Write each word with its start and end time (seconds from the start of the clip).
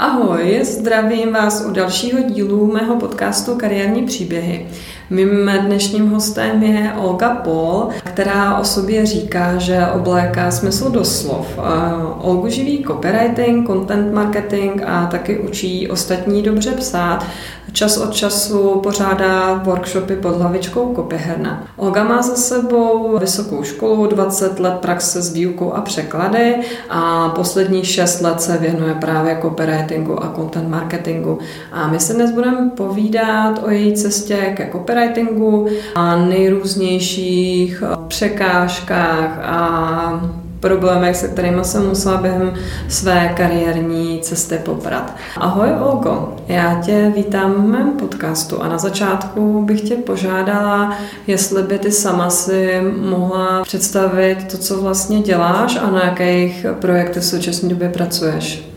Ahoj, 0.00 0.60
zdravím 0.62 1.32
vás 1.32 1.64
u 1.66 1.70
dalšího 1.72 2.22
dílu 2.22 2.72
mého 2.72 2.96
podcastu 2.96 3.54
Kariérní 3.56 4.06
příběhy. 4.06 4.66
Mým 5.10 5.50
dnešním 5.66 6.10
hostem 6.10 6.62
je 6.62 6.92
Olga 6.96 7.34
Pol, 7.34 7.88
která 8.04 8.58
o 8.58 8.64
sobě 8.64 9.06
říká, 9.06 9.58
že 9.58 9.86
obléká 9.94 10.50
smysl 10.50 10.90
do 10.90 11.04
slov. 11.04 11.58
Olgu 12.20 12.48
živí 12.48 12.84
copywriting, 12.86 13.66
content 13.66 14.14
marketing 14.14 14.82
a 14.86 15.06
taky 15.06 15.38
učí 15.38 15.88
ostatní 15.88 16.42
dobře 16.42 16.70
psát. 16.70 17.26
Čas 17.72 17.96
od 17.96 18.14
času 18.14 18.80
pořádá 18.82 19.54
workshopy 19.54 20.16
pod 20.16 20.36
hlavičkou 20.36 20.86
Kopyherna. 20.94 21.64
Olga 21.76 22.04
má 22.04 22.22
za 22.22 22.34
sebou 22.34 23.18
vysokou 23.18 23.62
školu, 23.62 24.06
20 24.06 24.60
let 24.60 24.74
praxe 24.74 25.22
s 25.22 25.32
výukou 25.32 25.72
a 25.72 25.80
překlady 25.80 26.54
a 26.90 27.28
poslední 27.28 27.84
6 27.84 28.20
let 28.20 28.40
se 28.40 28.58
věnuje 28.58 28.94
právě 28.94 29.38
copywritingu 29.42 30.24
a 30.24 30.32
content 30.36 30.68
marketingu. 30.68 31.38
A 31.72 31.88
my 31.88 32.00
se 32.00 32.14
dnes 32.14 32.30
budeme 32.30 32.70
povídat 32.76 33.60
o 33.64 33.70
její 33.70 33.94
cestě 33.94 34.52
ke 34.56 34.68
copywritingu 34.72 34.97
a 35.94 36.16
nejrůznějších 36.16 37.82
překážkách 38.08 39.38
a 39.42 40.30
problémech, 40.60 41.16
se 41.16 41.28
kterými 41.28 41.64
jsem 41.64 41.88
musela 41.88 42.16
během 42.16 42.54
své 42.88 43.34
kariérní 43.36 44.20
cesty 44.22 44.58
poprat. 44.64 45.16
Ahoj 45.36 45.68
Olgo, 45.80 46.36
já 46.48 46.80
tě 46.84 47.12
vítám 47.16 47.52
v 47.54 47.68
mém 47.68 47.90
podcastu 47.90 48.62
a 48.62 48.68
na 48.68 48.78
začátku 48.78 49.62
bych 49.64 49.80
tě 49.80 49.94
požádala, 49.94 50.96
jestli 51.26 51.62
by 51.62 51.78
ty 51.78 51.92
sama 51.92 52.30
si 52.30 52.80
mohla 53.00 53.62
představit 53.62 54.38
to, 54.50 54.58
co 54.58 54.82
vlastně 54.82 55.20
děláš 55.20 55.78
a 55.82 55.90
na 55.90 56.04
jakých 56.04 56.66
projektech 56.80 57.22
v 57.22 57.26
současné 57.26 57.68
době 57.68 57.88
pracuješ. 57.88 58.67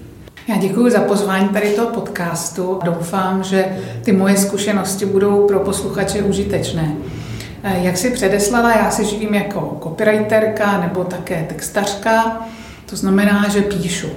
Já 0.51 0.57
děkuji 0.57 0.91
za 0.91 0.99
pozvání 0.99 1.49
tady 1.49 1.69
toho 1.69 1.87
podcastu. 1.87 2.79
Doufám, 2.83 3.43
že 3.43 3.65
ty 4.03 4.11
moje 4.11 4.37
zkušenosti 4.37 5.05
budou 5.05 5.47
pro 5.47 5.59
posluchače 5.59 6.23
užitečné. 6.23 6.95
Eh, 7.63 7.79
jak 7.81 7.97
si 7.97 8.09
předeslala, 8.09 8.71
já 8.71 8.91
se 8.91 9.03
živím 9.03 9.33
jako 9.33 9.77
copywriterka 9.83 10.81
nebo 10.81 11.03
také 11.03 11.45
textařka, 11.49 12.47
to 12.89 12.95
znamená, 12.95 13.49
že 13.49 13.61
píšu. 13.61 14.07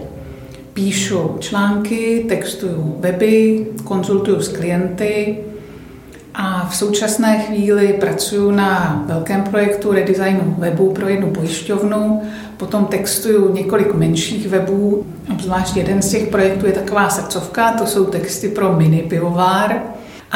Píšu 0.73 1.37
články, 1.41 2.25
textuju 2.29 2.97
weby, 3.01 3.67
konzultuju 3.85 4.41
s 4.41 4.49
klienty 4.49 5.37
a 6.35 6.69
v 6.71 6.77
současné 6.77 7.39
chvíli 7.39 7.93
pracuji 7.93 8.51
na 8.51 9.03
velkém 9.07 9.43
projektu 9.43 9.93
redesignu 9.93 10.55
webu 10.59 10.93
pro 10.93 11.09
jednu 11.09 11.31
pojišťovnu, 11.31 12.23
potom 12.57 12.85
textuju 12.85 13.55
několik 13.55 13.95
menších 13.95 14.49
webů, 14.49 15.07
obzvlášť 15.33 15.77
jeden 15.77 16.03
z 16.03 16.11
těch 16.11 16.29
projektů 16.29 16.67
je 16.67 16.73
taková 16.73 17.11
srdcovka, 17.11 17.73
to 17.73 17.87
jsou 17.87 18.05
texty 18.05 18.49
pro 18.49 18.77
mini 18.77 19.03
pivovár, 19.03 19.83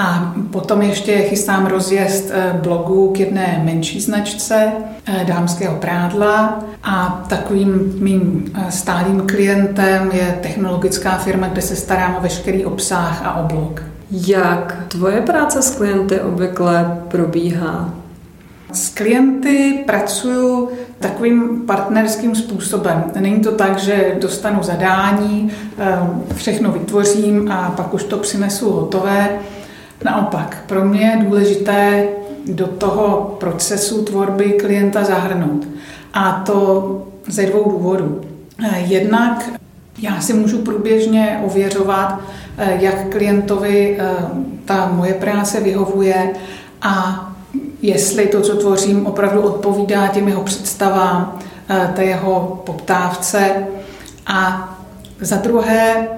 a 0.01 0.35
potom 0.51 0.83
ještě 0.83 1.19
chystám 1.19 1.67
rozjezd 1.67 2.31
eh, 2.31 2.59
blogu 2.63 3.13
k 3.13 3.21
jedné 3.21 3.61
menší 3.65 4.01
značce 4.01 4.73
eh, 5.07 5.25
dámského 5.25 5.77
prádla. 5.77 6.65
A 6.83 7.25
takovým 7.29 7.95
mým 7.99 8.53
eh, 8.55 8.71
stálým 8.71 9.21
klientem 9.21 10.11
je 10.13 10.39
technologická 10.43 11.19
firma, 11.19 11.49
kde 11.49 11.63
se 11.63 11.77
starám 11.77 12.17
o 12.19 12.21
veškerý 12.21 12.65
obsah 12.65 13.27
a 13.27 13.41
o 13.41 13.47
blog. 13.47 13.98
Jak 14.11 14.85
tvoje 14.89 15.21
práce 15.21 15.63
s 15.63 15.77
klienty 15.77 16.21
obvykle 16.21 16.99
probíhá? 17.09 17.95
S 18.73 18.89
klienty 18.89 19.85
pracuju 19.87 20.71
takovým 21.01 21.67
partnerským 21.67 22.35
způsobem. 22.35 23.05
Není 23.21 23.41
to 23.41 23.53
tak, 23.53 23.79
že 23.79 24.17
dostanu 24.21 24.63
zadání, 24.63 25.53
všechno 26.35 26.73
vytvořím 26.73 27.53
a 27.53 27.71
pak 27.77 27.95
už 27.95 28.05
to 28.05 28.17
přinesu 28.17 28.71
hotové. 28.71 29.39
Naopak, 30.05 30.65
pro 30.67 30.85
mě 30.85 31.01
je 31.01 31.25
důležité 31.25 32.09
do 32.47 32.67
toho 32.67 33.37
procesu 33.41 34.05
tvorby 34.05 34.53
klienta 34.53 35.05
zahrnout. 35.05 35.69
A 36.15 36.43
to 36.47 37.07
ze 37.27 37.47
dvou 37.47 37.71
důvodů. 37.71 38.21
Jednak 38.77 39.51
já 39.99 40.21
si 40.21 40.33
můžu 40.33 40.59
průběžně 40.59 41.41
ověřovat, 41.45 42.21
jak 42.59 43.09
klientovi 43.09 43.97
eh, 44.01 44.15
ta 44.65 44.91
moje 44.93 45.15
práce 45.15 45.61
vyhovuje 45.61 46.31
a 46.83 47.25
jestli 47.83 48.27
to, 48.27 48.41
co 48.41 48.57
tvořím, 48.57 49.07
opravdu 49.07 49.43
odpovídá 49.43 50.07
těm 50.07 50.29
jeho 50.29 50.43
představám, 50.43 51.39
eh, 51.69 51.93
té 51.97 52.05
jeho 52.05 52.63
poptávce. 52.67 53.67
A 54.27 54.69
za 55.21 55.37
druhé, 55.37 56.09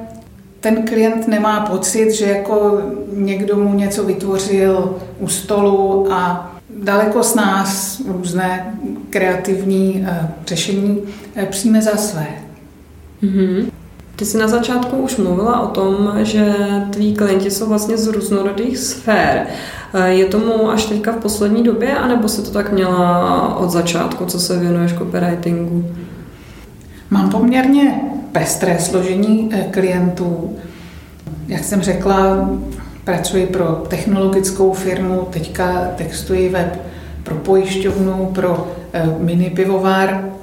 ten 0.61 0.87
klient 0.87 1.29
nemá 1.29 1.61
pocit, 1.61 2.13
že 2.13 2.25
jako 2.25 2.81
někdo 3.13 3.57
mu 3.57 3.75
něco 3.75 4.05
vytvořil 4.05 4.97
u 5.19 5.29
stolu 5.29 6.13
a 6.13 6.53
daleko 6.77 7.23
z 7.23 7.35
nás 7.35 8.01
různé 8.09 8.75
kreativní 9.11 10.07
řešení 10.47 11.03
přijme 11.51 11.83
za 11.83 11.97
své. 11.97 12.27
Mm-hmm. 13.23 13.71
Ty 14.21 14.27
jsi 14.27 14.39
na 14.39 14.49
začátku 14.49 14.97
už 14.97 15.17
mluvila 15.17 15.61
o 15.61 15.67
tom, 15.67 16.13
že 16.23 16.55
tví 16.91 17.15
klienti 17.15 17.51
jsou 17.51 17.69
vlastně 17.69 17.97
z 17.97 18.07
různorodých 18.07 18.79
sfér. 18.79 19.47
Eh, 19.95 20.09
je 20.09 20.25
tomu 20.25 20.71
až 20.71 20.85
teďka 20.85 21.13
v 21.13 21.17
poslední 21.17 21.63
době, 21.63 21.97
anebo 21.97 22.29
se 22.29 22.43
to 22.43 22.51
tak 22.51 22.73
měla 22.73 23.57
od 23.57 23.71
začátku, 23.71 24.25
co 24.25 24.41
se 24.41 24.59
věnuješ 24.59 24.93
copywritingu? 24.93 25.85
Mám 27.11 27.31
poměrně 27.31 28.01
pestré 28.33 28.79
složení 28.79 29.51
eh, 29.53 29.69
klientů. 29.71 30.57
Jak 31.49 31.65
jsem 31.65 31.83
řekla, 31.83 32.51
pracuji 33.05 33.47
pro 33.47 33.65
technologickou 33.89 34.73
firmu, 34.73 35.29
teďka 35.31 35.89
textuji 35.97 36.49
web 36.49 36.83
pro 37.23 37.35
pojišťovnu, 37.35 38.31
pro 38.35 38.69
eh, 38.93 39.17
mini 39.19 39.51
pivovár. 39.51 40.40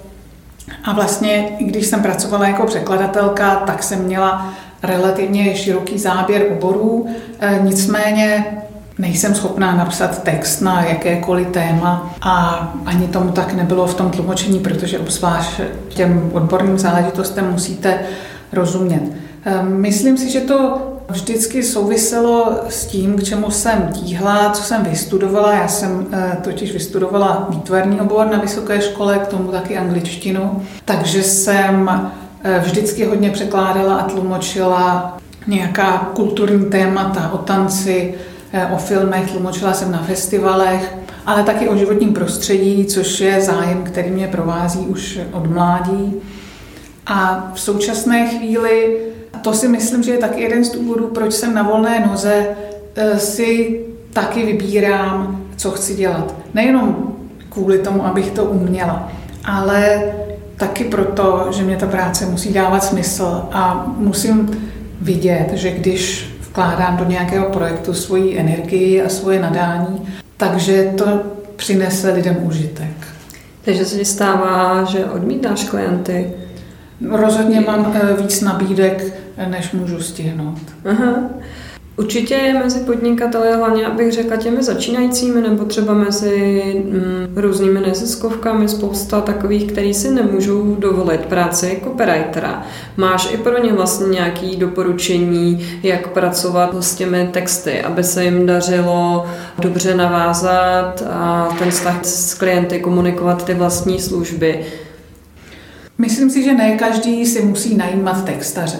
A 0.83 0.93
vlastně, 0.93 1.49
když 1.59 1.87
jsem 1.87 2.01
pracovala 2.01 2.47
jako 2.47 2.65
překladatelka, 2.65 3.55
tak 3.55 3.83
jsem 3.83 4.03
měla 4.03 4.53
relativně 4.83 5.55
široký 5.55 5.99
záběr 5.99 6.45
oborů, 6.51 7.07
eh, 7.39 7.59
nicméně 7.63 8.45
nejsem 8.97 9.35
schopná 9.35 9.75
napsat 9.75 10.23
text 10.23 10.61
na 10.61 10.83
jakékoliv 10.83 11.47
téma 11.47 12.13
a 12.21 12.63
ani 12.85 13.07
tomu 13.07 13.31
tak 13.31 13.53
nebylo 13.53 13.87
v 13.87 13.93
tom 13.93 14.11
tlumočení, 14.11 14.59
protože 14.59 14.99
obzvlášť 14.99 15.61
těm 15.89 16.29
odborným 16.33 16.79
záležitostem 16.79 17.51
musíte 17.51 17.99
rozumět. 18.53 19.01
Ehm, 19.45 19.81
myslím 19.81 20.17
si, 20.17 20.29
že 20.29 20.41
to 20.41 20.79
vždycky 21.09 21.63
souviselo 21.63 22.59
s 22.69 22.85
tím, 22.85 23.15
k 23.15 23.23
čemu 23.23 23.51
jsem 23.51 23.89
tíhla, 23.93 24.49
co 24.49 24.63
jsem 24.63 24.83
vystudovala. 24.83 25.53
Já 25.53 25.67
jsem 25.67 26.07
eh, 26.11 26.37
totiž 26.43 26.73
vystudovala 26.73 27.47
výtvarný 27.49 28.01
obor 28.01 28.27
na 28.27 28.39
vysoké 28.39 28.81
škole, 28.81 29.19
k 29.19 29.27
tomu 29.27 29.51
taky 29.51 29.77
angličtinu, 29.77 30.63
takže 30.85 31.23
jsem 31.23 31.91
eh, 32.43 32.59
vždycky 32.65 33.05
hodně 33.05 33.29
překládala 33.29 33.95
a 33.95 34.09
tlumočila 34.09 35.17
nějaká 35.47 36.11
kulturní 36.15 36.65
témata 36.65 37.31
o 37.33 37.37
tanci, 37.37 38.15
Eh, 38.53 38.65
o 38.65 38.77
filmech, 38.77 39.31
tlumočila 39.31 39.73
jsem 39.73 39.91
na 39.91 40.03
festivalech, 40.03 40.95
ale 41.25 41.43
taky 41.43 41.69
o 41.69 41.77
životním 41.77 42.13
prostředí, 42.13 42.85
což 42.85 43.19
je 43.19 43.41
zájem, 43.41 43.83
který 43.83 44.09
mě 44.09 44.27
provází 44.27 44.79
už 44.79 45.19
od 45.31 45.47
mládí. 45.47 46.13
A 47.05 47.51
v 47.53 47.59
současné 47.59 48.27
chvíli, 48.27 48.97
to 49.47 49.53
si 49.53 49.67
myslím, 49.67 50.03
že 50.03 50.11
je 50.11 50.17
taky 50.17 50.41
jeden 50.41 50.65
z 50.65 50.71
důvodů, 50.71 51.07
proč 51.07 51.33
jsem 51.33 51.53
na 51.53 51.63
volné 51.63 52.07
noze, 52.07 52.47
eh, 52.95 53.19
si 53.19 53.79
taky 54.13 54.45
vybírám, 54.45 55.43
co 55.55 55.71
chci 55.71 55.95
dělat. 55.95 56.35
Nejenom 56.53 57.15
kvůli 57.49 57.79
tomu, 57.79 58.05
abych 58.05 58.31
to 58.31 58.45
uměla, 58.45 59.11
ale 59.45 60.03
taky 60.57 60.83
proto, 60.83 61.47
že 61.51 61.63
mě 61.63 61.77
ta 61.77 61.87
práce 61.87 62.25
musí 62.25 62.53
dávat 62.53 62.83
smysl 62.83 63.43
a 63.51 63.93
musím 63.97 64.69
vidět, 65.01 65.49
že 65.53 65.71
když 65.71 66.29
vkládám 66.49 66.97
do 66.97 67.05
nějakého 67.05 67.49
projektu 67.49 67.93
svoji 67.93 68.37
energii 68.39 69.01
a 69.01 69.09
svoje 69.09 69.39
nadání, 69.39 70.07
takže 70.37 70.93
to 70.97 71.21
přinese 71.55 72.11
lidem 72.11 72.37
užitek. 72.41 73.07
Takže 73.65 73.85
se 73.85 73.97
ti 73.97 74.05
stává, 74.05 74.83
že 74.83 75.05
odmítáš 75.05 75.63
klienty? 75.63 76.33
Rozhodně 77.11 77.61
mám 77.61 77.93
eh, 77.95 78.21
víc 78.21 78.41
nabídek, 78.41 79.13
než 79.49 79.71
můžu 79.71 80.01
stihnout. 80.01 80.59
Aha. 80.85 81.29
Určitě 81.97 82.33
je 82.33 82.53
mezi 82.53 82.79
podnikateli, 82.79 83.53
hlavně 83.55 83.85
abych 83.85 84.11
řekla 84.11 84.37
těmi 84.37 84.63
začínajícími, 84.63 85.41
nebo 85.41 85.65
třeba 85.65 85.93
mezi 85.93 86.63
mm, 86.85 87.27
různými 87.35 87.79
neziskovkami, 87.79 88.69
spousta 88.69 89.21
takových, 89.21 89.71
který 89.71 89.93
si 89.93 90.11
nemůžou 90.11 90.75
dovolit 90.75 91.25
práci 91.25 91.81
copywritera. 91.83 92.63
Máš 92.97 93.33
i 93.33 93.37
pro 93.37 93.63
ně 93.63 93.73
vlastně 93.73 94.07
nějaké 94.07 94.55
doporučení, 94.57 95.67
jak 95.83 96.07
pracovat 96.07 96.75
s 96.79 96.95
těmi 96.95 97.29
texty, 97.33 97.81
aby 97.81 98.03
se 98.03 98.23
jim 98.23 98.45
dařilo 98.45 99.25
dobře 99.59 99.95
navázat 99.95 101.03
a 101.09 101.49
ten 101.59 101.71
vztah 101.71 102.05
s 102.05 102.33
klienty 102.33 102.79
komunikovat 102.79 103.45
ty 103.45 103.53
vlastní 103.53 103.99
služby. 103.99 104.65
Myslím 105.97 106.29
si, 106.29 106.43
že 106.43 106.53
ne 106.53 106.71
každý 106.71 107.25
si 107.25 107.41
musí 107.41 107.77
najímat 107.77 108.25
textaře. 108.25 108.79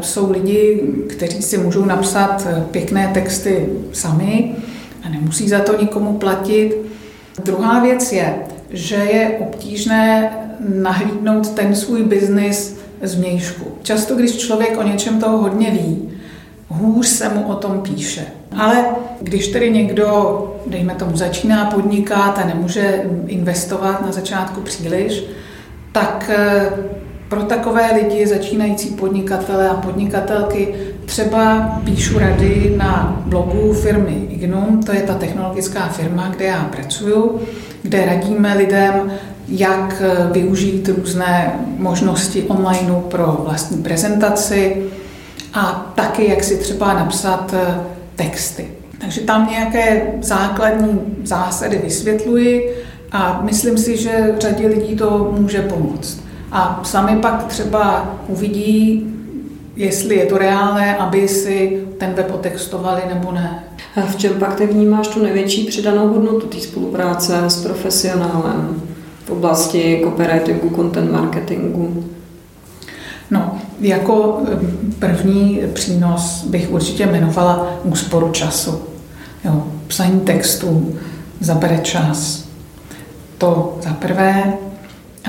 Jsou 0.00 0.32
lidi, 0.32 0.82
kteří 1.08 1.42
si 1.42 1.58
můžou 1.58 1.84
napsat 1.84 2.46
pěkné 2.70 3.10
texty 3.14 3.68
sami 3.92 4.54
a 5.02 5.08
nemusí 5.08 5.48
za 5.48 5.58
to 5.58 5.80
nikomu 5.80 6.12
platit. 6.12 6.76
Druhá 7.44 7.80
věc 7.80 8.12
je, 8.12 8.34
že 8.70 8.94
je 8.94 9.38
obtížné 9.38 10.30
nahlídnout 10.74 11.50
ten 11.50 11.74
svůj 11.74 12.02
biznis 12.02 12.78
zvnějšku. 13.02 13.64
Často, 13.82 14.14
když 14.14 14.36
člověk 14.36 14.78
o 14.78 14.82
něčem 14.82 15.20
toho 15.20 15.38
hodně 15.38 15.70
ví, 15.70 16.10
hůř 16.68 17.06
se 17.06 17.28
mu 17.28 17.42
o 17.48 17.54
tom 17.54 17.80
píše. 17.80 18.26
Ale 18.56 18.84
když 19.20 19.48
tedy 19.48 19.70
někdo, 19.70 20.60
dejme 20.66 20.94
tomu, 20.94 21.16
začíná 21.16 21.64
podnikat 21.64 22.38
a 22.38 22.46
nemůže 22.46 23.04
investovat 23.26 24.06
na 24.06 24.12
začátku 24.12 24.60
příliš, 24.60 25.24
tak 26.00 26.30
eh, 26.30 26.70
pro 27.28 27.42
takové 27.42 27.90
lidi, 27.92 28.26
začínající 28.26 28.88
podnikatele 28.88 29.68
a 29.68 29.74
podnikatelky, 29.74 30.74
třeba 31.06 31.72
píšu 31.84 32.18
rady 32.18 32.74
na 32.76 33.22
blogu 33.26 33.72
firmy 33.72 34.26
Ignum, 34.30 34.82
to 34.82 34.92
je 34.92 35.02
ta 35.02 35.14
technologická 35.14 35.88
firma, 35.88 36.28
kde 36.36 36.44
já 36.44 36.64
pracuju, 36.64 37.40
kde 37.82 38.06
radíme 38.06 38.54
lidem, 38.56 39.12
jak 39.48 40.02
eh, 40.02 40.32
využít 40.32 40.88
různé 40.88 41.60
možnosti 41.76 42.42
online 42.42 42.94
pro 43.08 43.40
vlastní 43.44 43.82
prezentaci 43.82 44.82
a 45.54 45.92
taky, 45.94 46.30
jak 46.30 46.44
si 46.44 46.56
třeba 46.56 46.94
napsat 46.94 47.54
eh, 47.54 47.80
texty. 48.16 48.68
Takže 49.00 49.20
tam 49.20 49.48
nějaké 49.50 50.02
základní 50.22 51.00
zásady 51.24 51.80
vysvětluji 51.84 52.74
a 53.12 53.40
myslím 53.42 53.78
si, 53.78 53.96
že 53.96 54.34
řadě 54.38 54.68
lidí 54.68 54.96
to 54.96 55.34
může 55.38 55.62
pomoct. 55.62 56.20
A 56.52 56.80
sami 56.84 57.16
pak 57.16 57.44
třeba 57.44 58.14
uvidí, 58.28 59.06
jestli 59.76 60.16
je 60.16 60.26
to 60.26 60.38
reálné, 60.38 60.96
aby 60.96 61.28
si 61.28 61.82
ten 61.98 62.14
web 62.14 62.34
otextovali 62.34 63.02
nebo 63.14 63.32
ne. 63.32 63.64
A 63.96 64.00
v 64.00 64.16
čem 64.16 64.32
pak 64.32 64.54
ty 64.54 64.66
vnímáš 64.66 65.08
tu 65.08 65.22
největší 65.22 65.64
přidanou 65.64 66.08
hodnotu 66.08 66.46
té 66.46 66.60
spolupráce 66.60 67.44
s 67.46 67.62
profesionálem 67.62 68.82
v 69.24 69.30
oblasti 69.30 70.00
copywritingu, 70.04 70.70
content 70.76 71.12
marketingu? 71.12 72.04
No, 73.30 73.58
jako 73.80 74.40
první 74.98 75.60
přínos 75.72 76.44
bych 76.44 76.70
určitě 76.70 77.02
jmenovala 77.02 77.74
úsporu 77.84 78.30
času. 78.30 78.80
Jo, 79.44 79.66
psaní 79.86 80.20
textů 80.20 80.94
zabere 81.40 81.78
čas. 81.78 82.47
To 83.38 83.78
za 83.82 83.90
prvé. 83.90 84.52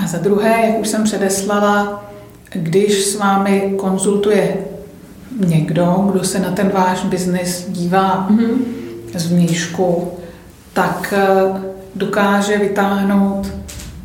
A 0.04 0.08
za 0.08 0.18
druhé, 0.18 0.62
jak 0.66 0.80
už 0.80 0.88
jsem 0.88 1.04
předeslala, 1.04 2.06
když 2.54 3.06
s 3.06 3.16
vámi 3.16 3.74
konzultuje 3.78 4.58
někdo, 5.46 6.10
kdo 6.12 6.24
se 6.24 6.40
na 6.40 6.52
ten 6.52 6.70
váš 6.70 7.04
biznis 7.04 7.66
dívá 7.70 8.30
mm-hmm. 8.30 8.58
zvnějšku, 9.16 10.12
tak 10.74 11.14
eh, 11.18 11.62
dokáže 11.96 12.58
vytáhnout 12.58 13.48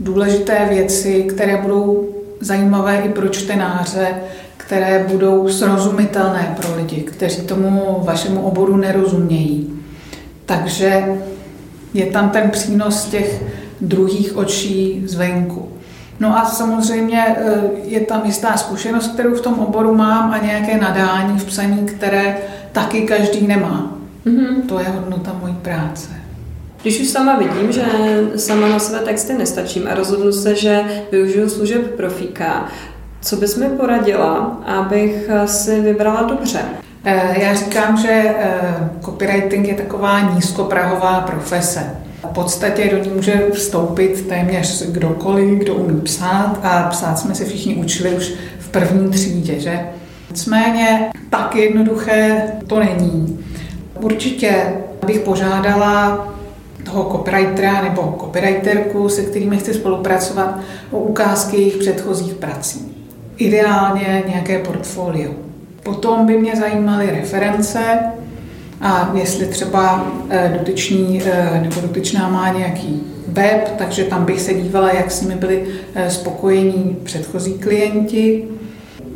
důležité 0.00 0.66
věci, 0.68 1.22
které 1.22 1.62
budou 1.62 2.08
zajímavé 2.40 3.00
i 3.00 3.08
pro 3.08 3.28
čtenáře, 3.28 4.08
které 4.56 5.04
budou 5.08 5.48
srozumitelné 5.48 6.56
pro 6.60 6.76
lidi, 6.76 6.96
kteří 6.96 7.42
tomu 7.42 8.00
vašemu 8.04 8.40
oboru 8.42 8.76
nerozumějí. 8.76 9.80
Takže 10.46 11.04
je 11.94 12.06
tam 12.06 12.30
ten 12.30 12.50
přínos 12.50 13.04
těch 13.04 13.42
druhých 13.88 14.36
očí 14.36 15.02
zvenku. 15.06 15.68
No 16.20 16.38
a 16.38 16.44
samozřejmě 16.44 17.24
eh, 17.28 17.60
je 17.84 18.00
tam 18.00 18.22
jistá 18.24 18.56
zkušenost, 18.56 19.12
kterou 19.12 19.34
v 19.34 19.40
tom 19.40 19.58
oboru 19.58 19.94
mám 19.94 20.30
a 20.30 20.38
nějaké 20.38 20.78
nadání 20.78 21.38
v 21.38 21.44
psaní, 21.44 21.86
které 21.86 22.36
taky 22.72 23.00
každý 23.00 23.46
nemá. 23.46 23.96
Mm-hmm. 24.26 24.62
To 24.68 24.78
je 24.78 24.88
hodnota 24.88 25.36
mojí 25.40 25.54
práce. 25.54 26.08
Když 26.82 27.00
už 27.00 27.08
sama 27.08 27.36
vidím, 27.36 27.72
že 27.72 27.84
sama 28.36 28.68
na 28.68 28.78
své 28.78 28.98
texty 28.98 29.34
nestačím 29.34 29.88
a 29.90 29.94
rozhodnu 29.94 30.32
se, 30.32 30.54
že 30.54 30.84
využiju 31.12 31.48
služeb 31.48 31.96
profíka, 31.96 32.68
co 33.20 33.36
bys 33.36 33.56
mi 33.56 33.68
poradila, 33.68 34.60
abych 34.66 35.30
si 35.46 35.80
vybrala 35.80 36.22
dobře? 36.22 36.60
Eh, 37.04 37.42
já 37.42 37.54
říkám, 37.54 37.96
že 37.96 38.08
eh, 38.10 38.90
copywriting 39.04 39.68
je 39.68 39.74
taková 39.74 40.20
nízkoprahová 40.20 41.20
profese. 41.20 41.96
V 42.30 42.34
podstatě 42.34 42.88
do 42.90 42.98
ní 42.98 43.10
může 43.10 43.42
vstoupit 43.52 44.28
téměř 44.28 44.90
kdokoliv, 44.90 45.58
kdo 45.58 45.74
umí 45.74 46.00
psát 46.00 46.60
a 46.62 46.88
psát 46.90 47.18
jsme 47.18 47.34
se 47.34 47.44
všichni 47.44 47.74
učili 47.74 48.14
už 48.14 48.32
v 48.58 48.68
první 48.68 49.10
třídě, 49.10 49.60
že? 49.60 49.80
Nicméně 50.30 51.10
tak 51.30 51.56
jednoduché 51.56 52.42
to 52.66 52.78
není. 52.80 53.44
Určitě 54.00 54.74
bych 55.06 55.20
požádala 55.20 56.28
toho 56.84 57.04
copywritera 57.12 57.82
nebo 57.82 58.16
copywriterku, 58.20 59.08
se 59.08 59.22
kterými 59.22 59.56
chci 59.56 59.74
spolupracovat, 59.74 60.60
o 60.90 60.98
ukázky 60.98 61.56
jejich 61.56 61.76
předchozích 61.76 62.34
prací. 62.34 62.96
Ideálně 63.36 64.22
nějaké 64.28 64.58
portfolio. 64.58 65.30
Potom 65.82 66.26
by 66.26 66.38
mě 66.38 66.56
zajímaly 66.56 67.10
reference 67.10 67.98
a 68.80 69.10
jestli 69.14 69.46
třeba 69.46 70.06
eh, 70.30 70.54
dotyčný 70.58 71.22
eh, 71.24 71.60
nebo 71.62 71.80
dotyčná 71.80 72.28
má 72.28 72.52
nějaký 72.52 73.02
web, 73.28 73.74
takže 73.78 74.04
tam 74.04 74.24
bych 74.24 74.40
se 74.40 74.54
dívala, 74.54 74.92
jak 74.92 75.10
s 75.10 75.22
nimi 75.22 75.34
byli 75.34 75.66
eh, 75.94 76.10
spokojení 76.10 76.96
předchozí 77.04 77.54
klienti. 77.54 78.44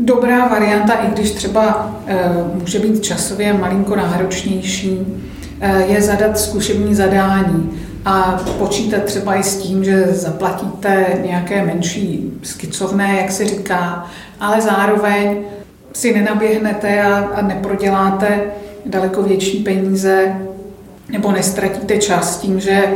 Dobrá 0.00 0.48
varianta, 0.48 0.92
i 0.94 1.10
když 1.10 1.30
třeba 1.30 1.94
může 2.54 2.78
být 2.78 3.02
časově 3.02 3.52
malinko 3.52 3.96
náročnější, 3.96 4.98
je 5.86 6.02
zadat 6.02 6.38
zkušební 6.38 6.94
zadání 6.94 7.70
a 8.04 8.40
počítat 8.58 9.04
třeba 9.04 9.34
i 9.34 9.42
s 9.42 9.56
tím, 9.56 9.84
že 9.84 10.06
zaplatíte 10.06 11.06
nějaké 11.24 11.64
menší 11.64 12.32
skicovné, 12.42 13.16
jak 13.20 13.30
se 13.30 13.44
říká, 13.44 14.06
ale 14.40 14.60
zároveň 14.60 15.36
si 15.92 16.14
nenaběhnete 16.14 17.02
a 17.02 17.42
neproděláte 17.42 18.40
daleko 18.88 19.22
větší 19.22 19.58
peníze 19.58 20.34
nebo 21.12 21.32
nestratíte 21.32 21.96
čas 21.98 22.38
tím, 22.38 22.60
že 22.60 22.88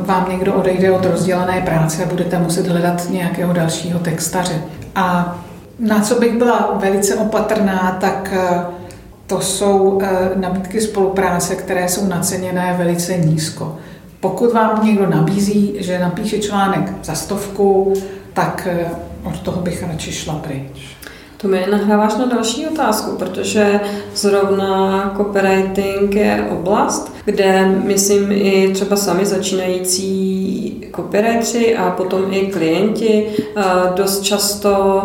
vám 0.00 0.26
někdo 0.30 0.54
odejde 0.54 0.92
od 0.92 1.04
rozdělané 1.04 1.60
práce 1.60 2.04
a 2.04 2.08
budete 2.08 2.38
muset 2.38 2.66
hledat 2.66 3.10
nějakého 3.10 3.52
dalšího 3.52 3.98
textaře. 3.98 4.62
A 4.94 5.38
na 5.78 6.00
co 6.00 6.20
bych 6.20 6.38
byla 6.38 6.78
velice 6.80 7.14
opatrná, 7.14 7.96
tak 8.00 8.34
to 9.26 9.40
jsou 9.40 10.00
nabídky 10.36 10.80
spolupráce, 10.80 11.56
které 11.56 11.88
jsou 11.88 12.06
naceněné 12.06 12.74
velice 12.78 13.16
nízko. 13.16 13.76
Pokud 14.20 14.52
vám 14.52 14.86
někdo 14.86 15.10
nabízí, 15.10 15.74
že 15.78 15.98
napíše 15.98 16.38
článek 16.38 16.92
za 17.02 17.14
stovku, 17.14 17.94
tak 18.32 18.68
od 19.24 19.40
toho 19.40 19.60
bych 19.60 19.84
radši 19.88 20.12
šla 20.12 20.34
pryč. 20.34 20.96
To 21.40 21.48
mi 21.48 21.66
nahráváš 21.70 22.16
na 22.16 22.26
další 22.26 22.66
otázku, 22.66 23.16
protože 23.16 23.80
zrovna 24.14 25.14
copywriting 25.16 26.14
je 26.14 26.46
oblast, 26.50 27.14
kde 27.24 27.66
myslím 27.84 28.32
i 28.32 28.70
třeba 28.74 28.96
sami 28.96 29.26
začínající 29.26 30.86
copywriteri 30.96 31.76
a 31.76 31.90
potom 31.90 32.32
i 32.32 32.46
klienti 32.46 33.26
dost 33.94 34.22
často 34.22 35.02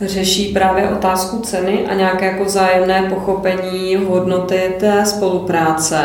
řeší 0.00 0.52
právě 0.52 0.90
otázku 0.90 1.38
ceny 1.38 1.86
a 1.86 1.94
nějaké 1.94 2.26
jako 2.26 2.48
zájemné 2.48 3.02
pochopení 3.14 3.96
hodnoty 3.96 4.74
té 4.80 5.06
spolupráce. 5.06 6.00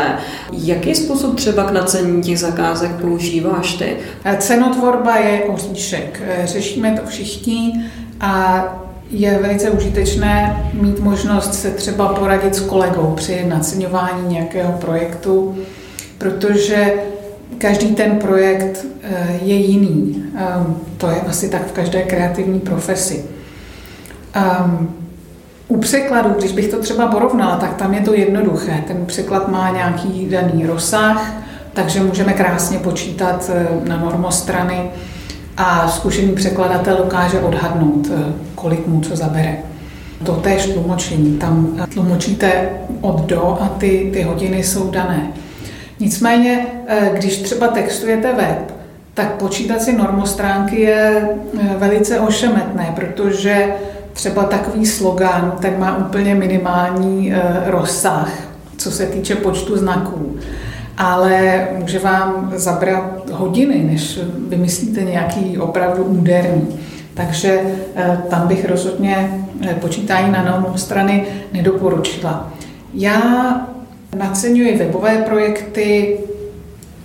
Jaký 0.52 0.94
způsob 0.94 1.36
třeba 1.36 1.64
k 1.64 1.72
nacení 1.72 2.22
těch 2.22 2.38
zakázek 2.38 2.90
používáš 3.00 3.74
ty? 3.74 3.96
Cenotvorba 4.38 5.16
je 5.16 5.44
oříšek. 5.44 6.22
Řešíme 6.44 7.00
to 7.00 7.06
všichni 7.06 7.84
a 8.20 8.64
je 9.12 9.38
velice 9.42 9.70
užitečné 9.70 10.62
mít 10.72 11.00
možnost 11.00 11.54
se 11.54 11.70
třeba 11.70 12.08
poradit 12.08 12.54
s 12.54 12.60
kolegou 12.60 13.14
při 13.16 13.44
naceňování 13.48 14.28
nějakého 14.28 14.72
projektu, 14.72 15.58
protože 16.18 16.92
každý 17.58 17.94
ten 17.94 18.18
projekt 18.18 18.86
eh, 19.02 19.38
je 19.42 19.54
jiný. 19.54 20.24
Ehm, 20.36 20.76
to 20.96 21.06
je 21.10 21.20
asi 21.20 21.48
tak 21.48 21.66
v 21.66 21.72
každé 21.72 22.02
kreativní 22.02 22.60
profesi. 22.60 23.24
Ehm, 24.34 24.88
u 25.68 25.76
překladu, 25.76 26.30
když 26.38 26.52
bych 26.52 26.68
to 26.68 26.78
třeba 26.78 27.06
porovnala, 27.06 27.56
tak 27.56 27.74
tam 27.74 27.94
je 27.94 28.00
to 28.00 28.14
jednoduché. 28.14 28.84
Ten 28.86 29.06
překlad 29.06 29.48
má 29.48 29.70
nějaký 29.70 30.28
daný 30.30 30.66
rozsah, 30.66 31.32
takže 31.72 32.00
můžeme 32.00 32.32
krásně 32.32 32.78
počítat 32.78 33.50
eh, 33.54 33.88
na 33.88 33.96
normostrany 33.96 34.90
a 35.56 35.88
zkušený 35.88 36.32
překladatel 36.32 36.96
dokáže 36.96 37.40
odhadnout, 37.40 38.08
eh, 38.10 38.32
kolik 38.54 38.86
mu 38.86 39.00
co 39.00 39.16
zabere. 39.16 39.56
To 40.26 40.32
též 40.32 40.66
tlumočení. 40.66 41.38
Tam 41.38 41.68
eh, 41.82 41.86
tlumočíte 41.86 42.70
od 43.00 43.20
do 43.20 43.58
a 43.60 43.68
ty, 43.68 44.10
ty 44.12 44.22
hodiny 44.22 44.62
jsou 44.62 44.90
dané. 44.90 45.30
Nicméně, 46.00 46.66
eh, 46.86 47.10
když 47.14 47.38
třeba 47.38 47.68
textujete 47.68 48.32
web, 48.32 48.74
tak 49.14 49.32
počítat 49.32 49.82
si 49.82 49.96
normostránky 49.96 50.80
je 50.80 51.28
velice 51.78 52.20
ošemetné, 52.20 52.92
protože 52.96 53.68
třeba 54.12 54.44
takový 54.44 54.86
slogan, 54.86 55.52
ten 55.60 55.74
má 55.78 55.96
úplně 55.96 56.34
minimální 56.34 57.32
rozsah, 57.66 58.30
co 58.76 58.90
se 58.90 59.06
týče 59.06 59.34
počtu 59.34 59.76
znaků 59.76 60.38
ale 60.98 61.68
může 61.78 61.98
vám 61.98 62.52
zabrat 62.54 63.30
hodiny, 63.30 63.78
než 63.90 64.18
vymyslíte 64.48 65.00
nějaký 65.00 65.58
opravdu 65.58 66.04
úderný. 66.04 66.68
Takže 67.14 67.60
eh, 67.96 68.18
tam 68.30 68.48
bych 68.48 68.64
rozhodně 68.64 69.44
eh, 69.68 69.74
počítání 69.74 70.32
na 70.32 70.44
novou 70.44 70.76
strany 70.76 71.24
nedoporučila. 71.52 72.52
Já 72.94 73.20
naceňuji 74.16 74.76
webové 74.76 75.16
projekty 75.16 76.18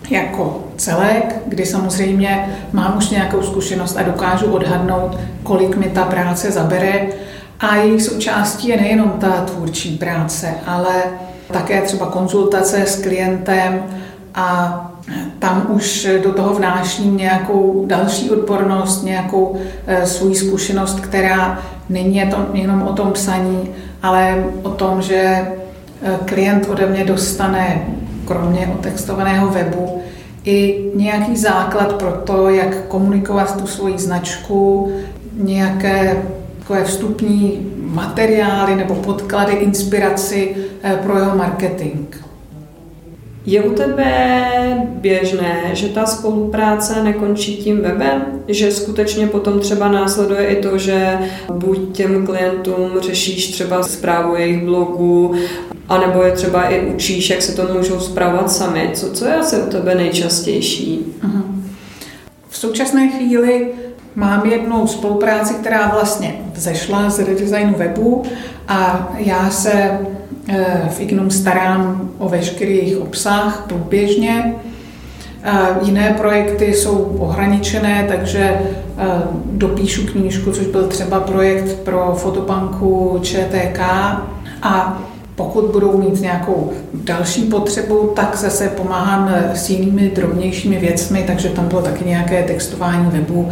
jako 0.09 0.63
celek, 0.77 1.35
kdy 1.45 1.65
samozřejmě 1.65 2.49
mám 2.73 2.97
už 2.97 3.09
nějakou 3.09 3.41
zkušenost 3.41 3.97
a 3.97 4.03
dokážu 4.03 4.45
odhadnout, 4.45 5.17
kolik 5.43 5.77
mi 5.77 5.85
ta 5.85 6.03
práce 6.05 6.51
zabere. 6.51 7.07
A 7.59 7.75
jejich 7.75 8.01
součástí 8.01 8.67
je 8.67 8.81
nejenom 8.81 9.11
ta 9.11 9.31
tvůrčí 9.31 9.97
práce, 9.97 10.53
ale 10.65 10.93
také 11.53 11.81
třeba 11.81 12.05
konzultace 12.05 12.81
s 12.81 13.01
klientem 13.01 13.83
a 14.35 14.83
tam 15.39 15.65
už 15.69 16.07
do 16.23 16.33
toho 16.33 16.53
vnáším 16.53 17.17
nějakou 17.17 17.85
další 17.87 18.31
odbornost, 18.31 19.03
nějakou 19.03 19.57
e, 19.87 20.07
svou 20.07 20.33
zkušenost, 20.33 20.99
která 20.99 21.59
není 21.89 22.23
jenom 22.53 22.81
o 22.81 22.93
tom 22.93 23.11
psaní, 23.11 23.69
ale 24.03 24.43
o 24.63 24.69
tom, 24.69 25.01
že 25.01 25.15
e, 25.15 25.47
klient 26.25 26.69
ode 26.69 26.85
mě 26.85 27.05
dostane, 27.05 27.87
kromě 28.25 28.73
otextovaného 28.79 29.47
webu, 29.47 30.01
i 30.43 30.85
nějaký 30.95 31.37
základ 31.37 31.93
pro 31.93 32.11
to, 32.11 32.49
jak 32.49 32.87
komunikovat 32.87 33.61
tu 33.61 33.67
svoji 33.67 33.97
značku, 33.97 34.91
nějaké 35.33 36.17
takové 36.67 36.83
vstupní 36.83 37.71
materiály 37.77 38.75
nebo 38.75 38.95
podklady, 38.95 39.53
inspiraci 39.53 40.55
eh, 40.83 40.99
pro 41.03 41.17
jeho 41.17 41.37
marketing. 41.37 42.15
Je 43.45 43.63
u 43.63 43.73
tebe 43.73 44.41
běžné, 44.85 45.61
že 45.73 45.87
ta 45.87 46.05
spolupráce 46.05 47.03
nekončí 47.03 47.57
tím 47.57 47.81
webem? 47.81 48.25
Že 48.47 48.71
skutečně 48.71 49.27
potom 49.27 49.59
třeba 49.59 49.87
následuje 49.87 50.47
i 50.47 50.61
to, 50.61 50.77
že 50.77 51.19
buď 51.53 51.97
těm 51.97 52.25
klientům 52.25 52.91
řešíš 52.99 53.47
třeba 53.47 53.83
zprávu 53.83 54.35
jejich 54.35 54.65
blogu, 54.65 55.35
anebo 55.89 56.23
je 56.23 56.31
třeba 56.31 56.63
i 56.63 56.85
učíš, 56.85 57.29
jak 57.29 57.41
se 57.41 57.55
to 57.55 57.73
můžou 57.73 57.99
zpravovat 57.99 58.51
sami. 58.51 58.91
Co, 58.93 59.11
co 59.11 59.25
je 59.25 59.35
asi 59.35 59.55
u 59.55 59.69
tebe 59.69 59.95
nejčastější? 59.95 61.05
Uh-huh. 61.23 61.43
V 62.49 62.57
současné 62.57 63.07
chvíli 63.07 63.67
Mám 64.17 64.45
jednu 64.45 64.87
spolupráci, 64.87 65.53
která 65.53 65.87
vlastně 65.87 66.35
vzešla 66.53 67.09
z 67.09 67.19
redesignu 67.19 67.73
webu 67.77 68.23
a 68.67 69.09
já 69.17 69.49
se 69.49 69.71
eh, 70.49 70.89
v 70.89 70.99
Ignum 70.99 71.31
starám 71.31 72.09
o 72.17 72.29
veškerý 72.29 72.75
jejich 72.75 72.97
obsah 72.97 73.65
průběžně. 73.67 74.55
Jiné 75.81 76.13
projekty 76.17 76.73
jsou 76.73 76.97
ohraničené, 77.19 78.05
takže 78.07 78.39
eh, 78.39 79.05
dopíšu 79.45 80.05
knížku, 80.05 80.51
což 80.51 80.67
byl 80.67 80.87
třeba 80.87 81.19
projekt 81.19 81.79
pro 81.79 82.15
fotobanku 82.17 83.19
ČTK 83.23 83.79
a 84.61 85.01
pokud 85.37 85.65
budou 85.65 85.97
mít 85.97 86.21
nějakou 86.21 86.71
další 86.93 87.41
potřebu, 87.41 88.11
tak 88.15 88.35
zase 88.35 88.69
pomáhám 88.69 89.29
eh, 89.31 89.55
s 89.55 89.69
jinými 89.69 90.11
drobnějšími 90.15 90.77
věcmi, 90.77 91.23
takže 91.27 91.49
tam 91.49 91.67
bylo 91.67 91.81
taky 91.81 92.05
nějaké 92.05 92.43
textování 92.43 93.09
webu, 93.11 93.49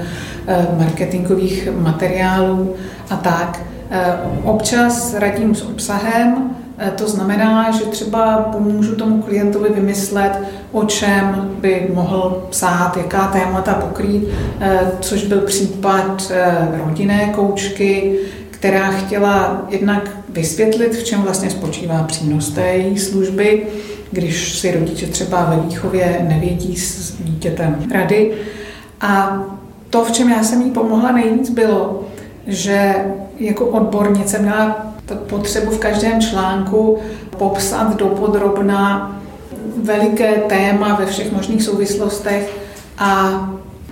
eh, 0.47 0.67
marketingových 0.79 1.69
materiálů 1.77 2.73
a 3.09 3.15
tak. 3.15 3.61
Eh, 3.91 4.13
občas 4.43 5.13
radím 5.13 5.55
s 5.55 5.61
obsahem, 5.65 6.49
to 6.95 7.07
znamená, 7.07 7.71
že 7.71 7.85
třeba 7.85 8.37
pomůžu 8.51 8.95
tomu 8.95 9.21
klientovi 9.21 9.69
vymyslet, 9.69 10.39
o 10.71 10.83
čem 10.83 11.51
by 11.61 11.87
mohl 11.93 12.47
psát, 12.49 12.97
jaká 12.97 13.27
témata 13.27 13.73
pokrýt, 13.73 14.23
což 14.99 15.23
byl 15.23 15.41
případ 15.41 16.31
rodinné 16.85 17.29
koučky, 17.35 18.19
která 18.51 18.91
chtěla 18.91 19.65
jednak 19.69 20.09
vysvětlit, 20.35 20.95
v 20.95 21.03
čem 21.03 21.21
vlastně 21.21 21.49
spočívá 21.49 22.03
přínos 22.03 22.49
té 22.49 22.67
její 22.67 22.99
služby, 22.99 23.67
když 24.11 24.59
si 24.59 24.71
rodiče 24.71 25.07
třeba 25.07 25.45
ve 25.45 25.67
výchově 25.67 26.25
nevědí 26.29 26.75
s 26.75 27.15
dítětem 27.19 27.83
rady. 27.91 28.31
A 29.01 29.43
to, 29.89 30.05
v 30.05 30.11
čem 30.11 30.29
já 30.29 30.43
jsem 30.43 30.61
jí 30.61 30.71
pomohla 30.71 31.11
nejvíc, 31.11 31.49
bylo, 31.49 32.03
že 32.47 32.95
jako 33.39 33.65
odbornice 33.65 34.39
měla 34.39 34.93
potřebu 35.27 35.71
v 35.71 35.79
každém 35.79 36.21
článku 36.21 36.97
popsat 37.37 37.95
dopodrobna 37.95 39.11
veliké 39.77 40.31
téma 40.33 40.95
ve 40.95 41.05
všech 41.05 41.31
možných 41.31 41.63
souvislostech 41.63 42.57
a 42.97 43.31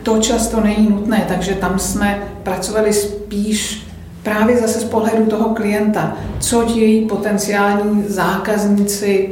to 0.04 0.18
často 0.18 0.62
není 0.62 0.90
nutné, 0.90 1.26
takže 1.28 1.54
tam 1.54 1.80
jsme 1.80 2.24
pracovali 2.44 2.94
spíš 2.94 3.83
právě 4.24 4.58
zase 4.58 4.80
z 4.80 4.84
pohledu 4.84 5.26
toho 5.26 5.50
klienta, 5.50 6.18
co 6.40 6.64
ti 6.64 6.80
její 6.80 7.08
potenciální 7.08 8.04
zákazníci, 8.08 9.30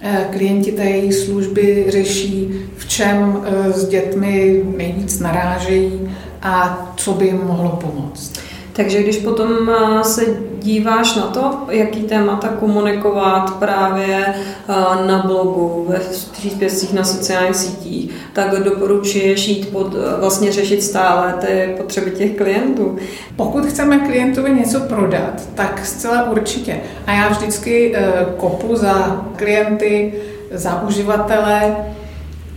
eh, 0.00 0.28
klienti 0.30 0.72
té 0.72 0.84
její 0.84 1.12
služby 1.12 1.84
řeší, 1.88 2.54
v 2.76 2.88
čem 2.88 3.44
eh, 3.44 3.72
s 3.72 3.88
dětmi 3.88 4.62
nejvíc 4.76 5.20
narážejí 5.20 6.10
a 6.42 6.86
co 6.96 7.12
by 7.12 7.26
jim 7.26 7.40
mohlo 7.44 7.68
pomoct. 7.68 8.32
Takže 8.72 9.02
když 9.02 9.16
potom 9.16 9.70
eh, 9.70 10.04
se 10.04 10.49
díváš 10.62 11.16
na 11.16 11.22
to, 11.22 11.58
jaký 11.70 12.02
témata 12.02 12.48
komunikovat 12.48 13.54
právě 13.58 14.24
eh, 14.26 15.06
na 15.06 15.22
blogu, 15.26 15.86
ve 15.88 15.98
příspěvcích 16.32 16.92
na 16.92 17.04
sociálních 17.04 17.56
sítích, 17.56 18.10
tak 18.32 18.62
doporučuješ 18.62 19.48
jít 19.48 19.68
pod, 19.68 19.94
eh, 19.94 20.20
vlastně 20.20 20.52
řešit 20.52 20.82
stále 20.82 21.34
ty 21.40 21.74
potřeby 21.76 22.10
těch 22.10 22.36
klientů. 22.36 22.96
Pokud 23.36 23.66
chceme 23.66 23.98
klientovi 23.98 24.50
něco 24.50 24.80
prodat, 24.80 25.42
tak 25.54 25.80
zcela 25.86 26.30
určitě. 26.30 26.80
A 27.06 27.12
já 27.12 27.28
vždycky 27.28 27.96
kopu 28.36 28.76
za 28.76 29.26
klienty, 29.36 30.14
za 30.50 30.82
uživatele 30.82 31.76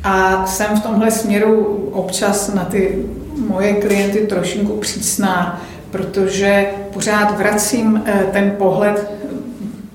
a 0.03 0.45
jsem 0.45 0.75
v 0.75 0.83
tomhle 0.83 1.11
směru 1.11 1.89
občas 1.93 2.53
na 2.53 2.65
ty 2.65 3.05
moje 3.47 3.73
klienty 3.73 4.27
trošinku 4.27 4.77
přísná, 4.77 5.61
protože 5.93 6.65
pořád 6.93 7.37
vracím 7.37 8.03
eh, 8.05 8.25
ten 8.31 8.51
pohled 8.57 9.11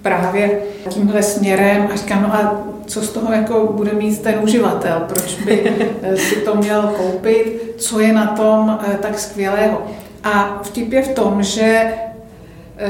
právě 0.02 0.60
tímhle 0.88 1.22
směrem 1.22 1.88
a 1.92 1.96
říkám, 1.96 2.22
no 2.22 2.34
a 2.34 2.62
co 2.86 3.02
z 3.02 3.10
toho 3.10 3.32
jako 3.32 3.72
bude 3.72 3.92
mít 3.92 4.22
ten 4.22 4.34
uživatel, 4.42 5.02
proč 5.08 5.34
by 5.34 5.72
eh, 6.02 6.16
si 6.16 6.36
to 6.36 6.54
měl 6.54 6.82
koupit, 6.96 7.74
co 7.78 8.00
je 8.00 8.12
na 8.12 8.26
tom 8.26 8.78
eh, 8.82 8.98
tak 9.02 9.18
skvělého. 9.18 9.82
A 10.24 10.60
vtip 10.62 10.92
je 10.92 11.02
v 11.02 11.08
tom, 11.08 11.42
že 11.42 11.92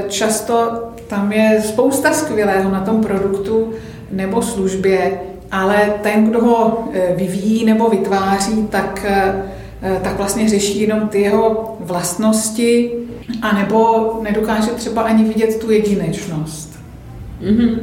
často 0.08 0.84
tam 1.06 1.32
je 1.32 1.62
spousta 1.62 2.12
skvělého 2.12 2.70
na 2.70 2.80
tom 2.80 3.00
produktu 3.00 3.72
nebo 4.10 4.42
službě, 4.42 5.20
ale 5.50 5.94
ten, 6.02 6.30
kdo 6.30 6.44
ho 6.44 6.88
vyvíjí 7.16 7.64
nebo 7.64 7.88
vytváří, 7.88 8.66
tak 8.70 9.06
Eh, 9.08 9.57
tak 10.02 10.16
vlastně 10.16 10.48
řeší 10.48 10.80
jenom 10.80 11.08
ty 11.08 11.20
jeho 11.20 11.76
vlastnosti, 11.80 12.92
anebo 13.42 14.10
nedokáže 14.22 14.70
třeba 14.70 15.02
ani 15.02 15.24
vidět 15.24 15.60
tu 15.60 15.70
jedinečnost. 15.70 16.78
Mm-hmm. 17.42 17.78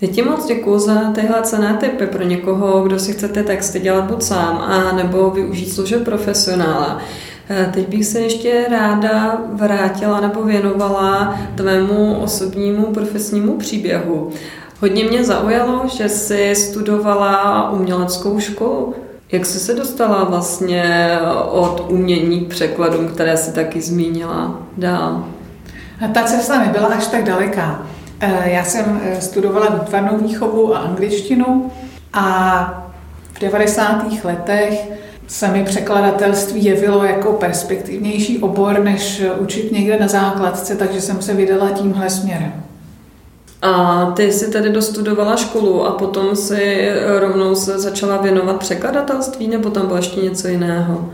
Já 0.00 0.08
ti 0.08 0.22
moc 0.22 0.46
děkuji 0.46 0.78
za 0.78 1.12
tyhle 1.12 1.42
cené 1.42 1.76
typy 1.80 2.06
pro 2.06 2.24
někoho, 2.24 2.82
kdo 2.82 2.98
si 2.98 3.12
chcete 3.12 3.42
texty 3.42 3.80
dělat 3.80 4.04
buď 4.04 4.22
sám, 4.22 4.58
a 4.58 4.92
nebo 4.92 5.30
využít 5.30 5.72
služeb 5.72 6.04
profesionála. 6.04 7.00
Eh, 7.50 7.70
teď 7.74 7.88
bych 7.88 8.06
se 8.06 8.20
ještě 8.20 8.66
ráda 8.70 9.42
vrátila 9.52 10.20
nebo 10.20 10.42
věnovala 10.42 11.38
tvému 11.54 12.18
osobnímu 12.20 12.86
profesnímu 12.86 13.56
příběhu. 13.56 14.30
Hodně 14.80 15.04
mě 15.04 15.24
zaujalo, 15.24 15.82
že 15.96 16.08
jsi 16.08 16.54
studovala 16.54 17.70
uměleckou 17.70 18.40
školu. 18.40 18.94
Jak 19.32 19.46
jsi 19.46 19.60
se 19.60 19.74
dostala 19.74 20.24
vlastně 20.24 21.10
od 21.50 21.86
umění 21.90 22.40
k 22.40 22.48
překladům, 22.48 23.08
které 23.08 23.36
si 23.36 23.52
taky 23.52 23.80
zmínila 23.80 24.62
dál? 24.76 25.24
Ta 26.14 26.22
cesta 26.22 26.58
nebyla 26.58 26.86
až 26.86 27.06
tak 27.06 27.24
daleká. 27.24 27.86
Eh, 28.20 28.50
já 28.50 28.64
jsem 28.64 29.00
eh, 29.04 29.20
studovala 29.20 29.68
výtvarnou 29.68 30.18
výchovu 30.18 30.76
a 30.76 30.78
angličtinu 30.78 31.70
a 32.12 32.90
v 33.32 33.40
90. 33.40 34.24
letech 34.24 34.88
se 35.26 35.48
mi 35.48 35.64
překladatelství 35.64 36.64
jevilo 36.64 37.04
jako 37.04 37.32
perspektivnější 37.32 38.38
obor, 38.38 38.78
než 38.78 39.22
učit 39.38 39.72
někde 39.72 40.00
na 40.00 40.08
základce, 40.08 40.76
takže 40.76 41.00
jsem 41.00 41.22
se 41.22 41.34
vydala 41.34 41.70
tímhle 41.70 42.10
směrem. 42.10 42.67
A 43.62 44.06
ty 44.16 44.32
jsi 44.32 44.50
tedy 44.50 44.70
dostudovala 44.70 45.36
školu 45.36 45.86
a 45.86 45.92
potom 45.92 46.36
si 46.36 46.90
rovnou 47.18 47.54
se 47.54 47.78
začala 47.78 48.16
věnovat 48.16 48.56
překladatelství, 48.56 49.48
nebo 49.48 49.70
tam 49.70 49.86
bylo 49.86 49.96
ještě 49.96 50.20
něco 50.20 50.48
jiného? 50.48 51.10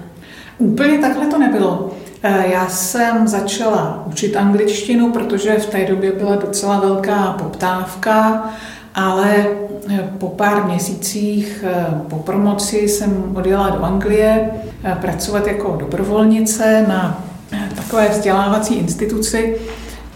Úplně 0.58 0.98
takhle 0.98 1.26
to 1.26 1.38
nebylo. 1.38 1.90
Eh, 2.26 2.44
já 2.52 2.68
jsem 2.68 3.28
začala 3.28 4.04
učit 4.06 4.36
angličtinu, 4.36 5.12
protože 5.12 5.58
v 5.58 5.66
té 5.66 5.84
době 5.84 6.12
byla 6.12 6.36
docela 6.36 6.80
velká 6.80 7.32
poptávka, 7.32 8.44
ale 8.94 9.46
eh, 9.90 10.08
po 10.18 10.28
pár 10.28 10.64
měsících 10.64 11.64
eh, 11.66 11.86
po 12.08 12.16
promoci 12.16 12.76
jsem 12.76 13.32
odjela 13.36 13.70
do 13.70 13.84
Anglie 13.84 14.50
pracovat 15.00 15.46
jako 15.46 15.76
dobrovolnice 15.80 16.84
na 16.88 17.24
takové 17.76 18.08
vzdělávací 18.08 18.74
instituci, 18.74 19.56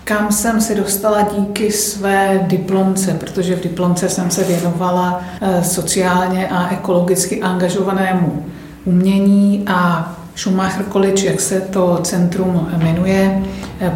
kam 0.09 0.33
jsem 0.33 0.61
se 0.61 0.75
dostala 0.75 1.29
díky 1.39 1.73
své 1.73 2.41
diplomce, 2.47 3.15
protože 3.15 3.57
v 3.57 3.61
diplomce 3.61 4.09
jsem 4.09 4.31
se 4.31 4.45
věnovala 4.45 5.25
sociálně 5.63 6.49
a 6.49 6.73
ekologicky 6.73 7.43
angažovanému 7.43 8.47
umění 8.85 9.65
a 9.67 10.13
Schumacher 10.37 10.85
College, 10.93 11.27
jak 11.27 11.41
se 11.41 11.61
to 11.61 11.99
centrum 12.03 12.69
jmenuje, 12.77 13.43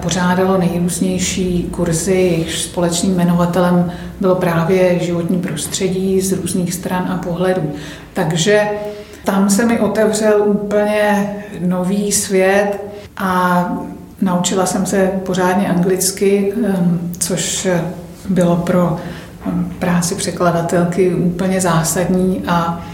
pořádalo 0.01 0.59
nejrůznější 0.59 1.69
kurzy, 1.71 2.13
jejichž 2.13 2.63
společným 2.63 3.15
jmenovatelem 3.15 3.93
bylo 4.21 4.35
právě 4.35 4.99
životní 4.99 5.39
prostředí 5.39 6.21
z 6.21 6.33
různých 6.33 6.75
stran 6.75 7.09
a 7.13 7.17
pohledů. 7.17 7.73
Takže 8.13 8.69
tam 9.25 9.51
se 9.51 9.67
mi 9.67 9.81
otevřel 9.81 10.43
úplně 10.47 11.35
nový 11.61 12.13
svět 12.13 12.81
a 13.17 13.73
naučila 14.23 14.67
jsem 14.67 14.87
se 14.87 15.11
pořádně 15.27 15.69
anglicky, 15.69 16.53
ehm, 16.67 17.11
což 17.19 17.69
bylo 18.29 18.57
pro 18.57 18.97
ehm, 19.47 19.73
práci 19.79 20.15
překladatelky 20.15 21.15
úplně 21.15 21.61
zásadní 21.61 22.43
a 22.49 22.85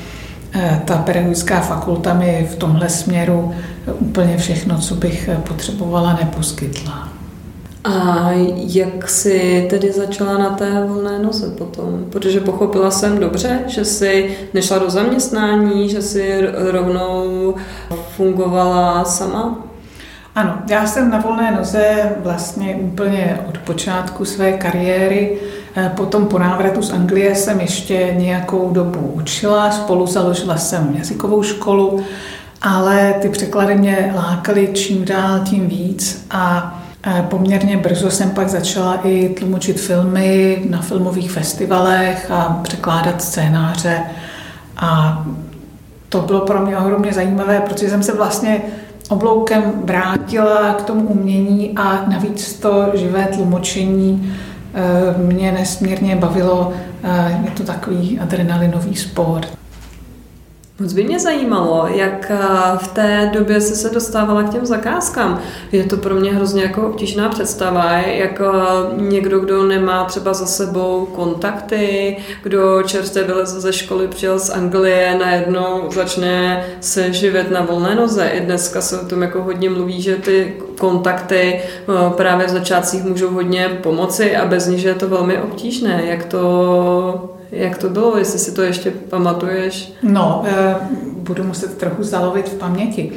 Eh, 0.54 0.82
ta 0.85 0.97
pedagogická 0.97 1.61
fakulta 1.61 2.14
mi 2.14 2.49
v 2.52 2.56
tomhle 2.56 2.88
směru 2.88 3.54
úplně 3.99 4.37
všechno, 4.37 4.78
co 4.78 4.94
bych 4.94 5.30
potřebovala, 5.49 6.12
neposkytla. 6.12 7.08
A 7.85 8.30
jak 8.56 9.08
jsi 9.08 9.66
tedy 9.70 9.92
začala 9.92 10.38
na 10.38 10.50
té 10.50 10.85
volné 10.88 11.18
noze 11.18 11.50
potom? 11.50 12.04
Protože 12.11 12.40
pochopila 12.40 12.90
jsem 12.90 13.18
dobře, 13.18 13.61
že 13.66 13.85
jsi 13.85 14.37
nešla 14.54 14.78
do 14.78 14.90
zaměstnání, 14.90 15.88
že 15.88 16.02
jsi 16.02 16.40
rovnou 16.70 17.54
fungovala 18.16 19.04
sama? 19.04 19.67
Ano, 20.38 20.59
já 20.71 20.87
jsem 20.87 21.11
na 21.11 21.18
volné 21.18 21.50
noze 21.50 22.12
vlastně 22.23 22.75
úplně 22.75 23.40
od 23.49 23.59
počátku 23.59 24.25
své 24.25 24.52
kariéry. 24.52 25.38
Eh, 25.76 25.92
potom 25.97 26.26
po 26.26 26.38
návratu 26.38 26.83
z 26.83 26.92
Anglie 26.92 27.35
jsem 27.35 27.61
ještě 27.61 28.14
nějakou 28.16 28.71
dobu 28.71 28.99
učila, 28.99 29.71
spolu 29.71 30.07
založila 30.07 30.57
jsem 30.57 30.95
jazykovou 30.99 31.42
školu, 31.42 32.02
ale 32.62 33.14
ty 33.23 33.28
překlady 33.28 33.75
mě 33.75 34.12
lákaly 34.16 34.68
čím 34.75 35.04
dál 35.04 35.40
tím 35.45 35.68
víc 35.68 36.26
a 36.30 36.78
eh, 37.07 37.26
Poměrně 37.28 37.76
brzo 37.76 38.11
jsem 38.11 38.30
pak 38.30 38.49
začala 38.49 39.00
i 39.04 39.28
tlumočit 39.28 39.80
filmy 39.80 40.62
na 40.71 40.83
filmových 40.83 41.33
festivalech 41.33 42.30
a 42.30 42.61
překládat 42.62 43.23
scénáře. 43.23 44.00
A 44.76 45.23
to 46.09 46.21
bylo 46.21 46.40
pro 46.40 46.61
mě 46.61 46.78
ohromně 46.78 47.12
zajímavé, 47.12 47.61
protože 47.61 47.90
jsem 47.90 48.02
se 48.02 48.12
vlastně 48.16 48.62
obloukem 49.09 49.73
vrátila 49.85 50.73
k 50.73 50.83
tomu 50.83 51.07
umění 51.09 51.73
a 51.77 52.07
navíc 52.09 52.55
to 52.55 52.91
živé 52.95 53.27
tlumočení 53.35 54.35
eh, 54.75 55.19
mě 55.19 55.53
nesmírně 55.53 56.17
bavilo. 56.17 56.73
Eh, 57.03 57.41
je 57.45 57.50
to 57.50 57.62
takový 57.62 58.19
adrenalinový 58.21 58.97
sport. 58.97 59.59
Moc 60.80 60.92
by 60.92 61.04
mě 61.04 61.18
zajímalo, 61.18 61.88
jak 61.94 62.30
eh, 62.30 62.38
v 62.78 62.88
té 62.88 63.30
době 63.35 63.61
se 63.61 63.76
se 63.76 63.90
dostávala 63.90 64.42
k 64.42 64.50
těm 64.52 64.66
zakázkám. 64.66 65.40
Je 65.73 65.85
to 65.85 65.97
pro 65.97 66.14
mě 66.14 66.35
hrozně 66.35 66.62
jako 66.62 66.88
obtížná 66.88 67.28
představa, 67.28 67.92
jak 67.92 68.40
eh, 68.40 69.02
někdo, 69.02 69.40
kdo 69.40 69.62
nemá 69.66 70.04
třeba 70.04 70.35
za 70.35 70.47
sebou 70.47 71.06
kontakty, 71.06 72.16
kdo 72.42 72.82
čerstvě 72.82 73.25
vylezl 73.25 73.61
ze 73.61 73.73
školy, 73.73 74.09
přijel 74.09 74.38
z 74.38 74.50
Anglie, 74.50 75.18
najednou 75.18 75.90
začne 75.90 76.64
se 76.81 77.12
živit 77.12 77.50
na 77.50 77.61
volné 77.61 77.94
noze. 77.94 78.29
I 78.29 78.40
dneska 78.40 78.81
se 78.81 79.00
o 79.00 79.07
tom 79.07 79.22
jako 79.22 79.42
hodně 79.42 79.70
mluví, 79.70 80.03
že 80.03 80.16
ty 80.16 80.57
kontakty 80.79 81.61
eh, 81.62 81.92
právě 82.16 82.46
v 82.46 82.50
začátcích 82.50 83.05
můžou 83.05 83.31
hodně 83.31 83.68
pomoci 83.83 84.37
a 84.37 84.46
bez 84.46 84.66
nich 84.66 84.85
je 84.85 84.94
to 84.94 85.09
velmi 85.09 85.38
obtížné. 85.38 86.03
Jak 86.05 86.24
to 86.24 87.38
jak 87.52 87.78
to 87.78 87.88
bylo, 87.88 88.18
jestli 88.18 88.38
si 88.38 88.52
to 88.52 88.62
ještě 88.62 88.90
pamatuješ? 88.90 89.92
No, 90.02 90.44
eh, 90.46 90.76
budu 91.16 91.44
muset 91.44 91.78
trochu 91.78 92.02
zalovit 92.02 92.48
v 92.48 92.58
paměti. 92.58 93.12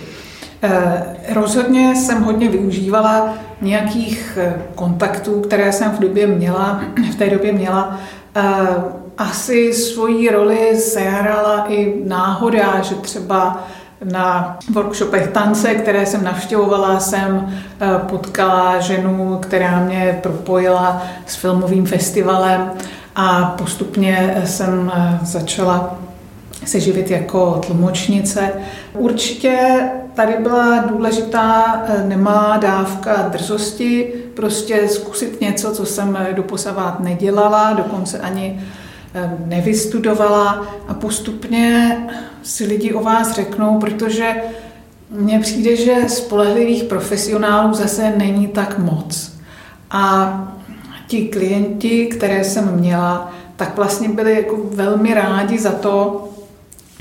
Eh, 0.63 1.03
rozhodně 1.33 1.95
jsem 1.95 2.23
hodně 2.23 2.49
využívala 2.49 3.33
nějakých 3.61 4.37
eh, 4.41 4.61
kontaktů, 4.75 5.41
které 5.41 5.71
jsem 5.71 5.91
v 5.91 5.99
době 5.99 6.27
měla, 6.27 6.81
v 7.11 7.15
té 7.15 7.29
době 7.29 7.51
měla. 7.51 7.99
Asi 9.17 9.73
svoji 9.73 10.29
roli 10.29 10.77
sehrala 10.77 11.65
i 11.67 11.93
náhoda, 12.05 12.81
že 12.81 12.95
třeba 12.95 13.67
na 14.03 14.57
workshopech 14.73 15.27
tance, 15.27 15.75
které 15.75 16.05
jsem 16.05 16.23
navštěvovala, 16.23 16.99
jsem 16.99 17.53
potkala 18.09 18.79
ženu, 18.79 19.39
která 19.41 19.79
mě 19.79 20.19
propojila 20.23 21.01
s 21.25 21.35
filmovým 21.35 21.85
festivalem 21.85 22.71
a 23.15 23.55
postupně 23.57 24.41
jsem 24.45 24.91
eh, 24.95 25.19
začala 25.21 25.99
se 26.65 26.79
živit 26.79 27.11
jako 27.11 27.61
tlumočnice. 27.65 28.51
Určitě 28.93 29.79
tady 30.13 30.33
byla 30.39 30.77
důležitá 30.77 31.81
eh, 31.87 32.03
nemalá 32.07 32.57
dávka 32.57 33.21
drzosti, 33.21 34.13
prostě 34.35 34.87
zkusit 34.87 35.41
něco, 35.41 35.71
co 35.71 35.85
jsem 35.85 36.17
doposavat 36.31 36.99
nedělala, 36.99 37.73
dokonce 37.73 38.19
ani 38.19 38.61
eh, 39.13 39.37
nevystudovala 39.45 40.67
a 40.87 40.93
postupně 40.93 41.97
si 42.43 42.65
lidi 42.65 42.93
o 42.93 43.03
vás 43.03 43.31
řeknou, 43.31 43.79
protože 43.79 44.35
mně 45.09 45.39
přijde, 45.39 45.75
že 45.75 45.95
spolehlivých 46.09 46.83
profesionálů 46.83 47.73
zase 47.73 48.13
není 48.17 48.47
tak 48.47 48.79
moc. 48.79 49.31
A 49.91 50.33
ti 51.11 51.27
klienti, 51.27 52.05
které 52.05 52.43
jsem 52.43 52.79
měla, 52.79 53.33
tak 53.55 53.75
vlastně 53.75 54.09
byli 54.09 54.35
jako 54.35 54.57
velmi 54.71 55.13
rádi 55.13 55.59
za 55.59 55.71
to, 55.71 56.27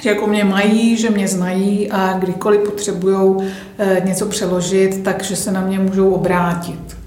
že 0.03 0.09
jako 0.11 0.27
mě 0.27 0.45
mají, 0.45 0.97
že 0.97 1.11
mě 1.11 1.29
znají 1.29 1.91
a 1.91 2.19
kdykoliv 2.19 2.61
potřebují 2.61 3.37
eh, 3.79 4.03
něco 4.05 4.27
přeložit, 4.27 5.03
takže 5.05 5.37
se 5.37 5.53
na 5.53 5.61
mě 5.61 5.79
můžou 5.79 6.11
obrátit. 6.11 7.00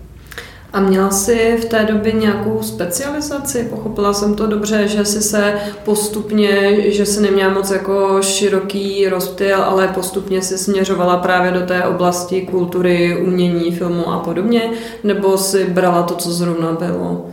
A 0.74 0.80
měla 0.80 1.10
jsi 1.10 1.58
v 1.62 1.66
té 1.66 1.86
době 1.86 2.12
nějakou 2.12 2.64
specializaci? 2.64 3.68
Pochopila 3.70 4.14
jsem 4.14 4.36
to 4.36 4.48
dobře, 4.48 4.88
že 4.88 5.06
jsi 5.06 5.22
se 5.22 5.54
postupně, 5.86 6.76
že 6.92 7.06
jsi 7.06 7.22
neměla 7.22 7.54
moc 7.54 7.72
jako 7.72 8.22
široký 8.22 9.10
rozptyl, 9.10 9.64
ale 9.64 9.88
postupně 9.88 10.42
si 10.42 10.58
směřovala 10.58 11.18
právě 11.18 11.52
do 11.52 11.62
té 11.62 11.84
oblasti 11.84 12.42
kultury, 12.42 13.18
umění, 13.22 13.72
filmu 13.72 14.10
a 14.10 14.20
podobně? 14.20 14.72
Nebo 15.04 15.38
si 15.38 15.66
brala 15.66 16.04
to, 16.04 16.16
co 16.16 16.32
zrovna 16.32 16.72
bylo? 16.72 17.30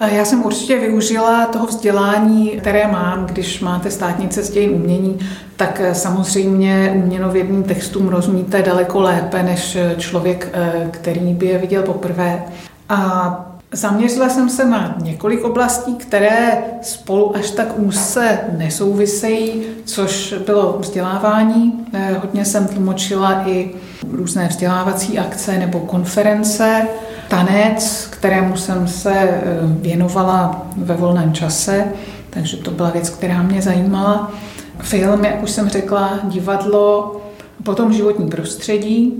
Já 0.00 0.24
jsem 0.24 0.44
určitě 0.44 0.78
využila 0.78 1.46
toho 1.46 1.66
vzdělání, 1.66 2.48
které 2.48 2.86
mám, 2.86 3.26
když 3.26 3.60
máte 3.60 3.90
státnice 3.90 4.42
z 4.42 4.50
dějin 4.50 4.70
umění, 4.74 5.18
tak 5.56 5.80
eh, 5.80 5.94
samozřejmě 5.94 6.92
uměnovědným 6.96 7.62
textům 7.62 8.08
rozumíte 8.08 8.62
daleko 8.62 9.00
lépe 9.00 9.42
než 9.42 9.76
eh, 9.76 9.94
člověk, 9.98 10.48
eh, 10.52 10.88
který 10.90 11.34
by 11.34 11.46
je 11.46 11.58
viděl 11.58 11.82
poprvé. 11.82 12.42
A 12.88 13.50
Zaměřila 13.72 14.28
jsem 14.28 14.48
se 14.48 14.64
na 14.64 14.94
několik 15.02 15.44
oblastí, 15.44 15.94
které 15.94 16.58
spolu 16.82 17.36
až 17.36 17.50
tak 17.50 17.78
úzce 17.78 18.38
nesouvisejí, 18.58 19.62
což 19.84 20.34
bylo 20.46 20.78
vzdělávání. 20.80 21.86
Hodně 22.20 22.44
jsem 22.44 22.66
tlumočila 22.66 23.48
i 23.48 23.70
různé 24.12 24.48
vzdělávací 24.48 25.18
akce 25.18 25.58
nebo 25.58 25.80
konference, 25.80 26.86
tanec, 27.28 28.08
kterému 28.10 28.56
jsem 28.56 28.88
se 28.88 29.42
věnovala 29.62 30.66
ve 30.76 30.94
volném 30.94 31.32
čase, 31.32 31.84
takže 32.30 32.56
to 32.56 32.70
byla 32.70 32.90
věc, 32.90 33.10
která 33.10 33.42
mě 33.42 33.62
zajímala. 33.62 34.32
Film, 34.78 35.24
jak 35.24 35.42
už 35.42 35.50
jsem 35.50 35.68
řekla, 35.68 36.18
divadlo, 36.24 37.20
potom 37.62 37.92
životní 37.92 38.28
prostředí 38.28 39.14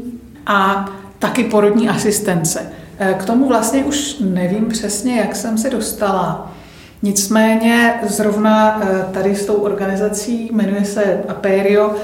a 0.47 0.91
taky 1.19 1.45
porodní 1.45 1.89
asistence. 1.89 2.73
E, 2.99 3.15
k 3.15 3.25
tomu 3.25 3.49
vlastně 3.49 3.85
už 3.85 4.17
nevím 4.21 4.67
přesně, 4.69 5.17
jak 5.17 5.37
jsem 5.37 5.59
se 5.59 5.71
dostala. 5.71 6.53
Nicméně 7.03 7.95
zrovna 8.09 8.83
e, 8.83 9.05
tady 9.13 9.37
s 9.37 9.47
tou 9.47 9.55
organizací, 9.55 10.51
jmenuje 10.53 10.85
se 10.85 11.23
Aperio, 11.29 11.95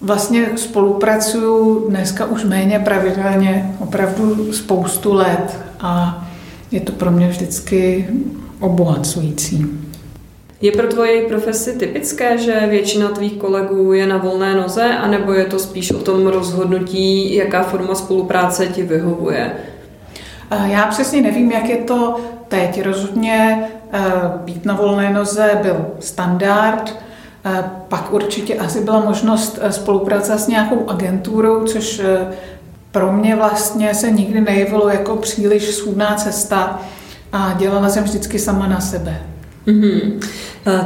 vlastně 0.00 0.48
spolupracuju 0.56 1.88
dneska 1.88 2.26
už 2.26 2.44
méně 2.44 2.78
pravidelně, 2.78 3.76
opravdu 3.78 4.52
spoustu 4.52 5.12
let 5.12 5.58
a 5.80 6.24
je 6.70 6.80
to 6.80 6.92
pro 6.92 7.10
mě 7.10 7.28
vždycky 7.28 8.08
obohacující. 8.60 9.66
Je 10.60 10.72
pro 10.72 10.86
tvoji 10.86 11.26
profesi 11.28 11.72
typické, 11.72 12.38
že 12.38 12.66
většina 12.66 13.08
tvých 13.08 13.32
kolegů 13.32 13.92
je 13.92 14.06
na 14.06 14.16
volné 14.16 14.54
noze, 14.54 14.84
anebo 14.84 15.32
je 15.32 15.44
to 15.44 15.58
spíš 15.58 15.90
o 15.90 15.98
tom 15.98 16.26
rozhodnutí, 16.26 17.34
jaká 17.34 17.62
forma 17.62 17.94
spolupráce 17.94 18.66
ti 18.66 18.82
vyhovuje? 18.82 19.52
Já 20.64 20.86
přesně 20.86 21.22
nevím, 21.22 21.52
jak 21.52 21.68
je 21.68 21.76
to 21.76 22.16
teď. 22.48 22.82
Rozhodně 22.82 23.68
eh, 23.92 24.00
být 24.44 24.64
na 24.64 24.74
volné 24.74 25.12
noze 25.12 25.58
byl 25.62 25.86
standard. 26.00 26.96
Eh, 27.44 27.64
pak 27.88 28.12
určitě 28.12 28.54
asi 28.54 28.80
byla 28.80 29.00
možnost 29.00 29.58
eh, 29.62 29.72
spolupráce 29.72 30.38
s 30.38 30.46
nějakou 30.46 30.88
agenturou, 30.88 31.64
což 31.64 32.02
pro 32.90 33.12
mě 33.12 33.36
vlastně 33.36 33.94
se 33.94 34.10
nikdy 34.10 34.40
nejevilo 34.40 34.88
jako 34.88 35.16
příliš 35.16 35.74
svůdná 35.74 36.14
cesta 36.14 36.80
a 37.32 37.54
dělala 37.58 37.88
jsem 37.88 38.04
vždycky 38.04 38.38
sama 38.38 38.66
na 38.66 38.80
sebe. 38.80 39.22
Mm-hmm. 39.66 40.18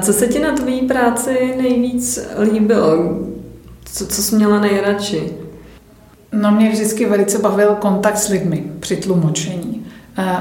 Co 0.02 0.12
se 0.12 0.26
ti 0.26 0.38
na 0.38 0.52
tvojí 0.52 0.82
práci 0.82 1.54
nejvíc 1.62 2.28
líbilo? 2.52 2.96
Co, 3.84 4.06
co 4.06 4.22
jsi 4.22 4.36
měla 4.36 4.60
nejradši? 4.60 5.32
No 6.32 6.50
mě 6.50 6.70
vždycky 6.70 7.06
velice 7.06 7.38
bavil 7.38 7.74
kontakt 7.74 8.18
s 8.18 8.28
lidmi 8.28 8.64
při 8.80 8.96
tlumočení. 8.96 9.86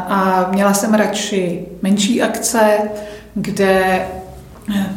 A 0.07 0.49
měla 0.51 0.73
jsem 0.73 0.93
radši 0.93 1.65
menší 1.81 2.21
akce, 2.21 2.77
kde 3.35 4.05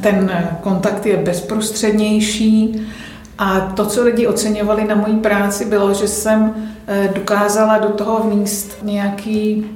ten 0.01 0.33
kontakt 0.61 1.07
je 1.07 1.17
bezprostřednější. 1.17 2.87
A 3.39 3.61
to, 3.61 3.87
co 3.87 4.05
lidi 4.05 4.27
oceňovali 4.27 4.85
na 4.85 4.95
mojí 4.95 5.17
práci, 5.17 5.65
bylo, 5.65 5.95
že 5.95 6.09
jsem 6.09 6.55
eh, 6.87 7.11
dokázala 7.15 7.79
do 7.79 7.89
toho 7.89 8.31
vníst 8.31 8.77
nějaký 8.83 9.67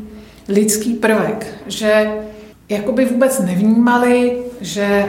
lidský 0.49 0.95
prvek, 0.95 1.47
že 1.67 2.11
jakoby 2.69 3.05
vůbec 3.05 3.41
nevnímali, 3.41 4.43
že 4.61 5.07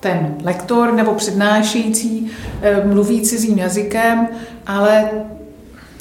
ten 0.00 0.34
lektor 0.42 0.92
nebo 0.92 1.14
přednášející 1.14 2.30
eh, 2.62 2.86
mluví 2.86 3.20
cizím 3.20 3.58
jazykem, 3.58 4.28
ale 4.66 5.10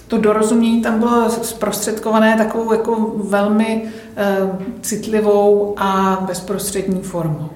to 0.07 0.17
dorozumění 0.17 0.81
tam 0.81 0.99
bylo 0.99 1.29
zprostředkované 1.29 2.37
takovou 2.37 2.73
jako 2.73 3.13
velmi 3.23 3.83
eh, 4.17 4.37
citlivou 4.81 5.73
a 5.77 6.19
bezprostřední 6.27 7.01
formou. 7.01 7.49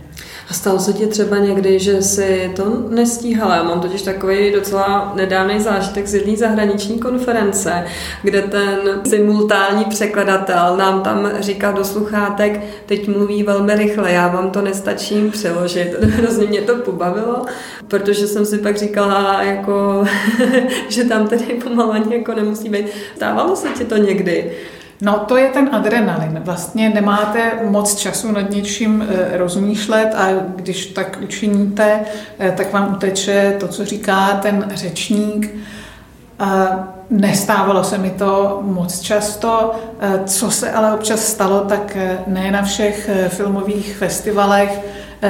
A 0.49 0.53
stalo 0.53 0.79
se 0.79 0.93
ti 0.93 1.07
třeba 1.07 1.37
někdy, 1.37 1.79
že 1.79 2.01
si 2.01 2.51
to 2.55 2.85
nestíhala? 2.89 3.55
Já 3.55 3.63
mám 3.63 3.81
totiž 3.81 4.01
takový 4.01 4.51
docela 4.51 5.13
nedávný 5.15 5.59
zážitek 5.59 6.07
z 6.07 6.13
jedné 6.13 6.37
zahraniční 6.37 6.99
konference, 6.99 7.85
kde 8.23 8.41
ten 8.41 9.01
simultánní 9.09 9.85
překladatel 9.85 10.77
nám 10.77 11.01
tam 11.01 11.31
říkal 11.39 11.73
do 11.73 11.83
sluchátek, 11.83 12.61
teď 12.85 13.07
mluví 13.07 13.43
velmi 13.43 13.75
rychle, 13.75 14.11
já 14.11 14.27
vám 14.27 14.51
to 14.51 14.61
nestačím 14.61 15.31
přeložit. 15.31 15.95
Hrozně 16.01 16.47
mě 16.47 16.61
to 16.61 16.75
pobavilo, 16.75 17.45
protože 17.87 18.27
jsem 18.27 18.45
si 18.45 18.57
pak 18.57 18.77
říkala, 18.77 19.43
jako, 19.43 20.03
že 20.89 21.03
tam 21.03 21.27
tedy 21.27 21.45
pomalu 21.45 22.11
jako 22.11 22.33
nemusí 22.33 22.69
být. 22.69 22.85
Stávalo 23.15 23.55
se 23.55 23.67
ti 23.67 23.85
to 23.85 23.97
někdy? 23.97 24.51
No 25.01 25.19
to 25.19 25.37
je 25.37 25.47
ten 25.49 25.69
adrenalin. 25.75 26.41
Vlastně 26.45 26.89
nemáte 26.89 27.51
moc 27.63 27.95
času 27.95 28.31
nad 28.31 28.49
něčím 28.49 29.07
eh, 29.09 29.37
rozmýšlet 29.37 30.13
a 30.15 30.27
když 30.55 30.85
tak 30.85 31.19
učiníte, 31.23 31.99
eh, 32.39 32.51
tak 32.57 32.73
vám 32.73 32.93
uteče 32.93 33.55
to, 33.59 33.67
co 33.67 33.85
říká 33.85 34.39
ten 34.41 34.71
řečník. 34.73 35.55
Nestávalo 37.09 37.83
se 37.83 37.97
mi 37.97 38.09
to 38.09 38.59
moc 38.61 38.99
často. 38.99 39.71
Eh, 39.99 40.19
co 40.25 40.51
se 40.51 40.71
ale 40.71 40.93
občas 40.93 41.19
stalo, 41.19 41.59
tak 41.59 41.97
ne 42.27 42.51
na 42.51 42.61
všech 42.61 43.09
filmových 43.27 43.95
festivalech 43.97 44.79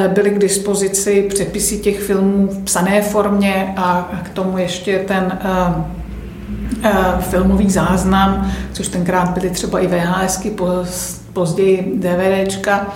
byly 0.07 0.29
k 0.29 0.39
dispozici 0.39 1.21
přepisy 1.29 1.79
těch 1.79 1.99
filmů 1.99 2.47
v 2.47 2.63
psané 2.63 3.01
formě 3.01 3.73
a 3.77 4.11
k 4.23 4.29
tomu 4.29 4.57
ještě 4.57 4.99
ten 4.99 5.39
filmový 7.19 7.69
záznam, 7.69 8.51
což 8.73 8.87
tenkrát 8.87 9.29
byly 9.29 9.49
třeba 9.49 9.79
i 9.79 9.87
VHSky, 9.87 10.55
později 11.33 11.93
DVDčka. 11.95 12.93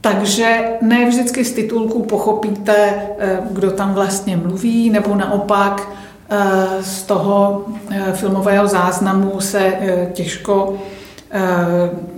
Takže 0.00 0.64
ne 0.82 1.08
vždycky 1.08 1.44
z 1.44 1.52
titulku 1.52 2.02
pochopíte, 2.02 2.74
eh, 3.18 3.38
kdo 3.50 3.70
tam 3.70 3.94
vlastně 3.94 4.36
mluví, 4.36 4.90
nebo 4.90 5.14
naopak 5.14 5.88
eh, 6.30 6.82
z 6.82 7.02
toho 7.02 7.64
filmového 8.12 8.68
záznamu 8.68 9.40
se 9.40 9.72
těžko 10.12 10.78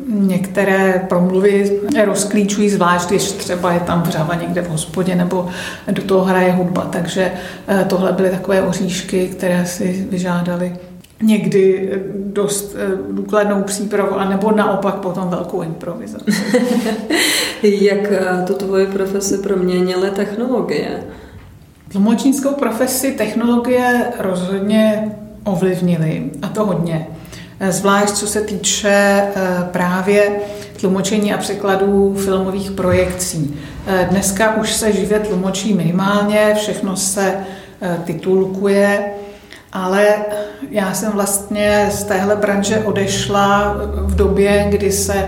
některé 0.07 1.07
promluvy 1.09 1.81
rozklíčují, 2.05 2.71
zvlášť 2.71 3.09
když 3.09 3.33
třeba 3.33 3.73
je 3.73 3.81
tam 3.81 4.03
vřava 4.03 4.35
někde 4.35 4.63
v 4.63 4.69
hospodě 4.69 5.15
nebo 5.15 5.49
do 5.91 6.03
toho 6.03 6.25
hraje 6.25 6.53
hudba. 6.53 6.89
Takže 6.93 7.33
tohle 7.87 8.13
byly 8.13 8.31
takové 8.31 8.63
oříšky, 8.63 9.29
které 9.29 9.67
si 9.67 10.07
vyžádali 10.11 10.77
někdy 11.23 11.93
dost 12.15 12.77
důkladnou 13.11 13.63
přípravu, 13.63 14.15
anebo 14.15 14.53
naopak 14.53 14.95
potom 14.95 15.29
velkou 15.29 15.63
improvizaci. 15.63 16.33
Jak 17.63 18.13
to 18.47 18.55
tvoje 18.55 18.87
profese 18.87 19.39
proměnily 19.39 20.11
technologie? 20.11 21.03
Tlumočnickou 21.93 22.55
profesi 22.55 23.13
technologie 23.13 24.05
rozhodně 24.19 25.13
ovlivnily, 25.45 26.31
a 26.43 26.49
to 26.49 26.67
hodně 26.67 27.07
zvlášť 27.69 28.15
co 28.15 28.27
se 28.27 28.41
týče 28.41 28.91
eh, 28.91 29.33
právě 29.73 30.31
tlumočení 30.81 31.35
a 31.35 31.39
překladů 31.39 32.15
filmových 32.15 32.71
projekcí. 32.71 33.57
Eh, 33.87 34.07
dneska 34.11 34.57
už 34.57 34.73
se 34.73 34.93
živě 34.93 35.21
tlumočí 35.21 35.75
minimálně, 35.75 36.55
všechno 36.57 36.97
se 36.97 37.35
eh, 37.83 37.97
titulkuje, 38.05 39.05
ale 39.73 40.15
já 40.71 40.95
jsem 40.95 41.13
vlastně 41.13 41.89
z 41.91 42.05
téhle 42.05 42.37
branže 42.37 42.79
odešla 42.79 43.77
v 43.95 44.15
době, 44.15 44.67
kdy 44.71 44.93
se 44.93 45.27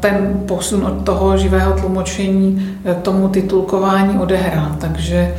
ten 0.00 0.42
posun 0.48 0.84
od 0.86 1.04
toho 1.04 1.38
živého 1.38 1.72
tlumočení 1.72 2.78
tomu 3.02 3.28
titulkování 3.28 4.18
odehrál. 4.18 4.76
Takže 4.80 5.34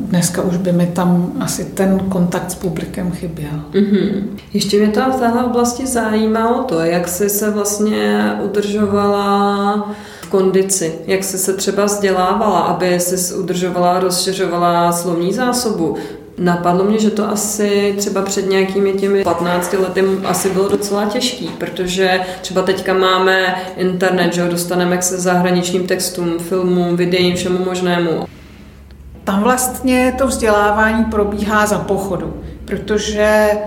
Dneska 0.00 0.42
už 0.42 0.56
by 0.56 0.72
mi 0.72 0.86
tam 0.86 1.32
asi 1.40 1.64
ten 1.64 2.00
kontakt 2.08 2.50
s 2.50 2.54
publikem 2.54 3.10
chyběl. 3.10 3.64
Mm-hmm. 3.72 4.22
Ještě 4.54 4.78
mě 4.78 4.88
to 4.88 5.00
v 5.00 5.20
téhle 5.20 5.44
oblasti 5.44 5.86
zajímalo 5.86 6.64
to, 6.64 6.80
jak 6.80 7.08
jsi 7.08 7.28
se 7.28 7.50
vlastně 7.50 8.32
udržovala 8.42 9.94
v 10.20 10.28
kondici, 10.28 10.92
jak 11.06 11.24
jsi 11.24 11.38
se 11.38 11.52
třeba 11.52 11.84
vzdělávala, 11.84 12.60
aby 12.60 13.00
jsi 13.00 13.34
udržovala 13.34 14.00
rozšiřovala 14.00 14.92
slovní 14.92 15.32
zásobu. 15.32 15.96
Napadlo 16.38 16.84
mě, 16.84 16.98
že 16.98 17.10
to 17.10 17.28
asi 17.28 17.94
třeba 17.98 18.22
před 18.22 18.48
nějakými 18.48 18.92
těmi 18.92 19.24
15 19.24 19.72
lety 19.72 20.04
asi 20.24 20.50
bylo 20.50 20.68
docela 20.68 21.04
těžký, 21.04 21.50
protože 21.58 22.20
třeba 22.40 22.62
teďka 22.62 22.94
máme 22.94 23.54
internet, 23.76 24.34
že 24.34 24.48
dostaneme 24.48 25.02
se 25.02 25.18
zahraničním 25.18 25.86
textům, 25.86 26.38
filmům, 26.38 26.96
videím, 26.96 27.36
všemu 27.36 27.64
možnému. 27.64 28.37
Tam 29.28 29.42
vlastně 29.42 30.14
to 30.18 30.26
vzdělávání 30.26 31.04
probíhá 31.04 31.66
za 31.66 31.78
pochodu, 31.78 32.42
protože 32.64 33.50
eh, 33.52 33.58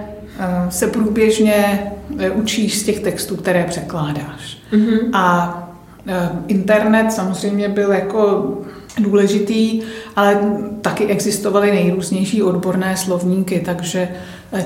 se 0.69 0.87
průběžně 0.87 1.91
eh, 2.19 2.31
učíš 2.31 2.79
z 2.79 2.83
těch 2.83 2.99
textů, 2.99 3.35
které 3.35 3.63
překládáš. 3.63 4.57
Mm-hmm. 4.71 5.09
A 5.13 5.57
eh, 6.07 6.29
internet 6.47 7.11
samozřejmě 7.11 7.69
byl 7.69 7.91
jako 7.91 8.47
důležitý, 8.99 9.81
ale 10.15 10.39
taky 10.81 11.05
existovaly 11.05 11.71
nejrůznější 11.71 12.43
odborné 12.43 12.97
slovníky, 12.97 13.61
takže 13.65 14.09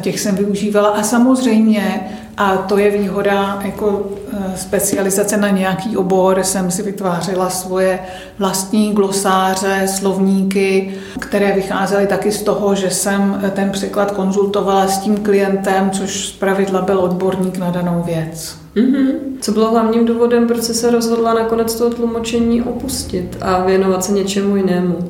těch 0.02 0.20
jsem 0.20 0.36
využívala. 0.36 0.90
A 0.90 1.04
samozřejmě, 1.04 2.02
a 2.38 2.58
to 2.58 2.78
je 2.78 2.92
výhoda 2.92 3.60
jako 3.66 4.10
e, 4.34 4.58
specializace 4.58 5.38
na 5.38 5.50
nějaký 5.50 5.98
obor, 5.98 6.44
jsem 6.44 6.72
si 6.72 6.84
vytvářela 6.84 7.50
svoje 7.50 8.00
vlastní 8.40 8.94
glosáře, 8.94 9.88
slovníky, 9.88 10.94
které 11.20 11.52
vycházely 11.52 12.08
taky 12.08 12.32
z 12.32 12.44
toho, 12.44 12.76
že 12.76 12.90
jsem 12.90 13.52
ten 13.56 13.72
překlad 13.72 14.12
konzultovala 14.12 14.88
s 14.88 14.98
tím 14.98 15.18
klientem, 15.18 15.92
což 15.92 16.28
zpravidla 16.28 16.82
byl 16.82 17.00
odborník 17.00 17.58
na 17.58 17.72
danou 17.72 18.04
věc. 18.04 18.65
Mm-hmm. 18.76 19.12
Co 19.42 19.52
bylo 19.52 19.72
hlavním 19.72 20.06
důvodem, 20.06 20.48
proč 20.48 20.64
se 20.64 20.92
rozhodla 20.92 21.34
nakonec 21.34 21.76
toho 21.76 21.90
tlumočení 21.90 22.62
opustit 22.62 23.38
a 23.42 23.66
věnovat 23.66 24.04
se 24.04 24.12
něčemu 24.12 24.56
jinému? 24.56 25.10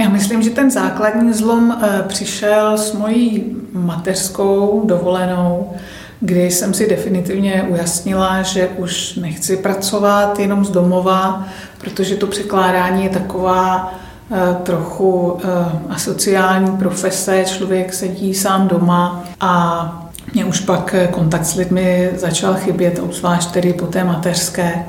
Já 0.00 0.08
myslím, 0.08 0.42
že 0.42 0.50
ten 0.50 0.70
základní 0.70 1.32
zlom 1.32 1.78
eh, 1.82 2.04
přišel 2.08 2.78
s 2.78 2.92
mojí 2.92 3.56
mateřskou 3.72 4.82
dovolenou, 4.86 5.72
kdy 6.20 6.50
jsem 6.50 6.74
si 6.74 6.88
definitivně 6.88 7.66
ujasnila, 7.70 8.42
že 8.42 8.68
už 8.68 9.14
nechci 9.16 9.56
pracovat 9.56 10.38
jenom 10.38 10.64
z 10.64 10.70
domova, 10.70 11.48
protože 11.80 12.16
to 12.16 12.26
překládání 12.26 13.04
je 13.04 13.10
taková 13.10 13.94
eh, 14.32 14.56
trochu 14.62 15.38
eh, 15.44 15.48
asociální 15.88 16.76
profese, 16.76 17.44
člověk 17.44 17.94
sedí 17.94 18.34
sám 18.34 18.68
doma 18.68 19.24
a 19.40 20.07
mě 20.34 20.44
už 20.44 20.60
pak 20.60 20.94
kontakt 21.10 21.44
s 21.44 21.54
lidmi 21.54 22.10
začal 22.16 22.54
chybět, 22.54 22.98
obzvlášť 22.98 23.50
tedy 23.50 23.72
po 23.72 23.86
té 23.86 24.04
mateřské. 24.04 24.86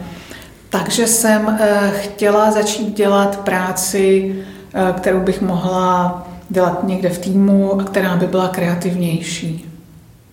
Takže 0.69 1.07
jsem 1.07 1.57
eh, 1.59 1.91
chtěla 1.95 2.51
začít 2.51 2.97
dělat 2.97 3.39
práci, 3.39 4.35
eh, 4.73 4.93
kterou 4.97 5.19
bych 5.19 5.41
mohla 5.41 6.27
dělat 6.49 6.83
někde 6.83 7.09
v 7.09 7.19
týmu 7.19 7.81
a 7.81 7.83
která 7.83 8.15
by 8.15 8.27
byla 8.27 8.47
kreativnější. 8.47 9.65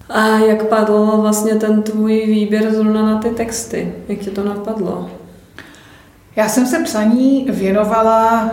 A 0.08 0.26
jak 0.26 0.66
padl 0.66 1.18
vlastně 1.20 1.54
ten 1.54 1.82
tvůj 1.82 2.26
výběr 2.26 2.74
zrovna 2.74 3.02
na 3.02 3.18
ty 3.18 3.28
texty? 3.28 3.92
Jak 4.08 4.18
tě 4.18 4.30
to 4.30 4.44
napadlo? 4.44 5.10
Já 6.36 6.48
jsem 6.48 6.66
se 6.66 6.78
psaní 6.84 7.46
věnovala 7.50 8.50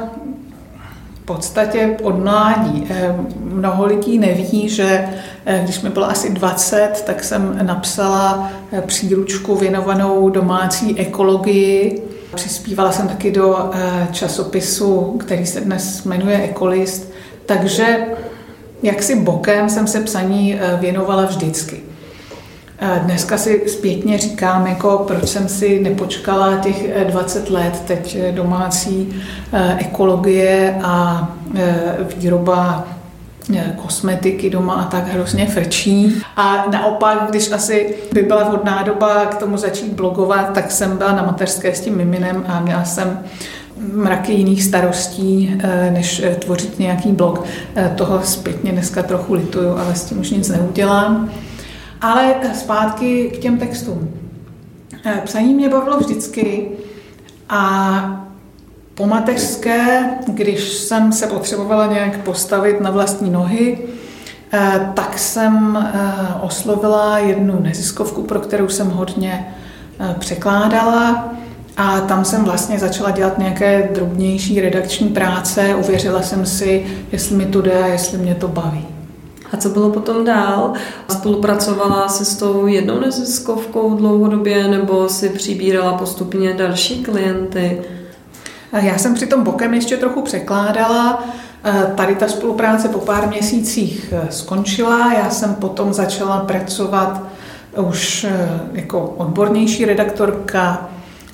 podstatě 1.26 1.98
od 2.04 2.24
mládí. 2.24 2.88
Eh, 2.90 3.16
mnoho 3.40 3.86
lidí 3.86 4.20
neví, 4.20 4.70
že 4.70 5.10
eh, 5.46 5.62
když 5.64 5.82
mi 5.82 5.90
bylo 5.90 6.10
asi 6.10 6.30
20, 6.30 7.04
tak 7.06 7.24
jsem 7.24 7.60
napsala 7.62 8.52
eh, 8.72 8.82
příručku 8.82 9.56
věnovanou 9.56 10.30
domácí 10.30 11.00
ekologii. 11.00 12.04
Přispívala 12.36 12.92
jsem 12.92 13.08
taky 13.08 13.32
do 13.32 13.72
časopisu, 14.12 15.18
který 15.20 15.46
se 15.46 15.62
dnes 15.62 16.04
jmenuje 16.04 16.44
Ekolist. 16.44 17.12
Takže 17.46 17.98
jaksi 18.84 19.16
bokem 19.16 19.70
jsem 19.70 19.88
se 19.88 20.02
psaní 20.02 20.60
věnovala 20.80 21.26
vždycky. 21.26 21.93
Dneska 23.04 23.38
si 23.38 23.64
zpětně 23.68 24.18
říkám, 24.18 24.68
jako 24.68 25.04
proč 25.08 25.30
jsem 25.30 25.48
si 25.48 25.80
nepočkala 25.80 26.58
těch 26.58 27.04
20 27.04 27.48
eh, 27.50 27.54
let 27.54 27.84
teď 27.88 28.18
eh, 28.20 28.32
domácí 28.32 29.22
eh, 29.54 29.78
ekologie 29.80 30.80
a 30.84 31.28
výroba 32.18 32.88
kosmetiky 33.76 34.50
doma 34.50 34.74
a 34.74 34.84
tak 34.84 35.08
hrozně 35.08 35.46
frčí. 35.46 36.22
A 36.36 36.66
naopak, 36.72 37.26
když 37.30 37.52
asi 37.52 37.96
by 38.14 38.22
byla 38.22 38.44
vhodná 38.44 38.84
doba 38.84 39.26
k 39.26 39.36
tomu 39.36 39.58
začít 39.58 39.94
blogovat, 39.94 40.54
tak 40.54 40.72
jsem 40.72 40.98
byla 40.98 41.12
na 41.12 41.24
mateřské 41.24 41.76
s 41.76 41.82
tím 41.82 41.98
miminem 41.98 42.46
a 42.48 42.60
měla 42.60 42.84
jsem 42.84 43.20
mraky 43.94 44.34
jiných 44.34 44.64
starostí, 44.64 45.62
než 45.90 46.24
tvořit 46.40 46.80
nějaký 46.80 47.12
blog. 47.12 47.46
Toho 47.96 48.22
zpětně 48.24 48.72
dneska 48.72 49.04
trochu 49.04 49.34
lituju, 49.34 49.78
ale 49.78 49.96
s 49.96 50.04
tím 50.04 50.20
už 50.20 50.30
nic 50.30 50.50
neudělám. 50.50 51.30
Ale 52.04 52.36
zpátky 52.54 53.32
k 53.34 53.38
těm 53.38 53.58
textům. 53.58 54.12
Eh, 55.06 55.22
psaní 55.26 55.54
mě 55.54 55.70
bavilo 55.70 55.98
vždycky 55.98 56.68
a 57.50 58.26
po 58.94 59.06
mateřské, 59.06 60.10
když 60.28 60.64
jsem 60.70 61.14
se 61.14 61.28
potřebovala 61.28 61.94
nějak 61.94 62.18
postavit 62.18 62.82
na 62.82 62.92
vlastní 62.92 63.30
nohy, 63.30 63.78
eh, 64.54 64.92
tak 64.94 65.20
jsem 65.20 65.78
eh, 65.78 66.02
oslovila 66.42 67.18
jednu 67.18 67.60
neziskovku, 67.60 68.24
pro 68.24 68.40
kterou 68.40 68.70
jsem 68.70 68.90
hodně 68.90 69.56
překládala 70.20 71.34
a 71.78 72.02
tam 72.02 72.26
jsem 72.26 72.44
vlastně 72.44 72.80
začala 72.80 73.12
dělat 73.12 73.38
nějaké 73.38 73.90
drobnější 73.94 74.62
redakční 74.62 75.10
práce, 75.10 75.76
uvěřila 75.76 76.22
jsem 76.22 76.46
si, 76.46 76.86
jestli 77.12 77.36
mi 77.36 77.46
to 77.46 77.62
jde 77.62 77.84
a 77.84 77.88
jestli 77.88 78.18
mě 78.18 78.36
to 78.36 78.48
baví. 78.48 78.93
A 79.54 79.58
co 79.58 79.70
bylo 79.70 79.90
potom 79.90 80.26
dál? 80.26 80.74
Spolupracovala 81.10 82.08
se 82.08 82.26
s 82.26 82.36
tou 82.36 82.68
jednou 82.68 83.00
neziskovkou 83.00 83.96
dlouhodobě 83.96 84.68
nebo 84.68 85.10
si 85.10 85.30
přibírala 85.30 85.94
postupně 85.94 86.54
další 86.54 87.04
klienty? 87.04 87.82
Já 88.82 88.98
jsem 88.98 89.14
při 89.14 89.26
tom 89.26 89.44
bokem 89.44 89.74
ještě 89.74 89.98
trochu 89.98 90.22
překládala. 90.22 91.24
Tady 91.96 92.16
ta 92.16 92.28
spolupráce 92.28 92.90
po 92.90 93.00
pár 93.00 93.28
měsících 93.28 94.14
e, 94.14 94.32
skončila. 94.32 95.14
Já 95.14 95.30
jsem 95.30 95.56
potom 95.56 95.94
začala 95.94 96.40
pracovat 96.40 97.24
už 97.78 98.24
e, 98.24 98.60
jako 98.74 99.14
odbornější 99.18 99.86
redaktorka 99.86 100.90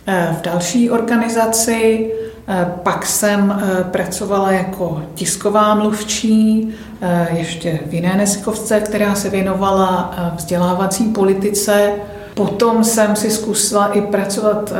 e, 0.08 0.36
v 0.40 0.42
další 0.42 0.90
organizaci. 0.90 2.12
Eh, 2.52 2.72
pak 2.84 3.06
jsem 3.06 3.62
eh, 3.64 3.84
pracovala 3.84 4.52
jako 4.52 5.02
tisková 5.16 5.76
mluvčí, 5.76 6.70
eh, 7.02 7.28
ještě 7.38 7.80
v 7.88 7.94
jiné 7.94 8.16
neziskovce, 8.16 8.80
která 8.80 9.16
se 9.16 9.30
věnovala 9.30 10.16
vzdělávací 10.36 11.04
politice. 11.04 11.92
Potom 12.34 12.84
jsem 12.84 13.16
si 13.16 13.32
zkusila 13.32 13.88
i 13.88 14.02
pracovat 14.02 14.74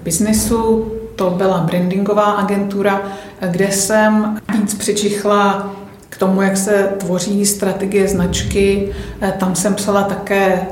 v 0.00 0.04
biznesu, 0.04 0.92
to 1.16 1.30
byla 1.30 1.58
brandingová 1.58 2.24
agentura, 2.24 3.02
kde 3.50 3.70
jsem 3.70 4.38
víc 4.58 4.74
přičichla 4.74 5.72
k 6.08 6.16
tomu, 6.18 6.42
jak 6.42 6.56
se 6.56 6.92
tvoří 6.98 7.46
strategie 7.46 8.08
značky. 8.08 8.92
Tam 9.38 9.54
jsem 9.54 9.74
psala 9.74 10.02
také 10.02 10.66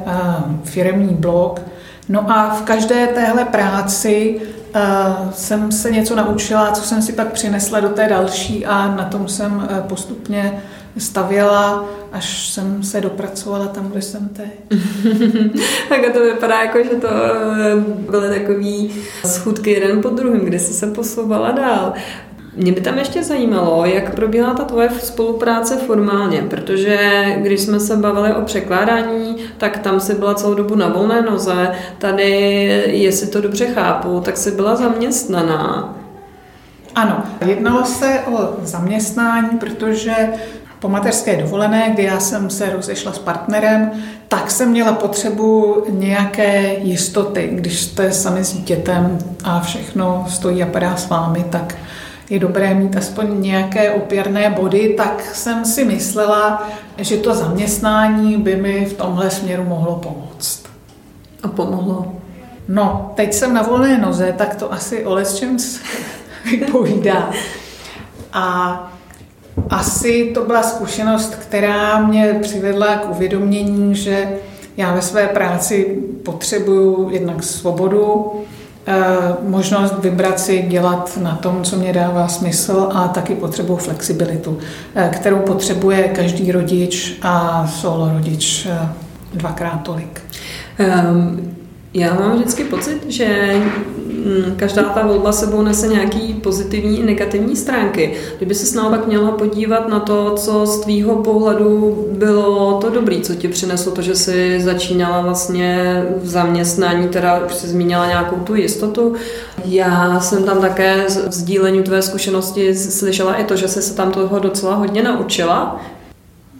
firemní 0.64 1.14
blog. 1.14 1.60
No 2.08 2.30
a 2.30 2.54
v 2.54 2.62
každé 2.62 3.06
téhle 3.06 3.44
práci 3.44 4.40
uh, 4.74 5.30
jsem 5.30 5.72
se 5.72 5.90
něco 5.90 6.16
naučila, 6.16 6.72
co 6.72 6.82
jsem 6.82 7.02
si 7.02 7.12
pak 7.12 7.32
přinesla 7.32 7.80
do 7.80 7.88
té 7.88 8.08
další 8.08 8.66
a 8.66 8.94
na 8.96 9.04
tom 9.04 9.28
jsem 9.28 9.56
uh, 9.56 9.86
postupně 9.88 10.62
stavěla, 10.98 11.84
až 12.12 12.48
jsem 12.48 12.82
se 12.82 13.00
dopracovala 13.00 13.66
tam, 13.66 13.88
kde 13.88 14.02
jsem 14.02 14.28
teď. 14.28 14.50
tak 15.88 16.12
to 16.12 16.20
vypadá 16.20 16.62
jako, 16.62 16.78
že 16.84 16.90
to 16.90 17.08
eh, 17.08 18.10
byly 18.10 18.40
takový 18.40 18.90
schůdky 19.26 19.70
jeden 19.70 20.02
po 20.02 20.08
druhém, 20.08 20.40
kde 20.40 20.58
jsi 20.58 20.72
se 20.72 20.86
posouvala 20.86 21.50
dál. 21.50 21.92
Mě 22.56 22.72
by 22.72 22.80
tam 22.80 22.98
ještě 22.98 23.24
zajímalo, 23.24 23.84
jak 23.86 24.14
probíhá 24.14 24.54
ta 24.54 24.64
tvoje 24.64 24.90
spolupráce 25.02 25.76
formálně, 25.76 26.42
protože 26.42 27.24
když 27.36 27.60
jsme 27.60 27.80
se 27.80 27.96
bavili 27.96 28.34
o 28.34 28.42
překládání, 28.42 29.36
tak 29.58 29.78
tam 29.78 30.00
si 30.00 30.14
byla 30.14 30.34
celou 30.34 30.54
dobu 30.54 30.74
na 30.74 30.88
volné 30.88 31.22
noze. 31.22 31.70
Tady, 31.98 32.30
jestli 32.86 33.26
to 33.26 33.40
dobře 33.40 33.66
chápu, 33.66 34.20
tak 34.20 34.36
si 34.36 34.50
byla 34.50 34.76
zaměstnaná. 34.76 35.94
Ano, 36.94 37.22
jednalo 37.46 37.84
se 37.84 38.20
o 38.20 38.48
zaměstnání, 38.62 39.58
protože 39.58 40.14
po 40.80 40.88
mateřské 40.88 41.36
dovolené, 41.36 41.90
kdy 41.94 42.02
já 42.02 42.20
jsem 42.20 42.50
se 42.50 42.70
rozešla 42.70 43.12
s 43.12 43.18
partnerem, 43.18 43.90
tak 44.28 44.50
jsem 44.50 44.70
měla 44.70 44.92
potřebu 44.92 45.84
nějaké 45.88 46.74
jistoty. 46.78 47.50
Když 47.52 47.82
jste 47.82 48.12
sami 48.12 48.44
s 48.44 48.52
dítětem 48.52 49.18
a 49.44 49.60
všechno 49.60 50.26
stojí 50.28 50.62
a 50.62 50.66
padá 50.66 50.96
s 50.96 51.08
vámi, 51.08 51.44
tak 51.50 51.74
je 52.30 52.38
dobré 52.38 52.74
mít 52.74 52.96
aspoň 52.96 53.42
nějaké 53.42 53.90
opěrné 53.90 54.50
body, 54.50 54.94
tak 54.96 55.34
jsem 55.34 55.64
si 55.64 55.84
myslela, 55.84 56.68
že 56.98 57.16
to 57.16 57.34
zaměstnání 57.34 58.36
by 58.36 58.56
mi 58.56 58.84
v 58.84 58.92
tomhle 58.92 59.30
směru 59.30 59.64
mohlo 59.64 59.94
pomoct. 59.94 60.62
A 61.42 61.48
pomohlo? 61.48 62.12
No, 62.68 63.12
teď 63.14 63.34
jsem 63.34 63.54
na 63.54 63.62
volné 63.62 63.98
noze, 63.98 64.34
tak 64.38 64.54
to 64.54 64.72
asi 64.72 65.04
o 65.04 65.24
čem 65.24 65.56
vypovídá. 66.50 67.30
A 68.32 68.90
asi 69.70 70.30
to 70.34 70.44
byla 70.44 70.62
zkušenost, 70.62 71.34
která 71.34 72.00
mě 72.00 72.38
přivedla 72.42 72.96
k 72.96 73.10
uvědomění, 73.10 73.94
že 73.94 74.28
já 74.76 74.94
ve 74.94 75.02
své 75.02 75.26
práci 75.26 76.02
potřebuju 76.24 77.10
jednak 77.10 77.42
svobodu, 77.42 78.32
možnost 79.42 79.94
vybrat 79.98 80.40
si 80.40 80.62
dělat 80.62 81.18
na 81.22 81.36
tom, 81.36 81.62
co 81.62 81.76
mě 81.76 81.92
dává 81.92 82.28
smysl 82.28 82.88
a 82.94 83.08
taky 83.08 83.34
potřebuji 83.34 83.76
flexibilitu, 83.76 84.58
eh, 84.94 85.10
kterou 85.14 85.38
potřebuje 85.38 86.08
každý 86.08 86.52
rodič 86.52 87.18
a 87.22 87.66
solo 87.66 88.10
rodič 88.12 88.66
eh, 88.70 88.88
dvakrát 89.34 89.82
tolik. 89.82 90.22
Um, 90.78 91.56
já 91.94 92.14
mám 92.14 92.32
vždycky 92.36 92.64
pocit, 92.64 93.10
že 93.10 93.54
každá 94.56 94.82
ta 94.82 95.06
volba 95.06 95.32
sebou 95.32 95.62
nese 95.62 95.88
nějaký 95.88 96.34
pozitivní 96.34 97.00
i 97.00 97.02
negativní 97.02 97.56
stránky. 97.56 98.14
Kdyby 98.36 98.54
se 98.54 98.76
naopak 98.76 99.06
měla 99.06 99.30
podívat 99.30 99.88
na 99.88 100.00
to, 100.00 100.34
co 100.34 100.66
z 100.66 100.80
tvýho 100.80 101.16
pohledu 101.16 101.98
bylo 102.12 102.78
to 102.80 102.90
dobrý, 102.90 103.20
co 103.20 103.34
ti 103.34 103.48
přineslo 103.48 103.92
to, 103.92 104.02
že 104.02 104.14
jsi 104.14 104.60
začínala 104.60 105.20
vlastně 105.20 106.02
v 106.22 106.28
zaměstnání, 106.28 107.08
teda 107.08 107.46
už 107.46 107.54
jsi 107.54 107.66
zmínila 107.66 108.06
nějakou 108.06 108.36
tu 108.36 108.54
jistotu. 108.54 109.14
Já 109.64 110.20
jsem 110.20 110.44
tam 110.44 110.60
také 110.60 111.04
v 111.08 111.32
sdílení 111.32 111.82
tvé 111.82 112.02
zkušenosti 112.02 112.74
slyšela 112.74 113.34
i 113.34 113.44
to, 113.44 113.56
že 113.56 113.68
jsi 113.68 113.82
se 113.82 113.94
tam 113.94 114.12
toho 114.12 114.38
docela 114.38 114.74
hodně 114.74 115.02
naučila. 115.02 115.80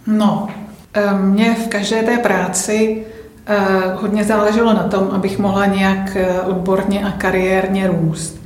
No, 0.07 0.49
eh, 0.95 1.15
mě 1.15 1.57
v 1.65 1.69
každé 1.69 2.03
té 2.03 2.19
práci 2.19 3.05
hodně 3.95 4.25
záleželo 4.25 4.73
na 4.73 4.83
tom, 4.83 5.09
abych 5.13 5.39
mohla 5.39 5.67
nějak 5.67 6.17
eh, 6.17 6.41
odborně 6.41 7.05
a 7.05 7.11
kariérně 7.11 7.87
růst. 7.87 8.41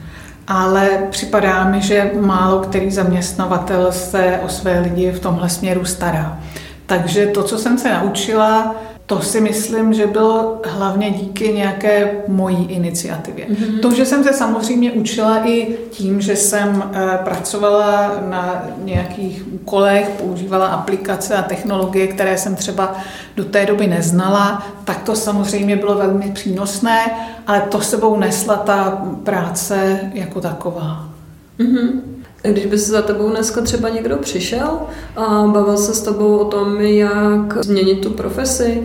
Ale 0.48 0.88
připadá 1.10 1.64
mi, 1.64 1.80
že 1.80 2.10
málo 2.20 2.60
který 2.60 2.90
zaměstnavatel 2.90 3.92
se 3.92 4.40
o 4.44 4.48
své 4.48 4.80
lidi 4.80 5.12
v 5.12 5.20
tomhle 5.20 5.48
směru 5.48 5.84
stará. 5.84 6.38
Takže 6.86 7.26
to, 7.26 7.42
co 7.42 7.58
jsem 7.58 7.78
se 7.78 7.92
naučila, 7.92 8.74
to 9.08 9.20
si 9.20 9.40
myslím, 9.40 9.94
že 9.94 10.06
bylo 10.06 10.60
hlavně 10.64 11.10
díky 11.10 11.52
nějaké 11.52 12.10
mojí 12.28 12.64
iniciativě. 12.64 13.46
Mm-hmm. 13.46 13.80
To, 13.80 13.90
že 13.90 14.06
jsem 14.06 14.24
se 14.24 14.32
samozřejmě 14.32 14.92
učila 14.92 15.48
i 15.48 15.76
tím, 15.90 16.20
že 16.20 16.36
jsem 16.36 16.90
eh, 16.92 17.18
pracovala 17.24 18.12
na 18.28 18.64
nějakých 18.84 19.52
úkolech, 19.52 20.08
používala 20.08 20.66
aplikace 20.66 21.36
a 21.36 21.42
technologie, 21.42 22.06
které 22.06 22.38
jsem 22.38 22.56
třeba 22.56 22.96
do 23.36 23.44
té 23.44 23.66
doby 23.66 23.86
neznala, 23.86 24.66
tak 24.84 25.02
to 25.02 25.16
samozřejmě 25.16 25.76
bylo 25.76 25.94
velmi 25.94 26.30
přínosné, 26.30 27.10
ale 27.46 27.60
to 27.60 27.80
sebou 27.80 28.16
nesla 28.16 28.56
ta 28.56 29.04
práce 29.24 30.00
jako 30.14 30.40
taková. 30.40 31.08
Mm-hmm. 31.58 32.00
Když 32.42 32.66
by 32.66 32.78
se 32.78 32.92
za 32.92 33.02
tebou 33.02 33.30
dneska 33.30 33.60
třeba 33.60 33.88
někdo 33.88 34.16
přišel 34.16 34.80
a 35.16 35.46
bavil 35.46 35.76
se 35.76 35.94
s 35.94 36.00
tebou 36.00 36.36
o 36.36 36.44
tom, 36.44 36.80
jak 36.80 37.64
změnit 37.64 38.00
tu 38.00 38.10
profesi 38.10 38.82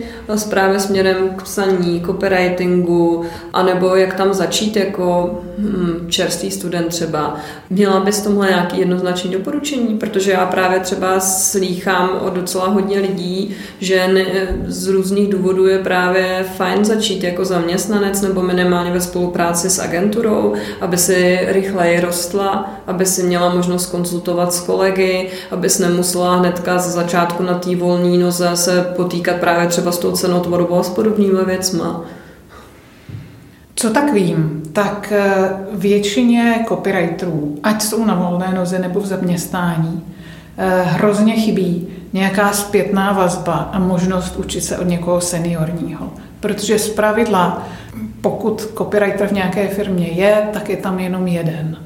právě 0.50 0.80
směrem 0.80 1.16
k 1.36 1.42
psaní, 1.42 2.02
copywritingu, 2.06 3.24
anebo 3.52 3.96
jak 3.96 4.14
tam 4.14 4.34
začít 4.34 4.76
jako 4.76 5.38
hmm, 5.58 6.06
čerstvý 6.08 6.50
student 6.50 6.88
třeba, 6.88 7.36
měla 7.70 8.00
bys 8.00 8.20
tomhle 8.20 8.48
nějaký 8.48 8.78
jednoznačný 8.78 9.30
doporučení? 9.30 9.98
Protože 9.98 10.32
já 10.32 10.46
právě 10.46 10.80
třeba 10.80 11.20
slýchám 11.20 12.10
o 12.20 12.30
docela 12.30 12.68
hodně 12.68 13.00
lidí, 13.00 13.56
že 13.80 14.08
ne, 14.08 14.24
z 14.66 14.88
různých 14.88 15.28
důvodů 15.28 15.66
je 15.66 15.78
právě 15.78 16.44
fajn 16.56 16.84
začít 16.84 17.24
jako 17.24 17.44
zaměstnanec 17.44 18.22
nebo 18.22 18.42
minimálně 18.42 18.92
ve 18.92 19.00
spolupráci 19.00 19.70
s 19.70 19.78
agenturou, 19.78 20.54
aby 20.80 20.98
si 20.98 21.38
rychleji 21.42 22.00
rostla, 22.00 22.74
aby 22.86 23.06
si 23.06 23.22
měla 23.22 23.43
měla 23.44 23.56
možnost 23.56 23.86
konzultovat 23.86 24.52
s 24.52 24.60
kolegy, 24.60 25.30
abys 25.50 25.78
nemusela 25.78 26.36
hnedka 26.36 26.78
ze 26.78 26.90
začátku 26.90 27.42
na 27.42 27.54
té 27.54 27.76
volné 27.76 28.18
noze 28.18 28.50
se 28.54 28.92
potýkat 28.96 29.36
právě 29.36 29.68
třeba 29.68 29.92
s 29.92 29.98
tou 29.98 30.12
cenotvorbou 30.12 30.74
a 30.74 30.82
s 30.82 30.88
podobnými 30.88 31.44
věcma. 31.44 32.04
Co 33.74 33.90
tak 33.90 34.12
vím, 34.12 34.62
tak 34.72 35.12
eh, 35.12 35.50
většině 35.72 36.64
copywriterů, 36.68 37.58
ať 37.62 37.82
jsou 37.82 38.04
na 38.04 38.14
volné 38.14 38.54
noze 38.54 38.78
nebo 38.78 39.00
v 39.00 39.06
zaměstnání, 39.06 40.02
eh, 40.56 40.82
hrozně 40.82 41.32
chybí 41.32 41.88
nějaká 42.12 42.52
zpětná 42.52 43.12
vazba 43.12 43.70
a 43.72 43.78
možnost 43.78 44.36
učit 44.36 44.60
se 44.60 44.78
od 44.78 44.88
někoho 44.88 45.20
seniorního. 45.20 46.12
Protože 46.40 46.78
z 46.78 46.88
pravidla, 46.88 47.68
pokud 48.20 48.68
copywriter 48.78 49.28
v 49.28 49.32
nějaké 49.32 49.68
firmě 49.68 50.06
je, 50.06 50.48
tak 50.52 50.68
je 50.68 50.76
tam 50.76 50.98
jenom 50.98 51.26
jeden. 51.26 51.76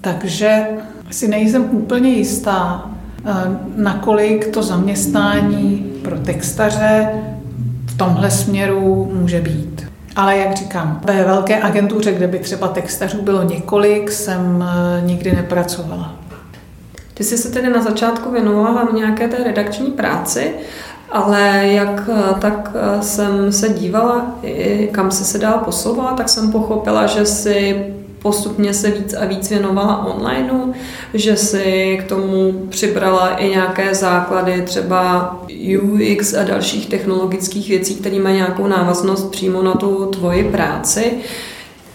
Takže 0.00 0.66
si 1.10 1.28
nejsem 1.28 1.68
úplně 1.70 2.10
jistá, 2.10 2.90
eh, 3.26 3.32
nakolik 3.76 4.46
to 4.46 4.62
zaměstnání 4.62 5.92
pro 6.02 6.18
textaře 6.18 7.08
v 7.86 7.96
tomhle 7.98 8.30
směru 8.30 9.10
může 9.14 9.40
být. 9.40 9.86
Ale 10.16 10.36
jak 10.36 10.56
říkám, 10.56 11.00
ve 11.04 11.24
velké 11.24 11.62
agentuře, 11.62 12.12
kde 12.12 12.26
by 12.26 12.38
třeba 12.38 12.68
textařů 12.68 13.22
bylo 13.22 13.42
několik, 13.42 14.10
jsem 14.10 14.64
eh, 14.68 15.06
nikdy 15.06 15.32
nepracovala. 15.32 16.14
Ty 17.14 17.24
jsi 17.24 17.38
se 17.38 17.50
tedy 17.50 17.70
na 17.70 17.82
začátku 17.82 18.30
věnovala 18.30 18.88
nějaké 18.94 19.28
té 19.28 19.44
redakční 19.44 19.90
práci, 19.90 20.52
ale 21.12 21.66
jak 21.66 22.10
eh, 22.12 22.34
tak 22.40 22.72
jsem 23.00 23.52
se 23.52 23.68
dívala, 23.68 24.26
kam 24.92 25.10
se 25.10 25.24
se 25.24 25.38
dál 25.38 25.58
posouvala, 25.64 26.12
tak 26.12 26.28
jsem 26.28 26.52
pochopila, 26.52 27.06
že 27.06 27.26
si 27.26 27.86
postupně 28.22 28.74
se 28.74 28.90
víc 28.90 29.14
a 29.14 29.24
víc 29.24 29.50
věnovala 29.50 30.06
onlineu, 30.06 30.72
že 31.14 31.36
si 31.36 31.98
k 32.04 32.08
tomu 32.08 32.66
přibrala 32.68 33.28
i 33.28 33.48
nějaké 33.48 33.94
základy 33.94 34.62
třeba 34.62 35.36
UX 35.82 36.34
a 36.34 36.44
dalších 36.44 36.88
technologických 36.88 37.68
věcí, 37.68 37.94
které 37.94 38.18
mají 38.18 38.36
nějakou 38.36 38.66
návaznost 38.66 39.30
přímo 39.30 39.62
na 39.62 39.74
tu 39.74 40.06
tvoji 40.06 40.44
práci. 40.44 41.12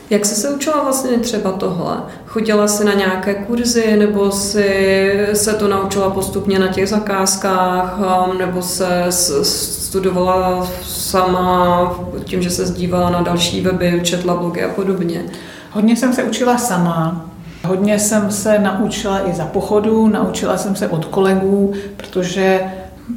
Jak 0.09 0.25
jsi 0.25 0.35
se 0.35 0.49
učila 0.49 0.83
vlastně 0.83 1.17
třeba 1.17 1.51
tohle? 1.51 1.97
Chodila 2.25 2.67
jsi 2.67 2.85
na 2.85 2.93
nějaké 2.93 3.33
kurzy, 3.33 3.97
nebo 3.97 4.31
si 4.31 5.11
se 5.33 5.53
to 5.53 5.67
naučila 5.67 6.09
postupně 6.09 6.59
na 6.59 6.67
těch 6.67 6.89
zakázkách, 6.89 7.99
um, 8.29 8.37
nebo 8.37 8.61
se 8.61 9.05
studovala 9.09 10.67
sama 10.83 11.99
tím, 12.23 12.41
že 12.41 12.49
se 12.49 12.65
zdívala 12.65 13.09
na 13.09 13.21
další 13.21 13.61
weby, 13.61 13.99
četla 14.03 14.35
blogy 14.35 14.63
a 14.63 14.69
podobně? 14.69 15.25
Hodně 15.75 15.95
jsem 15.95 16.13
se 16.13 16.23
učila 16.23 16.57
sama, 16.57 17.25
hodně 17.67 17.99
jsem 17.99 18.31
se 18.31 18.59
naučila 18.59 19.29
i 19.29 19.33
za 19.33 19.45
pochodu, 19.45 20.07
naučila 20.07 20.57
jsem 20.57 20.75
se 20.75 20.87
od 20.87 21.05
kolegů, 21.05 21.73
protože 21.97 22.59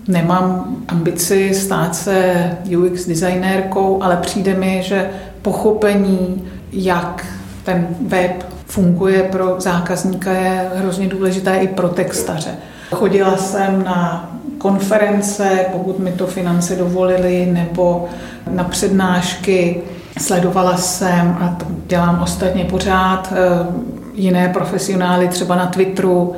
nemám 0.09 0.77
ambici 0.89 1.55
stát 1.55 1.97
se 1.97 2.51
UX 2.79 3.07
designérkou, 3.07 4.03
ale 4.03 4.17
přijde 4.17 4.55
mi, 4.55 4.83
že 4.85 5.11
pochopení, 5.43 6.45
jak 6.73 7.27
ten 7.65 7.89
web 8.07 8.47
funguje 8.67 9.23
pro 9.23 9.57
zákazníka, 9.59 10.33
je 10.33 10.71
hrozně 10.75 11.09
důležité 11.09 11.57
i 11.57 11.69
pro 11.69 11.89
textaře. 11.89 12.51
Chodila 12.91 13.37
jsem 13.37 13.85
na 13.85 14.31
konference, 14.59 15.67
pokud 15.73 15.99
mi 15.99 16.13
to 16.13 16.27
finance 16.27 16.77
dovolily, 16.77 17.47
nebo 17.53 18.09
na 18.51 18.65
přednášky 18.65 19.83
Sledovala 20.19 20.77
jsem, 20.77 21.37
a 21.41 21.57
to 21.59 21.67
dělám 21.87 22.21
ostatně 22.23 22.65
pořád, 22.65 23.33
eh, 23.33 23.67
jiné 24.15 24.49
profesionály 24.49 25.29
třeba 25.29 25.57
na 25.57 25.67
Twitteru, 25.67 26.33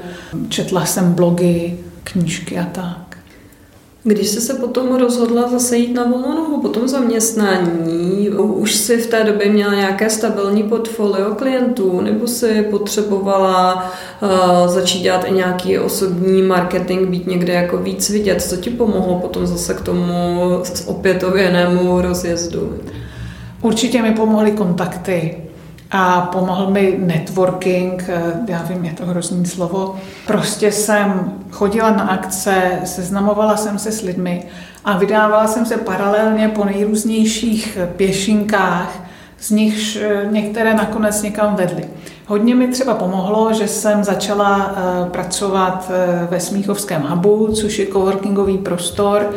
četla 0.49 0.85
jsem 0.85 1.13
blogy, 1.13 1.79
knížky 2.05 2.59
a 2.59 2.65
tak. 2.65 3.11
Když 4.05 4.29
jsi 4.29 4.41
se 4.41 4.55
potom 4.55 4.97
rozhodla 4.97 5.49
zase 5.49 5.77
jít 5.77 5.95
na 5.95 6.05
volnou 6.05 6.35
nohu 6.35 6.63
po 6.63 6.69
tom 6.69 6.89
zaměstnání, 6.89 8.31
už 8.31 8.75
si 8.75 8.97
v 8.97 9.07
té 9.07 9.25
době 9.25 9.53
měla 9.53 9.75
nějaké 9.75 10.11
stabilní 10.11 10.63
portfolio 10.63 11.35
klientů, 11.35 12.01
nebo 12.01 12.27
si 12.27 12.63
potřebovala 12.63 13.93
uh, 14.23 14.69
začít 14.69 15.03
dělat 15.03 15.25
i 15.25 15.33
nějaký 15.33 15.79
osobní 15.79 16.43
marketing, 16.43 17.09
být 17.09 17.27
někde 17.27 17.53
jako 17.53 17.77
víc 17.77 18.11
vidět? 18.11 18.43
Co 18.43 18.57
ti 18.57 18.71
pomohlo 18.71 19.19
potom 19.19 19.47
zase 19.47 19.75
k 19.75 19.81
tomu 19.81 20.41
opětověnému 20.87 22.01
rozjezdu? 22.01 22.79
Určitě 23.63 24.03
mi 24.03 24.13
pomohly 24.13 24.53
kontakty 24.53 25.37
a 25.91 26.21
pomohl 26.21 26.71
mi 26.71 26.97
networking, 26.99 28.05
eh, 28.09 28.23
já 28.49 28.63
vím, 28.63 28.85
je 28.85 28.93
to 28.93 29.07
hrozný 29.07 29.47
slovo. 29.47 29.97
Prostě 30.27 30.73
jsem 30.73 31.33
chodila 31.51 31.91
na 31.91 32.03
akce, 32.03 32.81
seznamovala 32.85 33.57
jsem 33.57 33.79
se 33.79 33.93
s 33.93 34.03
lidmi 34.03 34.45
a 34.85 34.99
vydávala 34.99 35.47
jsem 35.47 35.67
se 35.67 35.77
paralelně 35.77 36.49
po 36.49 36.65
nejrůznějších 36.65 37.79
pěšinkách, 37.97 39.03
z 39.39 39.51
nichž 39.51 39.97
eh, 39.97 40.27
některé 40.31 40.75
nakonec 40.75 41.23
někam 41.23 41.55
vedly. 41.55 41.85
Hodně 42.27 42.55
mi 42.55 42.69
třeba 42.69 42.95
pomohlo, 42.95 43.53
že 43.53 43.69
jsem 43.69 44.05
začala 44.05 44.75
eh, 44.77 45.11
pracovat 45.11 45.91
ve 46.31 46.41
Smíchovském 46.41 47.03
hubu, 47.03 47.49
což 47.53 47.79
je 47.79 47.87
coworkingový 47.87 48.59
prostor, 48.59 49.31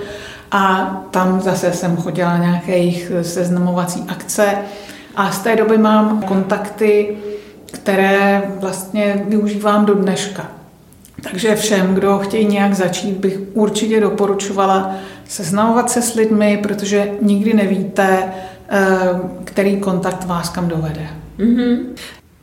a 0.54 0.86
tam 1.12 1.42
zase 1.42 1.74
jsem 1.74 1.98
chodila 1.98 2.38
nějaké 2.38 2.72
jejich 2.72 3.12
seznamovací 3.22 4.04
akce 4.08 4.56
a 5.16 5.32
z 5.32 5.40
té 5.40 5.56
doby 5.56 5.78
mám 5.78 6.22
kontakty, 6.22 7.18
které 7.72 8.42
vlastně 8.60 9.24
využívám 9.28 9.86
do 9.86 9.94
dneška. 9.94 10.52
Takže 11.22 11.56
všem, 11.56 11.96
kdo 11.96 12.20
chtějí 12.20 12.46
nějak 12.46 12.74
začít, 12.74 13.18
bych 13.18 13.40
určitě 13.54 14.00
doporučovala 14.00 14.96
seznamovat 15.28 15.92
se 15.92 16.02
s 16.02 16.16
lidmi, 16.16 16.60
protože 16.64 17.12
nikdy 17.22 17.54
nevíte, 17.54 18.24
eh, 18.70 18.88
který 19.44 19.78
kontakt 19.78 20.26
vás 20.26 20.50
kam 20.50 20.68
dovede. 20.68 21.08
Mm-hmm. 21.40 21.78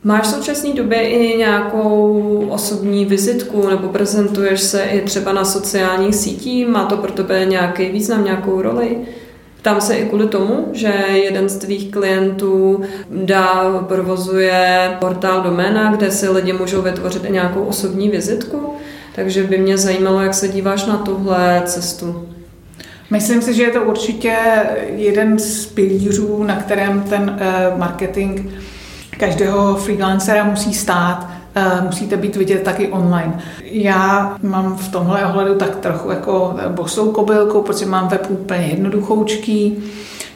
Máš 0.03 0.27
v 0.27 0.31
současné 0.31 0.73
době 0.73 1.09
i 1.09 1.37
nějakou 1.37 2.47
osobní 2.49 3.05
vizitku 3.05 3.69
nebo 3.69 3.87
prezentuješ 3.87 4.61
se 4.61 4.83
i 4.83 5.01
třeba 5.01 5.33
na 5.33 5.45
sociálních 5.45 6.15
sítích? 6.15 6.67
Má 6.67 6.85
to 6.85 6.97
pro 6.97 7.11
tebe 7.11 7.45
nějaký 7.45 7.89
význam, 7.89 8.23
nějakou 8.23 8.61
roli? 8.61 8.97
Tam 9.61 9.81
se 9.81 9.95
i 9.95 10.05
kvůli 10.05 10.27
tomu, 10.27 10.67
že 10.73 10.93
jeden 11.09 11.49
z 11.49 11.55
tvých 11.55 11.91
klientů 11.91 12.81
dá, 13.09 13.79
provozuje 13.87 14.91
portál 14.99 15.41
doména, 15.41 15.95
kde 15.95 16.11
si 16.11 16.29
lidi 16.29 16.53
můžou 16.53 16.81
vytvořit 16.81 17.25
i 17.25 17.31
nějakou 17.31 17.61
osobní 17.61 18.09
vizitku. 18.09 18.73
Takže 19.15 19.43
by 19.43 19.57
mě 19.57 19.77
zajímalo, 19.77 20.21
jak 20.21 20.33
se 20.33 20.47
díváš 20.47 20.85
na 20.85 20.97
tuhle 20.97 21.61
cestu. 21.65 22.29
Myslím 23.09 23.41
si, 23.41 23.53
že 23.53 23.63
je 23.63 23.71
to 23.71 23.83
určitě 23.83 24.35
jeden 24.95 25.39
z 25.39 25.65
pilířů, 25.65 26.43
na 26.43 26.55
kterém 26.55 27.01
ten 27.01 27.37
eh, 27.39 27.71
marketing 27.77 28.39
každého 29.21 29.75
freelancera 29.75 30.43
musí 30.43 30.73
stát, 30.73 31.29
eh, 31.55 31.81
musíte 31.81 32.17
být 32.17 32.35
vidět 32.35 32.63
taky 32.63 32.87
online. 32.87 33.39
Já 33.63 34.37
mám 34.43 34.75
v 34.75 34.87
tomhle 34.87 35.25
ohledu 35.25 35.55
tak 35.55 35.75
trochu 35.75 36.09
jako 36.09 36.55
bosou 36.67 37.11
kobylku, 37.11 37.61
protože 37.61 37.85
mám 37.85 38.07
web 38.07 38.27
úplně 38.29 38.65
jednoduchoučký, 38.65 39.77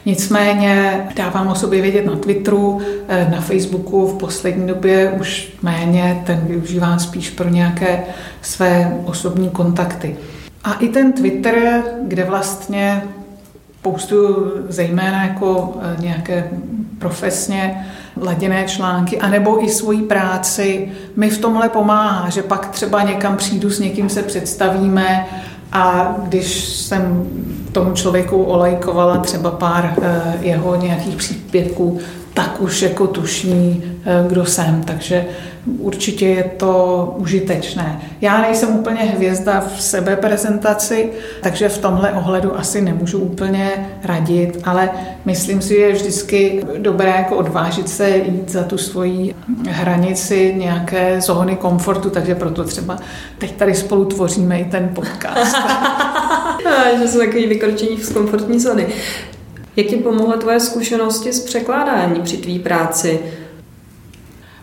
Nicméně 0.08 1.06
dávám 1.16 1.48
o 1.48 1.54
sobě 1.54 1.82
vědět 1.82 2.06
na 2.06 2.16
Twitteru, 2.16 2.80
eh, 3.08 3.28
na 3.30 3.40
Facebooku 3.40 4.06
v 4.06 4.18
poslední 4.18 4.66
době 4.66 5.16
už 5.20 5.52
méně, 5.62 6.22
ten 6.26 6.40
využívám 6.46 6.98
spíš 6.98 7.30
pro 7.30 7.48
nějaké 7.48 8.04
své 8.42 9.00
osobní 9.04 9.50
kontakty. 9.50 10.16
A 10.64 10.72
i 10.72 10.88
ten 10.88 11.12
Twitter, 11.12 11.82
kde 12.02 12.24
vlastně 12.24 13.02
spoustu 13.86 14.52
zejména 14.68 15.24
jako 15.24 15.74
eh, 15.82 16.02
nějaké 16.02 16.50
profesně 16.98 17.86
laděné 18.20 18.64
články, 18.64 19.18
anebo 19.18 19.64
i 19.64 19.68
svoji 19.68 20.02
práci. 20.02 20.92
Mi 21.16 21.30
v 21.30 21.38
tomhle 21.38 21.68
pomáhá, 21.68 22.30
že 22.30 22.42
pak 22.42 22.68
třeba 22.68 23.02
někam 23.02 23.36
přijdu, 23.36 23.70
s 23.70 23.80
někým 23.80 24.08
se 24.08 24.22
představíme 24.22 25.26
a 25.72 26.14
když 26.22 26.64
jsem 26.64 27.30
tomu 27.72 27.92
člověku 27.92 28.42
olejkovala 28.44 29.18
třeba 29.18 29.50
pár 29.50 29.94
eh, 30.02 30.38
jeho 30.40 30.76
nějakých 30.76 31.16
příspěvků, 31.16 31.98
tak 32.36 32.60
už 32.60 32.82
jako 32.82 33.06
tuší, 33.06 33.82
eh, 34.04 34.24
kdo 34.28 34.46
jsem. 34.46 34.82
Takže 34.82 35.24
určitě 35.78 36.26
je 36.26 36.44
to 36.44 37.14
užitečné. 37.18 38.00
Já 38.20 38.40
nejsem 38.40 38.68
úplně 38.68 39.00
hvězda 39.00 39.64
v 39.76 39.82
sebeprezentaci, 39.82 41.10
takže 41.42 41.68
v 41.68 41.78
tomhle 41.78 42.12
ohledu 42.12 42.58
asi 42.58 42.80
nemůžu 42.80 43.18
úplně 43.18 43.70
radit, 44.04 44.60
ale 44.64 44.90
myslím 45.24 45.62
si, 45.62 45.68
že 45.68 45.80
je 45.80 45.92
vždycky 45.92 46.64
dobré 46.78 47.10
jako 47.10 47.36
odvážit 47.36 47.88
se 47.88 48.10
jít 48.10 48.48
za 48.48 48.62
tu 48.62 48.78
svoji 48.78 49.34
hranici 49.68 50.54
nějaké 50.56 51.20
zóny 51.20 51.56
komfortu, 51.56 52.10
takže 52.10 52.34
proto 52.34 52.64
třeba 52.64 52.98
teď 53.38 53.56
tady 53.56 53.74
spolu 53.74 54.04
tvoříme 54.04 54.60
i 54.60 54.64
ten 54.64 54.88
podcast. 54.94 55.56
že 56.98 57.08
jsou 57.08 57.18
takový 57.18 57.46
vykročení 57.46 57.96
z 57.96 58.12
komfortní 58.12 58.60
zóny. 58.60 58.86
Jak 59.76 59.86
ti 59.86 59.96
pomohly 59.96 60.38
tvoje 60.38 60.60
zkušenosti 60.60 61.32
s 61.32 61.40
překládání 61.40 62.20
při 62.20 62.36
tvý 62.36 62.58
práci? 62.58 63.20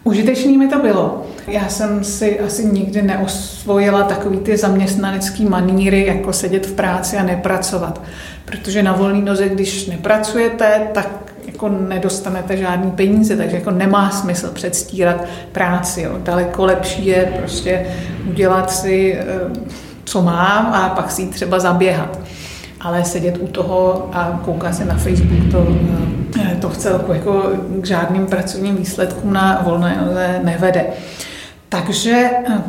Užitečný 0.03 0.57
mi 0.57 0.67
to 0.67 0.79
bylo. 0.79 1.25
Já 1.47 1.69
jsem 1.69 2.03
si 2.03 2.39
asi 2.39 2.65
nikdy 2.65 3.01
neosvojila 3.01 4.03
takový 4.03 4.37
ty 4.37 4.57
zaměstnanecký 4.57 5.45
maníry, 5.45 6.05
jako 6.05 6.33
sedět 6.33 6.65
v 6.65 6.73
práci 6.73 7.17
a 7.17 7.23
nepracovat. 7.23 8.01
Protože 8.45 8.83
na 8.83 8.93
volný 8.93 9.21
noze, 9.21 9.49
když 9.49 9.85
nepracujete, 9.85 10.87
tak 10.93 11.33
jako 11.45 11.69
nedostanete 11.69 12.57
žádný 12.57 12.91
peníze, 12.91 13.37
takže 13.37 13.55
jako 13.55 13.71
nemá 13.71 14.09
smysl 14.09 14.51
předstírat 14.53 15.25
práci. 15.51 16.01
Jo. 16.01 16.11
Daleko 16.17 16.65
lepší 16.65 17.05
je 17.05 17.33
prostě 17.37 17.85
udělat 18.29 18.71
si, 18.71 19.17
eh, 19.19 19.25
co 20.03 20.21
mám 20.21 20.73
a 20.73 20.89
pak 20.89 21.11
si 21.11 21.21
jít 21.21 21.29
třeba 21.29 21.59
zaběhat 21.59 22.19
ale 22.83 23.05
sedět 23.05 23.37
u 23.41 23.47
toho 23.47 24.09
a 24.13 24.41
koukat 24.45 24.75
se 24.75 24.85
na 24.85 24.97
Facebook, 24.97 25.51
to, 25.51 25.67
eh, 26.41 26.57
to 26.61 26.69
v 26.69 26.77
celku 26.77 27.13
jako 27.13 27.51
k 27.81 27.85
žádným 27.85 28.25
pracovním 28.25 28.75
výsledkům 28.75 29.33
na 29.33 29.61
volné 29.65 30.41
nevede. 30.43 30.85
Takže 31.69 32.29
eh, 32.47 32.61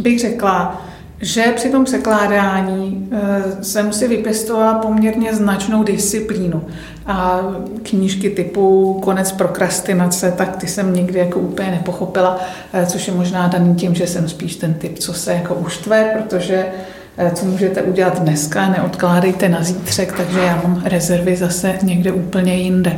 bych 0.00 0.20
řekla, 0.20 0.82
že 1.20 1.42
při 1.56 1.70
tom 1.70 1.84
překládání 1.84 3.08
eh, 3.12 3.64
jsem 3.64 3.92
si 3.92 4.08
vypěstovala 4.08 4.74
poměrně 4.74 5.34
značnou 5.34 5.82
disciplínu. 5.82 6.64
A 7.06 7.40
knížky 7.82 8.30
typu 8.30 8.98
Konec 9.02 9.32
prokrastinace, 9.32 10.34
tak 10.36 10.56
ty 10.56 10.66
jsem 10.66 10.94
nikdy 10.94 11.18
jako 11.18 11.40
úplně 11.40 11.70
nepochopila, 11.70 12.40
což 12.86 13.08
je 13.08 13.14
možná 13.14 13.48
daný 13.48 13.74
tím, 13.74 13.94
že 13.94 14.06
jsem 14.06 14.28
spíš 14.28 14.56
ten 14.56 14.74
typ, 14.74 14.98
co 14.98 15.12
se 15.12 15.32
jako 15.32 15.54
uštve, 15.54 16.04
protože 16.04 16.66
Eh, 16.66 16.93
co 17.34 17.46
můžete 17.46 17.82
udělat 17.82 18.22
dneska, 18.22 18.68
neodkládejte 18.68 19.48
na 19.48 19.62
zítřek, 19.62 20.12
takže 20.16 20.40
já 20.40 20.60
mám 20.64 20.82
rezervy 20.84 21.36
zase 21.36 21.78
někde 21.82 22.12
úplně 22.12 22.54
jinde. 22.54 22.96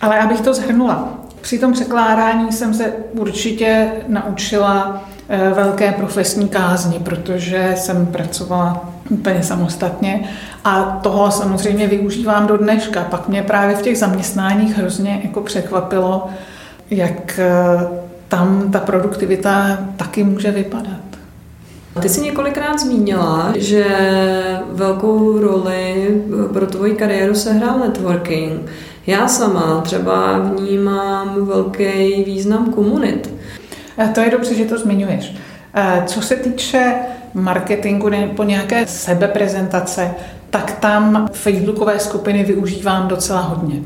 Ale 0.00 0.18
abych 0.18 0.40
to 0.40 0.54
zhrnula, 0.54 1.20
při 1.40 1.58
tom 1.58 1.72
překládání 1.72 2.52
jsem 2.52 2.74
se 2.74 2.92
určitě 3.12 3.92
naučila 4.08 5.04
eh, 5.28 5.50
velké 5.54 5.92
profesní 5.92 6.48
kázni, 6.48 6.98
protože 6.98 7.72
jsem 7.76 8.06
pracovala 8.06 8.90
úplně 9.10 9.42
samostatně 9.42 10.28
a 10.64 10.82
toho 11.02 11.30
samozřejmě 11.30 11.86
využívám 11.86 12.46
do 12.46 12.56
dneška. 12.56 13.04
Pak 13.04 13.28
mě 13.28 13.42
právě 13.42 13.76
v 13.76 13.82
těch 13.82 13.98
zaměstnáních 13.98 14.78
hrozně 14.78 15.20
jako 15.24 15.40
překvapilo, 15.40 16.26
jak 16.90 17.38
eh, 17.38 17.88
tam 18.28 18.70
ta 18.70 18.80
produktivita 18.80 19.78
taky 19.96 20.24
může 20.24 20.50
vypadat. 20.50 20.99
Ty 22.00 22.08
jsi 22.08 22.20
několikrát 22.20 22.80
zmínila, 22.80 23.52
že 23.56 23.86
velkou 24.70 25.40
roli 25.40 26.08
pro 26.52 26.66
tvoji 26.66 26.94
kariéru 26.94 27.34
sehrál 27.34 27.78
networking. 27.78 28.70
Já 29.06 29.28
sama 29.28 29.80
třeba 29.80 30.38
vnímám 30.38 31.46
velký 31.46 32.24
význam 32.26 32.72
komunit. 32.72 33.34
To 34.14 34.20
je 34.20 34.30
dobře, 34.30 34.54
že 34.54 34.64
to 34.64 34.78
zmiňuješ. 34.78 35.36
Co 36.06 36.22
se 36.22 36.36
týče 36.36 36.94
marketingu 37.34 38.08
nebo 38.08 38.42
nějaké 38.42 38.86
sebeprezentace, 38.86 40.14
tak 40.50 40.72
tam 40.72 41.28
facebookové 41.32 41.98
skupiny 41.98 42.44
využívám 42.44 43.08
docela 43.08 43.40
hodně. 43.40 43.82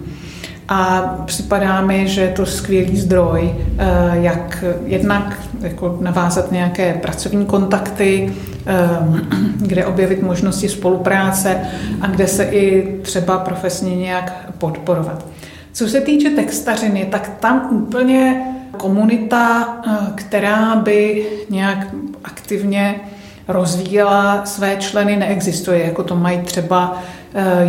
A 0.69 1.01
připadá 1.25 1.81
mi, 1.81 2.09
že 2.09 2.21
je 2.21 2.29
to 2.29 2.47
skvělý 2.47 2.97
zdroj, 2.97 3.55
eh, 3.79 3.87
jak 4.12 4.65
jednak 4.87 5.41
jako 5.61 5.99
navázat 6.01 6.53
nějaké 6.53 6.95
pracovní 6.95 7.47
kontakty, 7.47 8.33
eh, 8.67 8.73
kde 9.57 9.87
objevit 9.87 10.23
možnosti 10.23 10.69
spolupráce 10.69 11.61
a 12.01 12.07
kde 12.07 12.27
se 12.27 12.45
i 12.45 12.95
třeba 13.03 13.39
profesně 13.39 13.97
nějak 13.97 14.53
podporovat. 14.59 15.27
Co 15.73 15.89
se 15.89 16.01
týče 16.01 16.31
textařiny, 16.31 17.07
tak 17.11 17.31
tam 17.41 17.69
úplně 17.71 18.43
komunita, 18.77 19.77
eh, 19.87 19.91
která 20.15 20.77
by 20.77 21.27
nějak 21.51 21.87
aktivně 22.25 22.95
rozvíjela 23.49 24.47
své 24.47 24.77
členy, 24.77 25.17
neexistuje, 25.17 25.85
jako 25.85 26.03
to 26.03 26.17
mají 26.17 26.39
třeba 26.39 27.03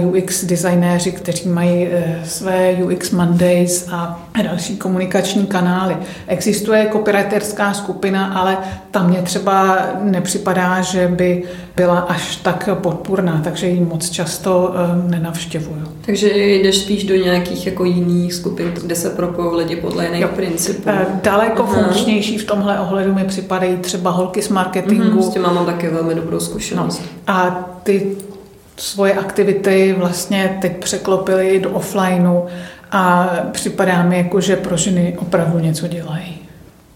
UX 0.05 0.45
designéři, 0.45 1.11
kteří 1.11 1.49
mají 1.49 1.88
eh, 1.91 2.22
své 2.26 2.74
UX 2.84 3.11
Mondays 3.11 3.88
a 3.91 4.26
další 4.43 4.78
komunikační 4.78 5.45
kanály. 5.45 5.97
Existuje 6.28 6.89
copywriterská 6.91 7.74
skupina, 7.74 8.26
ale 8.26 8.57
tam 8.91 9.09
mě 9.09 9.22
třeba 9.22 9.78
nepřipadá, 10.01 10.82
že 10.82 11.07
by 11.07 11.43
byla 11.76 11.99
až 11.99 12.36
tak 12.36 12.70
podpůrná, 12.74 13.41
takže 13.43 13.68
ji 13.68 13.80
moc 13.80 14.09
často 14.09 14.74
eh, 14.76 15.09
nenavštěvuju. 15.09 15.88
Takže 16.05 16.28
jdeš 16.38 16.78
spíš 16.78 17.03
do 17.03 17.16
nějakých 17.16 17.66
jako 17.66 17.86
jiných 17.86 18.34
skupin, 18.34 18.72
kde 18.82 18.95
se 18.95 19.09
propojují 19.09 19.57
lidi 19.57 19.76
podle 19.76 20.05
jiných 20.05 20.22
jo. 20.22 20.30
principů. 20.36 20.89
Daleko 21.24 21.63
Aha. 21.63 21.74
funkčnější 21.74 22.38
v 22.38 22.45
tomhle 22.45 22.80
ohledu 22.80 23.13
mi 23.13 23.24
připadají 23.24 23.78
třeba 23.78 24.11
holky 24.11 24.41
z 24.41 24.49
marketingu. 24.49 25.20
Mm-hmm, 25.20 25.30
s 25.30 25.34
tím 25.34 25.41
mám 25.41 25.66
taky 25.66 25.88
velmi 25.88 26.16
dobrou 26.16 26.39
zkušenost. 26.39 27.01
No. 27.28 27.34
A 27.34 27.70
ty 27.84 28.18
svoje 28.78 29.13
aktivity 29.13 29.95
vlastně 29.97 30.57
teď 30.61 30.78
překlopili 30.78 31.59
do 31.59 31.69
offlineu 31.69 32.41
a 32.91 33.30
připadá 33.51 34.03
mi 34.03 34.17
jako, 34.17 34.41
že 34.41 34.55
pro 34.55 34.78
ženy 34.78 35.17
opravdu 35.19 35.59
něco 35.59 35.88
dělají. 35.88 36.45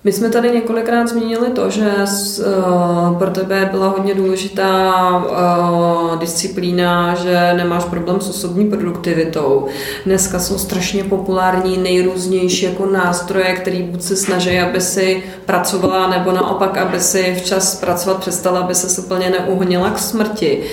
My 0.03 0.11
jsme 0.11 0.29
tady 0.29 0.51
několikrát 0.51 1.07
zmínili 1.07 1.49
to, 1.49 1.69
že 1.69 1.91
uh, 1.95 3.17
pro 3.17 3.29
tebe 3.29 3.69
byla 3.71 3.87
hodně 3.87 4.15
důležitá 4.15 4.93
uh, 5.17 6.19
disciplína, 6.19 7.15
že 7.15 7.53
nemáš 7.53 7.83
problém 7.83 8.21
s 8.21 8.29
osobní 8.29 8.69
produktivitou. 8.69 9.67
Dneska 10.05 10.39
jsou 10.39 10.57
strašně 10.57 11.03
populární 11.03 11.77
nejrůznější 11.77 12.65
jako 12.65 12.85
nástroje, 12.85 13.53
které 13.53 13.83
buď 13.83 14.01
se 14.01 14.15
snaží, 14.15 14.59
aby 14.59 14.81
si 14.81 15.23
pracovala, 15.45 16.07
nebo 16.09 16.31
naopak, 16.31 16.77
aby 16.77 16.99
si 16.99 17.35
včas 17.35 17.75
pracovat 17.75 18.19
přestala, 18.19 18.59
aby 18.59 18.75
se 18.75 19.01
úplně 19.01 19.29
neuhonila 19.29 19.89
k 19.89 19.99
smrti. 19.99 20.63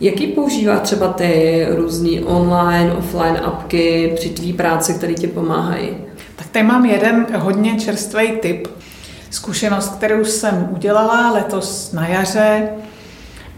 Jaký 0.00 0.26
používá 0.26 0.78
třeba 0.78 1.08
ty 1.08 1.66
různé 1.70 2.20
online, 2.24 2.92
offline 2.92 3.40
apky 3.44 4.12
při 4.16 4.28
tvý 4.28 4.52
práci, 4.52 4.94
které 4.94 5.14
ti 5.14 5.26
pomáhají? 5.26 5.88
Tak 6.36 6.46
tady 6.46 6.66
mám 6.66 6.84
jeden 6.84 7.26
hodně 7.38 7.80
čerstvý 7.80 8.32
tip. 8.32 8.68
Zkušenost, 9.30 9.88
kterou 9.88 10.24
jsem 10.24 10.68
udělala 10.72 11.32
letos 11.32 11.92
na 11.92 12.08
jaře, 12.08 12.68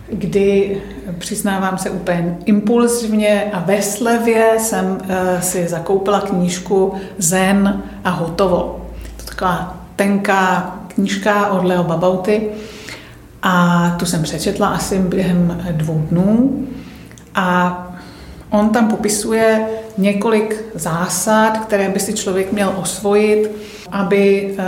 kdy 0.09 0.82
přiznávám 1.18 1.78
se 1.78 1.90
úplně 1.90 2.38
impulzivně 2.45 3.51
a 3.53 3.61
ve 3.61 3.82
slevě 3.82 4.55
jsem 4.59 4.99
eh, 5.09 5.43
si 5.43 5.68
zakoupila 5.68 6.20
knížku 6.20 6.95
Zen 7.18 7.82
a 8.05 8.11
hotovo. 8.11 8.86
To 9.16 9.24
taková 9.24 9.86
tenká 9.97 10.74
knížka 10.95 11.47
od 11.47 11.64
Leo 11.64 11.84
Babauty 11.84 12.51
a 13.43 13.90
tu 13.99 14.07
jsem 14.07 14.22
přečetla 14.22 14.68
asi 14.68 14.99
během 14.99 15.62
dvou 15.72 16.07
dnů. 16.11 16.59
A 17.34 17.78
on 18.51 18.68
tam 18.68 18.88
popisuje 18.88 19.66
několik 19.99 20.64
zásad, 20.74 21.59
které 21.59 21.88
by 21.88 22.01
si 22.01 22.14
člověk 22.14 22.53
měl 22.53 22.74
osvojit, 22.76 23.51
aby 23.90 24.55
eh, 24.59 24.64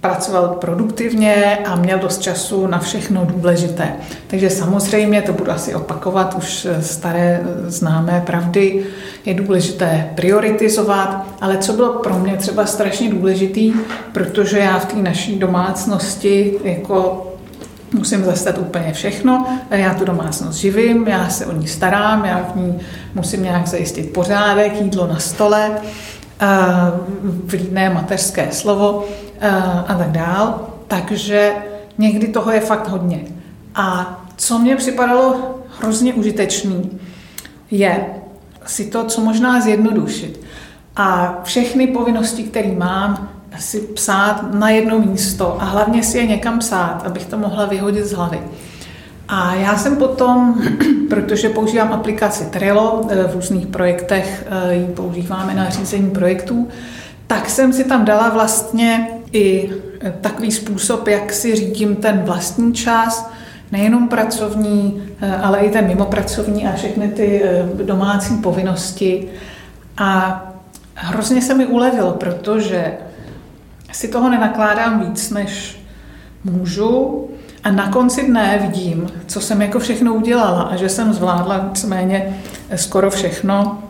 pracoval 0.00 0.48
produktivně 0.48 1.58
a 1.66 1.76
měl 1.76 1.98
dost 1.98 2.22
času 2.22 2.66
na 2.66 2.78
všechno 2.78 3.24
důležité. 3.24 3.92
Takže 4.26 4.50
samozřejmě, 4.50 5.22
to 5.22 5.32
budu 5.32 5.50
asi 5.50 5.74
opakovat, 5.74 6.34
už 6.38 6.64
eh, 6.70 6.82
staré 6.82 7.40
eh, 7.42 7.70
známé 7.70 8.22
pravdy, 8.26 8.84
je 9.24 9.34
důležité 9.34 10.10
prioritizovat, 10.14 11.26
ale 11.40 11.58
co 11.58 11.72
bylo 11.72 11.92
pro 11.92 12.18
mě 12.18 12.36
třeba 12.36 12.66
strašně 12.66 13.10
důležitý, 13.10 13.72
protože 14.12 14.58
já 14.58 14.78
v 14.78 14.84
té 14.84 14.96
naší 14.96 15.38
domácnosti 15.38 16.54
jako 16.64 17.31
musím 17.92 18.24
zastat 18.24 18.58
úplně 18.58 18.92
všechno, 18.92 19.46
já 19.70 19.94
tu 19.94 20.04
domácnost 20.04 20.58
živím, 20.58 21.08
já 21.08 21.28
se 21.28 21.46
o 21.46 21.52
ní 21.52 21.66
starám, 21.66 22.24
já 22.24 22.50
v 22.52 22.56
ní 22.56 22.80
musím 23.14 23.42
nějak 23.42 23.66
zajistit 23.66 24.12
pořádek, 24.12 24.80
jídlo 24.80 25.06
na 25.06 25.18
stole, 25.18 25.70
vlídné 27.44 27.90
mateřské 27.90 28.48
slovo 28.52 29.04
a 29.88 29.94
tak 29.94 30.10
dál. 30.10 30.68
Takže 30.88 31.52
někdy 31.98 32.28
toho 32.28 32.50
je 32.50 32.60
fakt 32.60 32.88
hodně. 32.88 33.20
A 33.74 34.18
co 34.36 34.58
mě 34.58 34.76
připadalo 34.76 35.58
hrozně 35.80 36.14
užitečný, 36.14 37.00
je 37.70 38.06
si 38.66 38.84
to 38.84 39.04
co 39.04 39.20
možná 39.20 39.60
zjednodušit. 39.60 40.40
A 40.96 41.38
všechny 41.42 41.86
povinnosti, 41.86 42.42
které 42.42 42.72
mám, 42.72 43.28
si 43.58 43.80
psát 43.80 44.54
na 44.54 44.70
jedno 44.70 44.98
místo 44.98 45.62
a 45.62 45.64
hlavně 45.64 46.02
si 46.02 46.18
je 46.18 46.26
někam 46.26 46.58
psát, 46.58 47.02
abych 47.06 47.26
to 47.26 47.38
mohla 47.38 47.66
vyhodit 47.66 48.06
z 48.06 48.12
hlavy. 48.12 48.40
A 49.28 49.54
já 49.54 49.76
jsem 49.76 49.96
potom, 49.96 50.62
protože 51.08 51.48
používám 51.48 51.92
aplikaci 51.92 52.44
Trello, 52.44 53.06
eh, 53.10 53.24
v 53.24 53.34
různých 53.34 53.66
projektech 53.66 54.46
eh, 54.50 54.74
ji 54.74 54.86
používáme 54.86 55.54
na 55.54 55.70
řízení 55.70 56.10
projektů, 56.10 56.68
tak 57.26 57.50
jsem 57.50 57.72
si 57.72 57.84
tam 57.84 58.04
dala 58.04 58.28
vlastně 58.28 59.08
i 59.32 59.70
eh, 60.00 60.14
takový 60.20 60.52
způsob, 60.52 61.08
jak 61.08 61.32
si 61.32 61.54
řídím 61.54 61.96
ten 61.96 62.22
vlastní 62.24 62.74
čas, 62.74 63.30
nejenom 63.72 64.08
pracovní, 64.08 65.02
ale 65.42 65.58
i 65.58 65.70
ten 65.70 65.86
mimopracovní 65.86 66.66
a 66.66 66.72
všechny 66.72 67.08
ty 67.08 67.42
domácí 67.84 68.36
povinnosti. 68.36 69.28
A 69.98 70.42
hrozně 70.94 71.42
se 71.42 71.54
mi 71.54 71.66
ulevilo, 71.66 72.12
protože 72.12 72.92
si 73.92 74.08
toho 74.08 74.30
nenakládám 74.30 75.00
víc, 75.00 75.30
než 75.30 75.82
můžu. 76.44 77.28
A 77.64 77.70
na 77.70 77.88
konci 77.88 78.26
dne 78.26 78.58
vidím, 78.62 79.06
co 79.26 79.40
jsem 79.40 79.62
jako 79.62 79.78
všechno 79.78 80.14
udělala 80.14 80.62
a 80.62 80.76
že 80.76 80.88
jsem 80.88 81.12
zvládla 81.12 81.66
nicméně 81.68 82.40
skoro 82.76 83.10
všechno, 83.10 83.82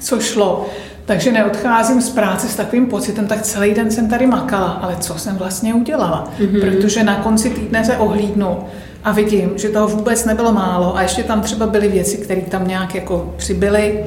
co 0.00 0.20
šlo. 0.20 0.66
Takže 1.04 1.32
neodcházím 1.32 2.00
z 2.00 2.10
práce 2.10 2.48
s 2.48 2.56
takovým 2.56 2.86
pocitem, 2.86 3.26
tak 3.26 3.42
celý 3.42 3.74
den 3.74 3.90
jsem 3.90 4.08
tady 4.08 4.26
makala, 4.26 4.66
ale 4.68 4.96
co 5.00 5.14
jsem 5.14 5.36
vlastně 5.36 5.74
udělala? 5.74 6.28
Mm-hmm. 6.38 6.60
Protože 6.60 7.04
na 7.04 7.14
konci 7.14 7.50
týdne 7.50 7.84
se 7.84 7.96
ohlídnu 7.96 8.58
a 9.04 9.12
vidím, 9.12 9.50
že 9.56 9.68
toho 9.68 9.88
vůbec 9.88 10.24
nebylo 10.24 10.52
málo 10.52 10.96
a 10.96 11.02
ještě 11.02 11.22
tam 11.22 11.40
třeba 11.40 11.66
byly 11.66 11.88
věci, 11.88 12.16
které 12.16 12.40
tam 12.40 12.68
nějak 12.68 12.94
jako 12.94 13.34
přibyly 13.36 14.04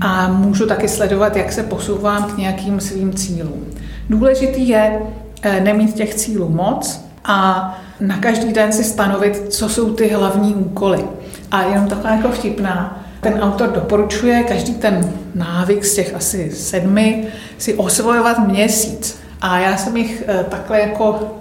a 0.00 0.28
můžu 0.28 0.66
taky 0.66 0.88
sledovat, 0.88 1.36
jak 1.36 1.52
se 1.52 1.62
posouvám 1.62 2.24
k 2.24 2.38
nějakým 2.38 2.80
svým 2.80 3.14
cílům. 3.14 3.64
Důležitý 4.08 4.68
je 4.68 5.00
eh, 5.42 5.60
nemít 5.60 5.94
těch 5.94 6.14
cílů 6.14 6.48
moc 6.48 7.04
a 7.24 7.78
na 8.00 8.16
každý 8.16 8.52
den 8.52 8.72
si 8.72 8.84
stanovit, 8.84 9.52
co 9.52 9.68
jsou 9.68 9.94
ty 9.94 10.08
hlavní 10.08 10.54
úkoly. 10.54 11.04
A 11.50 11.62
jenom 11.62 11.88
taková 11.88 12.10
jako 12.10 12.28
vtipná, 12.28 13.04
ten 13.20 13.40
autor 13.40 13.68
doporučuje 13.68 14.42
každý 14.42 14.74
ten 14.74 15.12
návyk 15.34 15.84
z 15.84 15.94
těch 15.94 16.14
asi 16.14 16.50
sedmi 16.50 17.26
si 17.58 17.74
osvojovat 17.74 18.38
měsíc. 18.38 19.18
A 19.40 19.58
já 19.58 19.76
jsem 19.76 19.96
jich 19.96 20.24
eh, 20.26 20.44
takhle 20.48 20.80
jako 20.80 21.34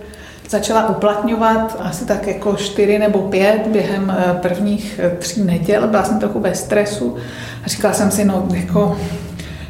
začala 0.50 0.90
uplatňovat 0.90 1.78
asi 1.80 2.06
tak 2.06 2.28
jako 2.28 2.56
čtyři 2.56 3.00
nebo 3.00 3.20
pět 3.20 3.68
během 3.68 4.16
eh, 4.18 4.34
prvních 4.34 5.00
tří 5.20 5.44
neděl. 5.44 5.88
Byla 5.88 6.04
jsem 6.04 6.20
trochu 6.20 6.40
ve 6.40 6.56
stresu 6.56 7.16
a 7.66 7.68
říkala 7.68 7.94
jsem 7.94 8.12
si, 8.12 8.26
no 8.26 8.48
jako 8.54 8.98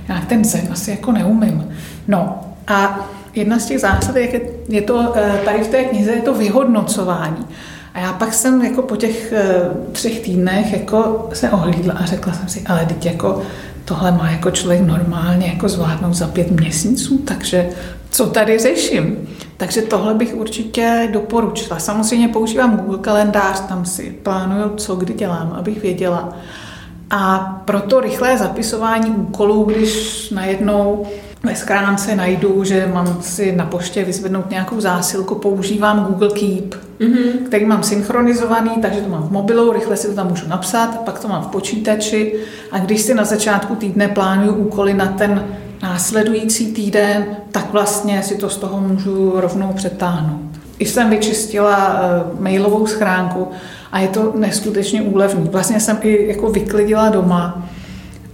já 0.09 0.21
ten 0.21 0.45
zen 0.45 0.67
asi 0.71 0.91
jako 0.91 1.11
neumím. 1.11 1.69
No 2.07 2.46
a 2.67 3.09
jedna 3.33 3.59
z 3.59 3.65
těch 3.65 3.79
zásad, 3.79 4.15
jak 4.15 4.33
je, 4.33 4.41
je 4.69 4.81
to 4.81 5.13
eh, 5.15 5.41
tady 5.45 5.63
v 5.63 5.67
té 5.67 5.83
knize, 5.83 6.11
je 6.11 6.21
to 6.21 6.33
vyhodnocování. 6.33 7.45
A 7.93 7.99
já 7.99 8.13
pak 8.13 8.33
jsem 8.33 8.61
jako 8.61 8.81
po 8.81 8.95
těch 8.95 9.33
eh, 9.33 9.61
třech 9.91 10.19
týdnech 10.19 10.73
jako 10.73 11.29
se 11.33 11.49
ohlídla 11.49 11.93
a 11.93 12.05
řekla 12.05 12.33
jsem 12.33 12.47
si, 12.47 12.63
ale 12.65 12.85
teď 12.85 13.05
jako 13.05 13.41
tohle 13.85 14.11
má 14.11 14.31
jako 14.31 14.51
člověk 14.51 14.81
normálně 14.81 15.47
jako 15.47 15.69
zvládnout 15.69 16.13
za 16.13 16.27
pět 16.27 16.51
měsíců, 16.51 17.17
takže 17.17 17.69
co 18.09 18.25
tady 18.25 18.59
řeším? 18.59 19.27
Takže 19.57 19.81
tohle 19.81 20.13
bych 20.13 20.35
určitě 20.35 21.09
doporučila. 21.11 21.79
Samozřejmě 21.79 22.27
používám 22.27 22.77
Google 22.77 22.97
kalendář, 22.97 23.59
tam 23.59 23.85
si 23.85 24.11
plánuju, 24.23 24.75
co 24.75 24.95
kdy 24.95 25.13
dělám, 25.13 25.55
abych 25.59 25.81
věděla. 25.81 26.33
A 27.09 27.37
proto 27.65 27.99
rychlé 27.99 28.37
zapisování 28.37 29.11
úkolů, 29.11 29.63
když 29.63 30.29
najednou 30.29 31.05
ve 31.43 31.55
schránce 31.55 32.15
najdu, 32.15 32.63
že 32.63 32.89
mám 32.93 33.17
si 33.21 33.55
na 33.55 33.65
poště 33.65 34.03
vyzvednout 34.03 34.49
nějakou 34.49 34.81
zásilku, 34.81 35.35
používám 35.35 36.05
Google 36.05 36.29
Keep, 36.29 36.75
mm-hmm. 36.99 37.31
který 37.45 37.65
mám 37.65 37.83
synchronizovaný, 37.83 38.71
takže 38.81 39.01
to 39.01 39.09
mám 39.09 39.27
v 39.27 39.31
mobilu, 39.31 39.73
rychle 39.73 39.97
si 39.97 40.07
to 40.07 40.13
tam 40.13 40.27
můžu 40.27 40.47
napsat, 40.47 41.01
pak 41.05 41.19
to 41.19 41.27
mám 41.27 41.43
v 41.43 41.47
počítači 41.47 42.35
a 42.71 42.79
když 42.79 43.01
si 43.01 43.13
na 43.13 43.25
začátku 43.25 43.75
týdne 43.75 44.07
plánuju 44.07 44.53
úkoly 44.53 44.93
na 44.93 45.05
ten 45.05 45.45
následující 45.81 46.71
týden, 46.73 47.25
tak 47.51 47.71
vlastně 47.71 48.23
si 48.23 48.37
to 48.37 48.49
z 48.49 48.57
toho 48.57 48.81
můžu 48.81 49.33
rovnou 49.35 49.73
přetáhnout. 49.73 50.41
I 50.79 50.85
jsem 50.85 51.09
vyčistila 51.09 52.01
uh, 52.33 52.41
mailovou 52.41 52.87
schránku 52.87 53.47
a 53.91 53.99
je 53.99 54.07
to 54.07 54.33
neskutečně 54.35 55.01
úlevný. 55.01 55.49
Vlastně 55.49 55.79
jsem 55.79 55.97
i 56.01 56.27
jako 56.27 56.49
vyklidila 56.49 57.09
doma, 57.09 57.69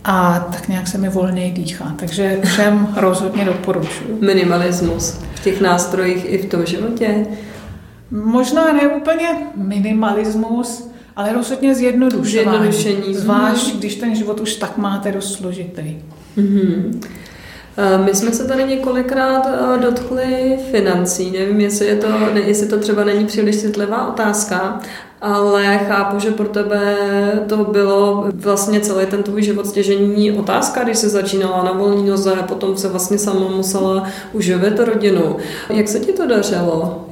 a 0.04 0.40
tak 0.40 0.68
nějak 0.68 0.88
se 0.88 0.98
mi 0.98 1.10
volněji 1.10 1.52
dýchá. 1.52 1.96
Takže 2.00 2.40
všem 2.44 2.88
rozhodně 2.96 3.46
doporučuji. 3.46 4.18
Minimalismus 4.22 5.12
v 5.36 5.44
těch 5.44 5.62
nástrojích 5.62 6.26
i 6.26 6.38
v 6.38 6.46
tom 6.46 6.66
životě? 6.66 7.26
Možná 8.12 8.74
ne 8.74 8.88
úplně 8.88 9.28
minimalismus, 9.56 10.90
ale 11.16 11.34
rozhodně 11.34 11.76
zjednodušování. 11.76 12.32
Zjednodušení. 12.32 13.16
Zvlášť, 13.16 13.74
mm. 13.74 13.80
když 13.80 13.96
ten 13.96 14.16
život 14.16 14.40
už 14.40 14.56
tak 14.56 14.78
máte 14.78 15.12
dost 15.12 15.34
složitý. 15.34 15.98
Mm-hmm. 16.38 17.00
My 18.06 18.16
jsme 18.16 18.32
se 18.32 18.48
tady 18.48 18.64
několikrát 18.64 19.48
dotkli 19.82 20.58
financí. 20.72 21.32
Nevím, 21.32 21.62
jestli, 21.62 21.86
je 21.86 21.96
to, 21.96 22.08
jestli 22.46 22.68
to 22.68 22.80
třeba 22.80 23.04
není 23.04 23.26
příliš 23.26 23.58
citlivá 23.58 24.08
otázka, 24.08 24.80
ale 25.22 25.78
chápu, 25.78 26.20
že 26.20 26.32
pro 26.32 26.48
tebe 26.48 26.98
to 27.48 27.58
bylo 27.58 28.26
vlastně 28.34 28.80
celý 28.80 29.06
ten 29.06 29.24
tvůj 29.24 29.44
život 29.44 29.68
stěžení 29.68 30.32
otázka, 30.32 30.84
když 30.84 30.98
se 30.98 31.10
začínala 31.10 31.64
na 31.64 31.72
volní 31.72 32.10
noze 32.10 32.34
a 32.34 32.44
potom 32.44 32.78
se 32.78 32.88
vlastně 32.88 33.18
sama 33.18 33.48
musela 33.56 34.08
uživit 34.34 34.80
rodinu. 34.80 35.38
Jak 35.70 35.88
se 35.88 36.00
ti 36.00 36.14
to 36.14 36.28
dařilo? 36.28 37.06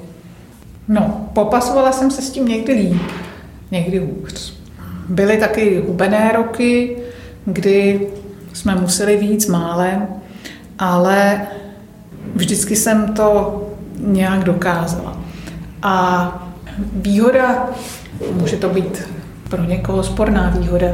No, 0.88 1.30
popasovala 1.34 1.92
jsem 1.92 2.12
se 2.12 2.22
s 2.22 2.30
tím 2.30 2.46
někdy 2.46 2.74
líp, 2.74 3.02
někdy 3.72 4.00
hůř. 4.00 4.54
Byly 5.10 5.38
taky 5.38 5.84
hubené 5.88 6.32
roky, 6.36 6.98
kdy 7.46 8.08
jsme 8.54 8.76
museli 8.76 9.18
víc 9.18 9.48
málem, 9.48 10.08
ale 10.82 11.42
vždycky 12.36 12.76
jsem 12.76 13.14
to 13.14 13.62
nějak 13.98 14.44
dokázala. 14.44 15.18
A 15.84 16.52
výhoda 16.94 17.70
Může 18.34 18.58
to 18.58 18.70
být 18.70 19.04
pro 19.50 19.64
někoho 19.64 20.04
sporná 20.04 20.54
výhoda 20.60 20.88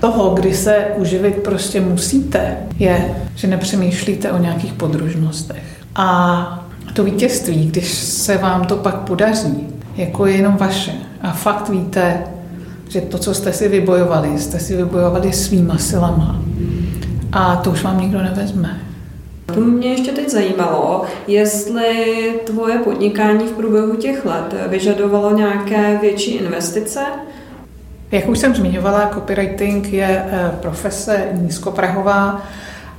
toho, 0.00 0.30
kdy 0.30 0.54
se 0.54 0.86
uživit 0.96 1.42
prostě 1.42 1.80
musíte, 1.80 2.56
je, 2.78 3.14
že 3.34 3.48
nepřemýšlíte 3.48 4.32
o 4.32 4.38
nějakých 4.38 4.72
podružnostech. 4.72 5.64
A 5.96 6.66
to 6.92 7.04
vítězství, 7.04 7.66
když 7.66 7.92
se 7.94 8.38
vám 8.38 8.64
to 8.64 8.76
pak 8.76 8.96
podaří, 8.96 9.68
jako 9.96 10.26
je 10.26 10.36
jenom 10.36 10.56
vaše. 10.56 10.92
A 11.22 11.32
fakt 11.32 11.68
víte, 11.68 12.22
že 12.88 13.00
to, 13.00 13.18
co 13.18 13.34
jste 13.34 13.52
si 13.52 13.68
vybojovali, 13.68 14.38
jste 14.38 14.58
si 14.58 14.76
vybojovali 14.76 15.32
svýma 15.32 15.78
silama. 15.78 16.42
A 17.32 17.56
to 17.56 17.70
už 17.70 17.82
vám 17.82 18.00
nikdo 18.00 18.22
nevezme. 18.22 18.89
To 19.54 19.60
mě 19.60 19.88
ještě 19.88 20.12
teď 20.12 20.28
zajímalo, 20.28 21.04
jestli 21.26 22.16
tvoje 22.44 22.78
podnikání 22.78 23.46
v 23.46 23.52
průběhu 23.52 23.96
těch 23.96 24.24
let 24.24 24.54
vyžadovalo 24.68 25.36
nějaké 25.36 25.98
větší 26.00 26.30
investice? 26.30 27.00
Jak 28.12 28.28
už 28.28 28.38
jsem 28.38 28.54
zmiňovala, 28.54 29.10
copywriting 29.14 29.92
je 29.92 30.24
eh, 30.30 30.50
profese 30.60 31.28
nízkoprahová 31.32 32.42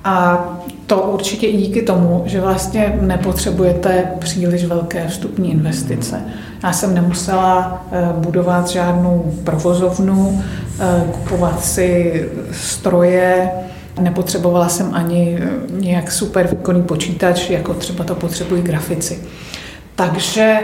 a 0.04 0.46
to 0.88 1.02
určitě 1.02 1.48
i 1.48 1.58
díky 1.58 1.82
tomu, 1.82 2.24
že 2.26 2.42
vlastně 2.42 3.00
nepotřebujete 3.02 4.12
příliš 4.20 4.66
velké 4.66 5.08
vstupní 5.08 5.52
investice. 5.52 6.22
Já 6.64 6.74
jsem 6.74 6.94
nemusela 6.94 7.86
eh, 7.92 8.10
budovat 8.14 8.68
žádnou 8.68 9.34
provozovnu, 9.44 10.44
eh, 10.80 11.04
kupovat 11.12 11.64
si 11.64 12.30
stroje, 12.52 13.52
Nepotřebovala 14.00 14.70
jsem 14.70 14.96
ani 14.96 15.40
eh, 15.42 15.50
nějak 15.70 16.12
super 16.12 16.48
výkonný 16.48 16.84
počítač, 16.84 17.50
jako 17.50 17.74
třeba 17.74 18.04
to 18.04 18.16
potřebují 18.16 18.62
grafici. 18.62 19.24
Takže 19.96 20.60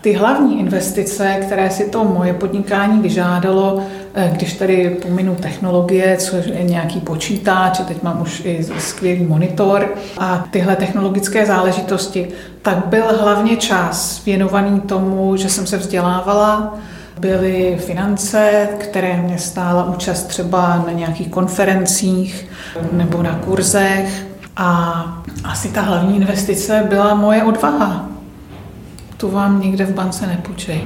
ty 0.00 0.12
hlavní 0.12 0.60
investice, 0.60 1.36
které 1.42 1.70
si 1.70 1.90
to 1.90 2.04
moje 2.04 2.34
podnikání 2.34 3.00
vyžádalo, 3.00 3.82
eh, 4.14 4.30
když 4.34 4.52
tady 4.52 4.96
pominu 5.02 5.34
technologie, 5.34 6.16
což 6.16 6.46
je 6.46 6.62
nějaký 6.62 7.00
počítač, 7.00 7.80
teď 7.88 8.02
mám 8.02 8.22
už 8.22 8.42
i 8.44 8.66
skvělý 8.78 9.24
monitor 9.24 9.94
a 10.18 10.48
tyhle 10.50 10.76
technologické 10.76 11.46
záležitosti, 11.46 12.28
tak 12.62 12.86
byl 12.86 13.04
hlavně 13.20 13.56
čas 13.56 14.24
věnovaný 14.24 14.80
tomu, 14.80 15.36
že 15.36 15.48
jsem 15.48 15.66
se 15.66 15.76
vzdělávala, 15.76 16.78
byly 17.18 17.78
finance, 17.86 18.68
které 18.78 19.22
mě 19.22 19.38
stála 19.38 19.84
účast 19.84 20.22
třeba 20.22 20.84
na 20.86 20.92
nějakých 20.92 21.28
konferencích 21.28 22.48
nebo 22.92 23.22
na 23.22 23.38
kurzech. 23.38 24.26
A 24.56 25.22
asi 25.44 25.68
ta 25.68 25.80
hlavní 25.80 26.16
investice 26.16 26.86
byla 26.88 27.14
moje 27.14 27.42
odvaha. 27.42 28.08
Tu 29.16 29.30
vám 29.30 29.60
nikde 29.60 29.86
v 29.86 29.94
bance 29.94 30.26
nepůjčej. 30.26 30.84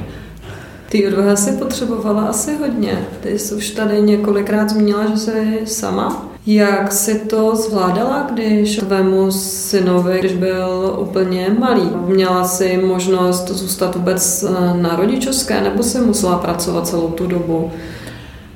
Ty 0.88 1.08
odvaha 1.08 1.36
si 1.36 1.52
potřebovala 1.52 2.22
asi 2.22 2.56
hodně. 2.56 2.98
Ty 3.20 3.38
jsi 3.38 3.54
už 3.54 3.70
tady 3.70 4.02
několikrát 4.02 4.70
zmínila, 4.70 5.10
že 5.10 5.16
jsi 5.16 5.60
sama. 5.66 6.28
Jak 6.50 6.92
si 6.92 7.18
to 7.18 7.56
zvládala, 7.56 8.26
když 8.32 8.76
tvému 8.76 9.32
synovi, 9.32 10.18
když 10.18 10.32
byl 10.32 10.96
úplně 11.00 11.50
malý? 11.58 11.90
Měla 12.06 12.44
si 12.44 12.76
možnost 12.76 13.48
zůstat 13.48 13.96
vůbec 13.96 14.44
na 14.72 14.96
rodičovské, 14.96 15.60
nebo 15.60 15.82
si 15.82 16.00
musela 16.00 16.38
pracovat 16.38 16.86
celou 16.86 17.08
tu 17.08 17.26
dobu? 17.26 17.70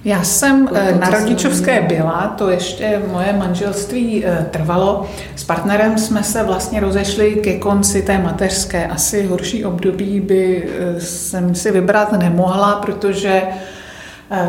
Já 0.05 0.25
jsem 0.25 0.69
eh, 0.75 0.95
na 1.01 1.11
rodičovské 1.11 1.81
byla, 1.81 2.35
to 2.39 2.51
ještě 2.51 3.03
moje 3.13 3.33
manželství 3.33 4.25
eh, 4.27 4.47
trvalo. 4.51 5.07
S 5.37 5.45
partnerem 5.45 5.99
jsme 5.99 6.23
se 6.23 6.43
vlastně 6.43 6.81
rozešli 6.81 7.35
ke 7.35 7.59
konci 7.59 8.03
té 8.03 8.19
mateřské. 8.19 8.87
Asi 8.87 9.27
horší 9.27 9.65
období 9.65 10.21
by 10.21 10.69
eh, 10.79 11.01
jsem 11.01 11.55
si 11.55 11.71
vybrat 11.71 12.13
nemohla, 12.13 12.75
protože 12.75 13.43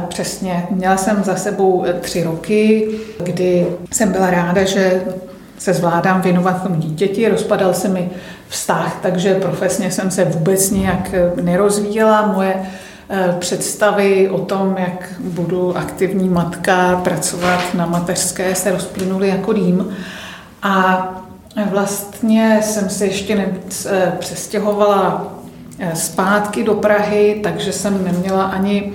přesně 0.07 0.67
měla 0.69 0.97
jsem 0.97 1.23
za 1.23 1.35
sebou 1.35 1.85
tři 2.01 2.23
roky, 2.23 2.87
kdy 3.23 3.67
jsem 3.91 4.11
byla 4.11 4.29
ráda, 4.29 4.63
že 4.63 5.01
se 5.57 5.73
zvládám 5.73 6.21
věnovat 6.21 6.63
tomu 6.63 6.75
dítěti, 6.75 7.29
rozpadal 7.29 7.73
se 7.73 7.89
mi 7.89 8.09
vztah, 8.47 8.99
takže 9.01 9.35
profesně 9.35 9.91
jsem 9.91 10.11
se 10.11 10.25
vůbec 10.25 10.71
nějak 10.71 11.11
nerozvíjela. 11.41 12.27
Moje 12.27 12.55
Eh, 13.15 13.35
představy 13.39 14.29
o 14.29 14.39
tom, 14.39 14.75
jak 14.77 15.13
budu 15.19 15.77
aktivní 15.77 16.29
matka, 16.29 17.01
pracovat 17.03 17.73
na 17.73 17.85
mateřské, 17.85 18.55
se 18.55 18.71
rozplynuly 18.71 19.27
jako 19.27 19.53
dým. 19.53 19.95
A 20.61 21.07
vlastně 21.71 22.59
jsem 22.63 22.89
se 22.89 23.05
ještě 23.05 23.53
eh, 23.85 24.13
přestěhovala 24.19 25.33
eh, 25.79 25.95
zpátky 25.95 26.63
do 26.63 26.73
Prahy, 26.73 27.39
takže 27.43 27.73
jsem 27.73 28.03
neměla 28.03 28.43
ani 28.43 28.93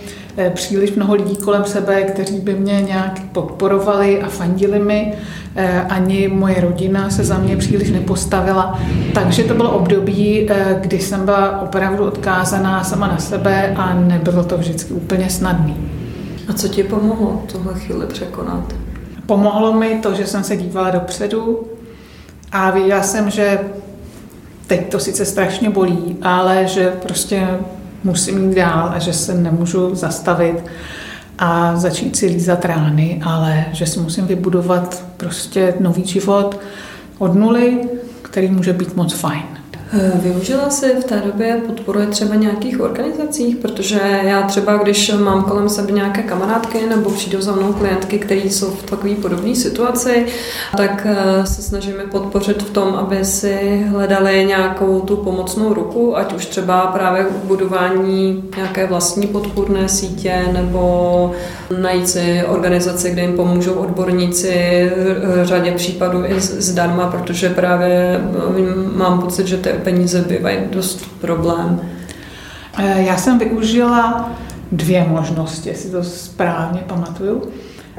příliš 0.50 0.92
mnoho 0.92 1.14
lidí 1.14 1.36
kolem 1.36 1.64
sebe, 1.64 2.02
kteří 2.02 2.40
by 2.40 2.54
mě 2.54 2.82
nějak 2.86 3.20
podporovali 3.32 4.22
a 4.22 4.28
fandili 4.28 4.78
mi. 4.78 5.14
Eh, 5.56 5.80
ani 5.88 6.28
moje 6.28 6.60
rodina 6.60 7.10
se 7.10 7.24
za 7.24 7.38
mě 7.38 7.56
příliš 7.56 7.90
nepostavila. 7.90 8.78
Takže 9.14 9.42
to 9.42 9.54
bylo 9.54 9.70
období, 9.70 10.50
eh, 10.50 10.76
kdy 10.80 10.98
jsem 11.00 11.24
byla 11.24 11.60
opravdu 11.60 12.04
odkázaná 12.04 12.84
sama 12.84 13.06
na 13.06 13.18
sebe 13.18 13.74
a 13.76 13.94
nebylo 13.94 14.44
to 14.44 14.58
vždycky 14.58 14.92
úplně 14.92 15.30
snadné. 15.30 15.74
A 16.48 16.52
co 16.52 16.68
ti 16.68 16.82
pomohlo 16.82 17.42
tohle 17.52 17.74
chvíli 17.74 18.06
překonat? 18.06 18.74
Pomohlo 19.26 19.72
mi 19.72 19.98
to, 20.02 20.14
že 20.14 20.26
jsem 20.26 20.44
se 20.44 20.56
dívala 20.56 20.90
dopředu 20.90 21.66
a 22.52 22.70
věděla 22.70 23.02
jsem, 23.02 23.30
že 23.30 23.58
teď 24.66 24.90
to 24.90 24.98
sice 24.98 25.24
strašně 25.24 25.70
bolí, 25.70 26.16
ale 26.22 26.66
že 26.66 26.92
prostě 27.02 27.48
musím 28.04 28.48
jít 28.48 28.56
dál 28.56 28.90
a 28.94 28.98
že 28.98 29.12
se 29.12 29.34
nemůžu 29.34 29.94
zastavit 29.94 30.64
a 31.38 31.76
začít 31.76 32.16
si 32.16 32.26
lízat 32.26 32.64
rány, 32.64 33.22
ale 33.24 33.64
že 33.72 33.86
si 33.86 34.00
musím 34.00 34.26
vybudovat 34.26 35.04
prostě 35.16 35.74
nový 35.80 36.06
život 36.06 36.60
od 37.18 37.34
nuly, 37.34 37.88
který 38.22 38.48
může 38.48 38.72
být 38.72 38.96
moc 38.96 39.12
fajn. 39.12 39.57
Eh, 39.92 40.12
využila 40.14 40.70
jsi 40.70 40.94
v 41.00 41.04
té 41.04 41.22
době 41.26 41.60
podporuje 41.66 42.06
třeba 42.06 42.34
nějakých 42.34 42.80
organizacích, 42.80 43.56
protože 43.56 44.00
já 44.22 44.42
třeba, 44.42 44.76
když 44.76 45.12
mám 45.18 45.42
kolem 45.42 45.68
sebe 45.68 45.92
nějaké 45.92 46.22
kamarádky 46.22 46.86
nebo 46.88 47.10
přijdou 47.10 47.40
za 47.40 47.52
mnou 47.52 47.72
klientky, 47.72 48.18
které 48.18 48.40
jsou 48.40 48.70
v 48.70 48.82
takové 48.82 49.14
podobné 49.14 49.54
situaci, 49.54 50.26
tak 50.76 51.06
eh, 51.10 51.46
se 51.46 51.62
snažíme 51.62 52.04
podpořit 52.04 52.62
v 52.62 52.70
tom, 52.70 52.94
aby 52.94 53.24
si 53.24 53.86
hledali 53.88 54.44
nějakou 54.44 55.00
tu 55.00 55.16
pomocnou 55.16 55.74
ruku, 55.74 56.16
ať 56.16 56.32
už 56.34 56.46
třeba 56.46 56.86
právě 56.86 57.24
v 57.24 57.46
budování 57.46 58.44
nějaké 58.56 58.86
vlastní 58.86 59.26
podpůrné 59.26 59.88
sítě 59.88 60.44
nebo 60.52 61.32
najít 61.80 62.08
si 62.08 62.42
organizaci, 62.48 63.10
kde 63.10 63.22
jim 63.22 63.36
pomůžou 63.36 63.72
odborníci 63.72 64.90
v 64.96 65.44
řadě 65.44 65.72
případů 65.72 66.24
i 66.24 66.40
zdarma, 66.40 67.06
protože 67.06 67.50
právě 67.50 68.20
eh, 68.20 68.96
mám 68.96 69.20
pocit, 69.20 69.46
že 69.46 69.56
ty 69.56 69.77
peníze 69.78 70.22
bývají 70.22 70.58
dost 70.70 71.20
problém. 71.20 71.80
Eh, 72.78 73.02
já 73.02 73.16
jsem 73.16 73.38
využila 73.38 74.32
dvě 74.72 75.04
možnosti, 75.08 75.68
jestli 75.68 75.90
to 75.90 76.02
správně 76.02 76.80
pamatuju. 76.86 77.42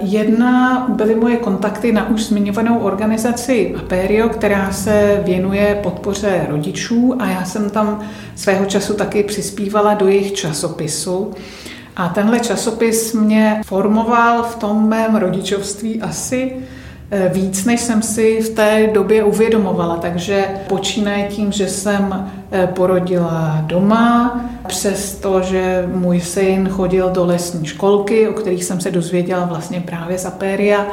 Jedna 0.01 0.86
byly 0.89 1.15
moje 1.15 1.38
kontakty 1.38 1.91
na 1.91 2.09
už 2.09 2.23
zmiňovanou 2.23 2.80
organizaci 2.80 3.75
Aperio, 3.77 4.30
která 4.30 4.71
se 4.71 5.23
věnuje 5.25 5.80
podpoře 5.84 6.45
rodičů 6.49 7.15
a 7.19 7.30
já 7.30 7.45
jsem 7.45 7.69
tam 7.69 7.99
svého 8.36 8.65
času 8.65 8.93
taky 8.93 9.23
přispívala 9.23 9.93
do 9.93 10.07
jejich 10.07 10.34
časopisu. 10.34 11.34
A 11.95 12.09
tenhle 12.09 12.39
časopis 12.39 13.13
mě 13.13 13.61
formoval 13.65 14.43
v 14.43 14.55
tom 14.55 14.88
mém 14.88 15.15
rodičovství 15.15 16.01
asi 16.01 16.55
víc, 17.34 17.66
než 17.66 17.82
jsem 17.82 18.01
si 18.01 18.41
v 18.41 18.49
té 18.49 18.89
době 18.93 19.24
uvědomovala. 19.24 19.97
Takže 19.97 20.45
počínaje 20.68 21.28
tím, 21.28 21.51
že 21.51 21.68
jsem 21.68 22.32
eh, 22.51 22.68
porodila 22.68 23.62
doma, 23.62 24.41
přesto, 24.68 25.41
že 25.41 25.89
můj 25.93 26.22
syn 26.22 26.70
chodil 26.70 27.10
do 27.10 27.26
lesní 27.26 27.66
školky, 27.66 28.28
o 28.28 28.34
kterých 28.34 28.64
jsem 28.64 28.82
se 28.82 28.91
dozvěděla 28.91 29.45
vlastně 29.45 29.82
právě 29.82 30.18
z 30.18 30.26
Apéria, 30.26 30.88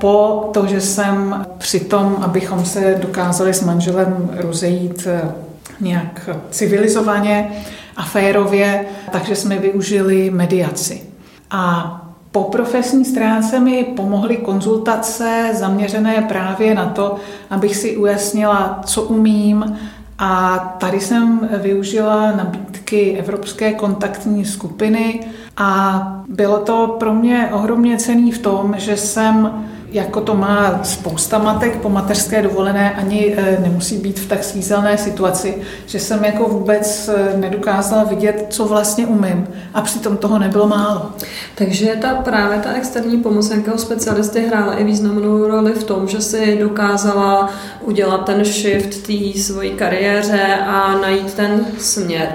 po 0.00 0.50
to, 0.54 0.66
že 0.66 0.80
jsem 0.80 1.46
při 1.58 1.80
tom, 1.80 2.16
abychom 2.20 2.64
se 2.64 2.98
dokázali 3.02 3.54
s 3.54 3.62
manželem 3.62 4.30
rozejít 4.36 5.06
eh, 5.06 5.32
nějak 5.80 6.30
civilizovaně 6.50 7.52
a 7.96 8.02
férově, 8.02 8.86
takže 9.12 9.36
jsme 9.36 9.58
využili 9.58 10.30
mediaci. 10.30 11.02
A 11.50 12.00
po 12.34 12.44
profesní 12.44 13.04
stránce 13.04 13.60
mi 13.60 13.84
pomohly 13.84 14.36
konzultace 14.36 15.50
zaměřené 15.52 16.22
právě 16.28 16.74
na 16.74 16.86
to, 16.86 17.16
abych 17.50 17.76
si 17.76 17.96
ujasnila, 17.96 18.80
co 18.84 19.02
umím. 19.02 19.78
A 20.18 20.58
tady 20.78 21.00
jsem 21.00 21.48
využila 21.62 22.32
nabídky 22.32 23.16
Evropské 23.18 23.72
kontaktní 23.72 24.44
skupiny 24.44 25.26
a 25.56 26.00
bylo 26.28 26.58
to 26.58 26.96
pro 26.98 27.14
mě 27.14 27.48
ohromně 27.52 27.96
cený 27.96 28.32
v 28.32 28.38
tom, 28.38 28.74
že 28.78 28.96
jsem 28.96 29.64
jako 29.94 30.20
to 30.20 30.34
má 30.34 30.80
spousta 30.82 31.38
matek 31.38 31.76
po 31.76 31.88
mateřské 31.88 32.42
dovolené, 32.42 32.94
ani 32.94 33.34
e, 33.36 33.58
nemusí 33.60 33.98
být 33.98 34.18
v 34.18 34.28
tak 34.28 34.44
svízelné 34.44 34.98
situaci, 34.98 35.62
že 35.86 36.00
jsem 36.00 36.24
jako 36.24 36.48
vůbec 36.48 37.08
e, 37.08 37.36
nedokázala 37.36 38.04
vidět, 38.04 38.46
co 38.50 38.64
vlastně 38.64 39.06
umím 39.06 39.46
a 39.74 39.82
přitom 39.82 40.16
toho 40.16 40.38
nebylo 40.38 40.68
málo. 40.68 41.12
Takže 41.54 41.96
ta 42.00 42.14
právě 42.14 42.58
ta 42.58 42.72
externí 42.72 43.18
pomoc 43.18 43.48
nějakého 43.48 43.78
specialisty 43.78 44.46
hrála 44.46 44.74
i 44.74 44.84
významnou 44.84 45.48
roli 45.48 45.72
v 45.72 45.84
tom, 45.84 46.08
že 46.08 46.20
si 46.20 46.58
dokázala 46.60 47.50
udělat 47.80 48.24
ten 48.24 48.44
shift 48.44 49.06
té 49.06 49.40
svojí 49.40 49.70
kariéře 49.70 50.58
a 50.66 50.98
najít 50.98 51.34
ten 51.34 51.66
směr 51.78 52.28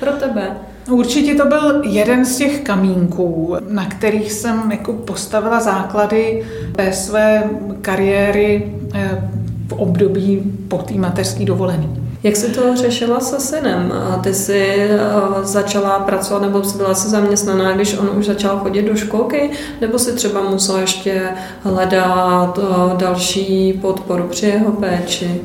pro 0.00 0.12
tebe. 0.12 0.69
Určitě 0.90 1.34
to 1.34 1.46
byl 1.46 1.82
jeden 1.84 2.24
z 2.24 2.36
těch 2.36 2.60
kamínků, 2.60 3.56
na 3.68 3.86
kterých 3.86 4.32
jsem 4.32 4.72
jako 4.72 4.92
postavila 4.92 5.60
základy 5.60 6.44
té 6.76 6.92
své 6.92 7.50
kariéry 7.82 8.72
eh, 8.94 9.30
v 9.68 9.72
období 9.72 10.42
po 10.68 10.78
té 10.78 10.94
mateřské 10.94 11.44
dovolené. 11.44 11.88
Jak 12.22 12.36
jsi 12.36 12.50
to 12.50 12.76
řešila 12.76 13.20
se 13.20 13.40
synem? 13.40 13.92
Ty 14.22 14.34
jsi 14.34 14.76
eh, 14.78 14.98
začala 15.42 15.98
pracovat 15.98 16.42
nebo 16.42 16.64
jsi 16.64 16.76
byla 16.76 16.94
se 16.94 17.08
zaměstnaná, 17.08 17.72
když 17.72 17.98
on 17.98 18.10
už 18.18 18.26
začal 18.26 18.58
chodit 18.58 18.82
do 18.82 18.96
školky, 18.96 19.50
nebo 19.80 19.98
si 19.98 20.12
třeba 20.12 20.50
musela 20.50 20.80
ještě 20.80 21.22
hledat 21.62 22.58
eh, 22.58 22.96
další 22.96 23.72
podporu 23.72 24.22
při 24.30 24.46
jeho 24.46 24.72
péči? 24.72 25.40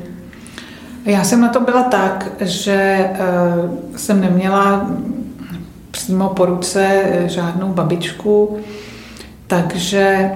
Já 1.05 1.23
jsem 1.23 1.41
na 1.41 1.49
to 1.49 1.59
byla 1.59 1.83
tak, 1.83 2.27
že 2.41 3.09
jsem 3.95 4.21
neměla 4.21 4.89
přímo 5.95 6.29
po 6.29 6.45
ruce 6.45 6.87
eh, 7.03 7.29
žádnou 7.29 7.67
babičku, 7.67 8.57
takže 9.47 10.31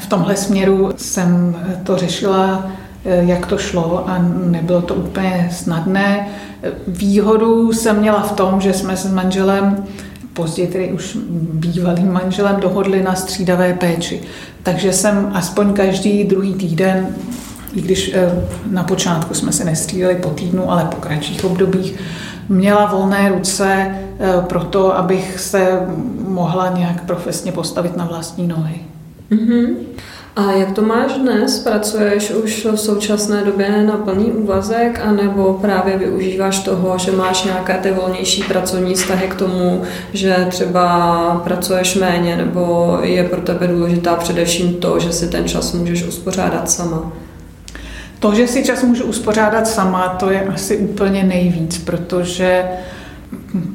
v 0.00 0.06
tomhle 0.06 0.36
směru 0.36 0.90
jsem 0.96 1.56
to 1.84 1.96
řešila, 1.96 2.70
eh, 3.04 3.24
jak 3.24 3.46
to 3.46 3.58
šlo 3.58 4.08
a 4.08 4.18
nebylo 4.44 4.82
to 4.82 4.94
úplně 4.94 5.48
snadné. 5.52 6.28
Výhodu 6.86 7.72
jsem 7.72 7.98
měla 7.98 8.22
v 8.22 8.32
tom, 8.32 8.60
že 8.60 8.72
jsme 8.72 8.96
s 8.96 9.12
manželem 9.12 9.84
později 10.32 10.68
tedy 10.68 10.92
už 10.92 11.18
bývalým 11.52 12.12
manželem 12.12 12.60
dohodli 12.60 13.02
na 13.02 13.14
střídavé 13.14 13.74
péči. 13.74 14.20
Takže 14.62 14.92
jsem 14.92 15.30
aspoň 15.34 15.72
každý 15.72 16.24
druhý 16.24 16.54
týden, 16.54 17.06
i 17.74 17.80
když 17.80 18.12
eh, 18.14 18.46
na 18.70 18.82
počátku 18.82 19.34
jsme 19.34 19.52
se 19.52 19.64
nestřídali 19.64 20.14
po 20.14 20.30
týdnu, 20.30 20.70
ale 20.70 20.84
po 20.84 20.96
kratších 20.96 21.44
obdobích, 21.44 21.94
měla 22.48 22.86
volné 22.86 23.28
ruce 23.28 23.96
eh, 24.20 24.42
pro 24.48 24.64
to, 24.64 24.96
abych 24.96 25.40
se 25.40 25.80
mohla 26.28 26.68
nějak 26.68 27.04
profesně 27.04 27.52
postavit 27.52 27.96
na 27.96 28.04
vlastní 28.04 28.48
nohy. 28.48 28.80
Mm-hmm. 29.30 29.74
A 30.36 30.52
jak 30.52 30.72
to 30.72 30.82
máš 30.82 31.12
dnes? 31.12 31.58
Pracuješ 31.58 32.30
už 32.30 32.66
v 32.72 32.76
současné 32.76 33.44
době 33.44 33.82
na 33.82 33.96
plný 33.96 34.24
úvazek, 34.24 35.00
anebo 35.04 35.58
právě 35.60 35.98
využíváš 35.98 36.58
toho, 36.58 36.98
že 36.98 37.12
máš 37.12 37.44
nějaké 37.44 37.74
ty 37.74 37.90
volnější 37.90 38.42
pracovní 38.42 38.94
vztahy 38.94 39.28
k 39.28 39.34
tomu, 39.34 39.82
že 40.12 40.46
třeba 40.50 41.40
pracuješ 41.44 41.94
méně, 41.94 42.36
nebo 42.36 42.98
je 43.02 43.24
pro 43.24 43.40
tebe 43.40 43.66
důležitá 43.66 44.14
především 44.14 44.74
to, 44.74 44.98
že 45.00 45.12
si 45.12 45.28
ten 45.28 45.48
čas 45.48 45.72
můžeš 45.72 46.04
uspořádat 46.04 46.70
sama? 46.70 47.12
To, 48.18 48.34
že 48.34 48.46
si 48.46 48.64
čas 48.64 48.82
můžu 48.82 49.04
uspořádat 49.04 49.66
sama, 49.66 50.08
to 50.08 50.30
je 50.30 50.44
asi 50.44 50.76
úplně 50.76 51.22
nejvíc, 51.22 51.78
protože 51.78 52.64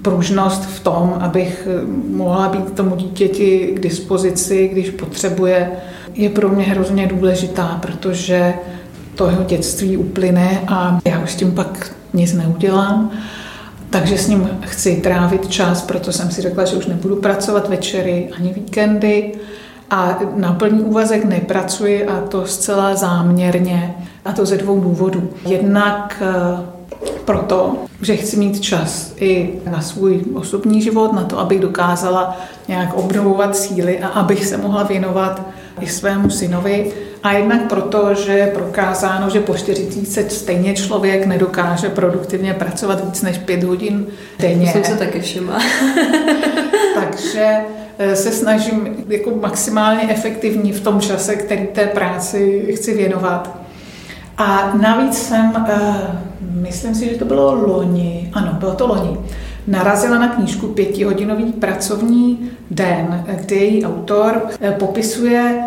pružnost 0.01 0.65
v 0.65 0.79
tom, 0.79 1.15
abych 1.19 1.67
mohla 2.09 2.49
být 2.49 2.73
tomu 2.73 2.95
dítěti 2.95 3.73
k 3.75 3.79
dispozici, 3.79 4.67
když 4.67 4.89
potřebuje, 4.89 5.71
je 6.13 6.29
pro 6.29 6.49
mě 6.49 6.63
hrozně 6.63 7.07
důležitá, 7.07 7.79
protože 7.81 8.53
to 9.15 9.29
jeho 9.29 9.43
dětství 9.43 9.97
uplyne 9.97 10.61
a 10.67 10.99
já 11.05 11.23
už 11.23 11.31
s 11.31 11.35
tím 11.35 11.51
pak 11.51 11.91
nic 12.13 12.33
neudělám. 12.33 13.11
Takže 13.89 14.17
s 14.17 14.27
ním 14.27 14.49
chci 14.61 14.95
trávit 14.95 15.47
čas, 15.47 15.81
proto 15.81 16.11
jsem 16.11 16.31
si 16.31 16.41
řekla, 16.41 16.65
že 16.65 16.75
už 16.75 16.85
nebudu 16.85 17.15
pracovat 17.15 17.69
večery 17.69 18.29
ani 18.37 18.53
víkendy. 18.53 19.31
A 19.89 20.19
na 20.35 20.53
plný 20.53 20.79
úvazek 20.79 21.25
nepracuji 21.25 22.05
a 22.05 22.21
to 22.21 22.45
zcela 22.45 22.95
záměrně. 22.95 23.95
A 24.25 24.31
to 24.31 24.45
ze 24.45 24.57
dvou 24.57 24.79
důvodů. 24.79 25.29
Jednak 25.45 26.21
eh, 26.21 26.74
proto, 27.25 27.75
že 28.01 28.15
chci 28.15 28.37
mít 28.37 28.59
čas 28.59 29.13
i 29.17 29.53
na 29.71 29.81
svůj 29.81 30.21
osobní 30.33 30.81
život, 30.81 31.13
na 31.13 31.23
to, 31.23 31.39
abych 31.39 31.59
dokázala 31.59 32.37
nějak 32.67 32.93
obnovovat 32.93 33.57
síly 33.57 33.99
a 33.99 34.07
abych 34.07 34.45
se 34.45 34.57
mohla 34.57 34.83
věnovat 34.83 35.41
i 35.81 35.87
svému 35.87 36.29
synovi. 36.29 36.91
A 37.23 37.33
jednak 37.33 37.69
proto, 37.69 38.13
že 38.13 38.31
je 38.31 38.47
prokázáno, 38.47 39.29
že 39.29 39.39
po 39.39 39.57
40 39.57 40.31
stejně 40.31 40.73
člověk 40.73 41.25
nedokáže 41.25 41.89
produktivně 41.89 42.53
pracovat 42.53 43.05
víc 43.05 43.21
než 43.21 43.37
5 43.37 43.63
hodin 43.63 44.07
denně. 44.39 44.65
To 44.65 44.71
jsem 44.71 44.83
se 44.83 44.95
taky 44.95 45.19
všimla. 45.19 45.59
Takže 46.95 47.55
eh, 47.97 48.15
se 48.15 48.31
snažím 48.31 49.05
jako 49.07 49.31
maximálně 49.31 50.01
efektivní 50.09 50.71
v 50.71 50.81
tom 50.81 51.01
čase, 51.01 51.35
který 51.35 51.67
té 51.67 51.85
práci 51.85 52.67
chci 52.75 52.93
věnovat. 52.93 53.64
A 54.37 54.73
navíc 54.81 55.17
jsem, 55.17 55.53
eh, 55.67 55.93
myslím 56.39 56.95
si, 56.95 57.09
že 57.09 57.15
to 57.15 57.25
bylo 57.25 57.53
loni, 57.53 58.29
ano, 58.33 58.53
bylo 58.59 58.73
to 58.73 58.87
loni, 58.87 59.17
narazila 59.67 60.19
na 60.19 60.27
knížku 60.27 60.67
Pětihodinový 60.67 61.53
pracovní 61.53 62.51
den, 62.71 63.25
kde 63.35 63.55
její 63.55 63.85
autor 63.85 64.41
eh, 64.61 64.71
popisuje, 64.71 65.63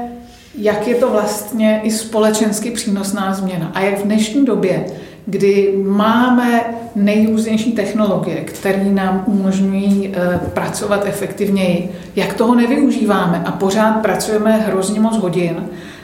jak 0.55 0.89
je 0.89 0.95
to 0.95 1.11
vlastně 1.11 1.81
i 1.85 1.91
společensky 1.91 2.71
přínosná 2.71 3.35
změna. 3.35 3.71
A 3.75 3.81
jak 3.81 3.99
v 3.99 4.05
dnešní 4.05 4.45
době, 4.45 4.87
kdy 5.27 5.75
máme 5.85 6.65
nejrůznější 6.95 7.73
technologie, 7.73 8.37
které 8.37 8.85
nám 8.85 9.25
umožňují 9.27 10.13
eh, 10.15 10.41
pracovat 10.55 11.07
efektivněji, 11.07 11.93
jak 12.17 12.35
toho 12.35 12.55
nevyužíváme 12.55 13.43
a 13.45 13.53
pořád 13.53 13.93
pracujeme 13.93 14.57
hrozně 14.57 15.01
moc 15.01 15.17
hodin, 15.17 15.57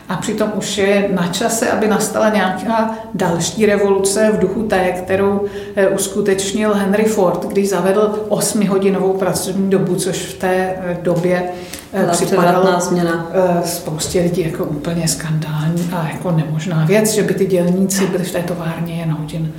a 0.09 0.17
přitom 0.17 0.53
už 0.55 0.79
je 0.79 1.09
na 1.15 1.27
čase, 1.27 1.71
aby 1.71 1.89
nastala 1.89 2.29
nějaká 2.29 2.95
další 3.15 3.67
revoluce 3.67 4.33
v 4.33 4.39
duchu 4.39 4.63
té, 4.63 4.93
kterou 4.93 5.45
eh, 5.77 5.89
uskutečnil 5.89 6.75
Henry 6.75 7.05
Ford, 7.05 7.47
když 7.49 7.69
zavedl 7.69 8.27
8-hodinovou 8.29 9.13
pracovní 9.13 9.71
dobu, 9.71 9.95
což 9.95 10.17
v 10.17 10.39
té 10.39 10.55
eh, 10.55 10.99
době 11.03 11.45
eh, 11.93 12.07
připadalo 12.11 12.81
změna. 12.81 13.31
spoustě 13.65 14.21
lidí 14.21 14.43
jako 14.43 14.65
úplně 14.65 15.09
skandální 15.09 15.91
a 15.93 16.09
jako 16.13 16.31
nemožná 16.31 16.85
věc, 16.85 17.11
že 17.11 17.23
by 17.23 17.35
ty 17.35 17.47
dělníci 17.47 18.07
byli 18.07 18.25
v 18.25 18.33
té 18.33 18.43
továrně 18.43 18.95
jen 18.95 19.11
hodin 19.11 19.53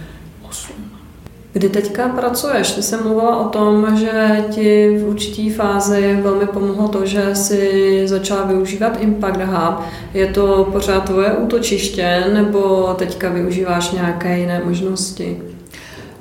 Kdy 1.55 1.69
teďka 1.69 2.07
pracuješ? 2.09 2.71
Ty 2.71 2.81
jsem 2.81 3.03
mluvila 3.03 3.37
o 3.37 3.49
tom, 3.49 3.97
že 3.97 4.45
ti 4.49 4.97
v 4.97 5.07
určitý 5.07 5.49
fázi 5.49 6.19
velmi 6.21 6.45
pomohlo 6.45 6.87
to, 6.87 7.05
že 7.05 7.35
si 7.35 8.01
začala 8.05 8.43
využívat 8.43 8.97
Impact 8.99 9.41
Hub. 9.41 9.75
Je 10.13 10.27
to 10.27 10.69
pořád 10.71 11.03
tvoje 11.03 11.31
útočiště, 11.31 12.23
nebo 12.33 12.93
teďka 12.97 13.29
využíváš 13.29 13.91
nějaké 13.91 14.39
jiné 14.39 14.61
možnosti? 14.65 15.41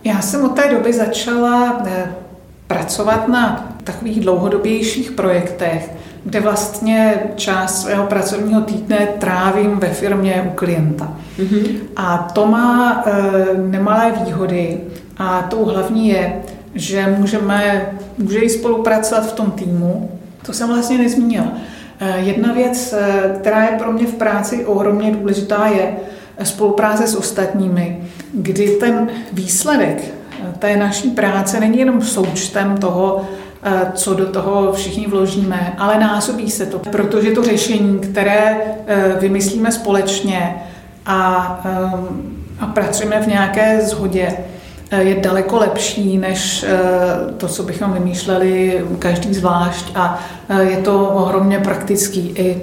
Já 0.04 0.20
jsem 0.20 0.44
od 0.44 0.54
té 0.54 0.70
doby 0.70 0.92
začala 0.92 1.82
eh, 1.86 2.14
pracovat 2.66 3.28
na 3.28 3.74
takových 3.84 4.20
dlouhodobějších 4.20 5.10
projektech, 5.10 5.90
kde 6.24 6.40
vlastně 6.40 7.14
část 7.36 7.82
svého 7.82 8.06
pracovního 8.06 8.60
týdne 8.60 9.08
trávím 9.18 9.78
ve 9.78 9.88
firmě 9.88 10.44
u 10.48 10.54
klienta. 10.54 11.12
Mm-hmm. 11.38 11.76
A 11.96 12.18
to 12.34 12.46
má 12.46 13.04
e, 13.06 13.12
nemalé 13.58 14.12
výhody, 14.24 14.80
a 15.16 15.42
tou 15.42 15.64
hlavní 15.64 16.08
je, 16.08 16.42
že 16.74 17.06
můžeme, 17.18 17.92
může 18.18 18.38
i 18.38 18.50
spolupracovat 18.50 19.26
v 19.26 19.32
tom 19.32 19.50
týmu. 19.50 20.10
To 20.46 20.52
jsem 20.52 20.68
vlastně 20.68 20.98
nezmínila. 20.98 21.52
Eh, 22.00 22.18
jedna 22.18 22.52
věc, 22.52 22.94
eh, 22.98 23.34
která 23.40 23.64
je 23.64 23.78
pro 23.78 23.92
mě 23.92 24.06
v 24.06 24.14
práci 24.14 24.64
ohromně 24.64 25.12
důležitá, 25.12 25.66
je 25.66 25.96
spolupráce 26.42 27.06
s 27.06 27.16
ostatními, 27.16 28.04
kdy 28.34 28.68
ten 28.68 29.08
výsledek 29.32 30.04
eh, 30.04 30.52
té 30.58 30.76
naší 30.76 31.10
práce 31.10 31.60
není 31.60 31.78
jenom 31.78 32.02
součtem 32.02 32.76
toho, 32.76 33.28
co 33.92 34.14
do 34.14 34.26
toho 34.26 34.72
všichni 34.72 35.06
vložíme, 35.06 35.74
ale 35.78 35.98
násobí 35.98 36.50
se 36.50 36.66
to, 36.66 36.78
protože 36.78 37.30
to 37.30 37.42
řešení, 37.42 37.98
které 37.98 38.56
vymyslíme 39.20 39.72
společně 39.72 40.56
a, 41.06 41.16
a 42.60 42.66
pracujeme 42.66 43.20
v 43.20 43.26
nějaké 43.26 43.80
zhodě, 43.80 44.36
Eh, 44.36 44.53
je 44.98 45.14
daleko 45.14 45.58
lepší 45.58 46.18
než 46.18 46.62
eh, 46.68 46.76
to, 47.36 47.48
co 47.48 47.62
bychom 47.62 47.92
vymýšleli 47.92 48.84
každý 48.98 49.34
zvlášť 49.34 49.86
a 49.94 50.18
eh, 50.48 50.62
je 50.62 50.76
to 50.76 51.08
ohromně 51.08 51.58
praktický 51.58 52.20
i 52.36 52.62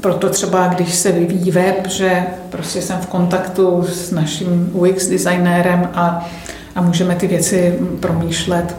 proto 0.00 0.28
třeba, 0.28 0.66
když 0.66 0.94
se 0.94 1.12
vyvíjí 1.12 1.50
web, 1.50 1.86
že 1.88 2.22
prostě 2.48 2.82
jsem 2.82 2.98
v 2.98 3.06
kontaktu 3.06 3.82
s 3.88 4.10
naším 4.10 4.70
UX 4.72 5.06
designérem 5.06 5.88
a, 5.94 6.28
a 6.74 6.82
můžeme 6.82 7.14
ty 7.14 7.26
věci 7.26 7.78
promýšlet 8.00 8.76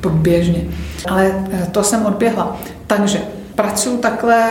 průběžně. 0.00 0.64
Ale 1.08 1.48
to 1.72 1.84
jsem 1.84 2.06
odběhla. 2.06 2.56
Takže 2.86 3.20
pracuji 3.54 3.98
takhle, 3.98 4.50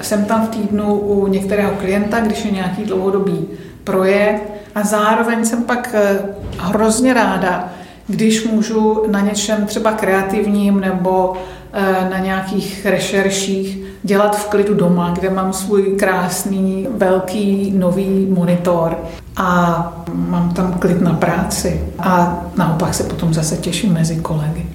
jsem 0.00 0.24
tam 0.24 0.46
v 0.46 0.48
týdnu 0.48 0.94
u 0.94 1.26
některého 1.26 1.70
klienta, 1.70 2.20
když 2.20 2.44
je 2.44 2.50
nějaký 2.50 2.84
dlouhodobý 2.84 3.46
projekt, 3.84 4.54
a 4.74 4.82
zároveň 4.82 5.44
jsem 5.44 5.62
pak 5.62 5.94
eh, 5.94 6.18
hrozně 6.58 7.14
ráda, 7.14 7.68
když 8.08 8.46
můžu 8.46 9.02
na 9.10 9.20
něčem 9.20 9.66
třeba 9.66 9.92
kreativním 9.92 10.80
nebo 10.80 11.32
eh, 11.72 12.08
na 12.10 12.18
nějakých 12.18 12.86
rešerších 12.86 13.78
dělat 14.02 14.36
v 14.36 14.48
klidu 14.48 14.74
doma, 14.74 15.10
kde 15.10 15.30
mám 15.30 15.52
svůj 15.52 15.82
krásný, 15.82 16.88
velký, 16.90 17.72
nový 17.76 18.26
monitor 18.30 18.98
a 19.36 20.04
mám 20.14 20.54
tam 20.54 20.72
klid 20.72 21.00
na 21.00 21.12
práci. 21.12 21.80
A 21.98 22.42
naopak 22.56 22.94
se 22.94 23.04
potom 23.04 23.34
zase 23.34 23.56
těším 23.56 23.92
mezi 23.92 24.16
kolegy. 24.16 24.66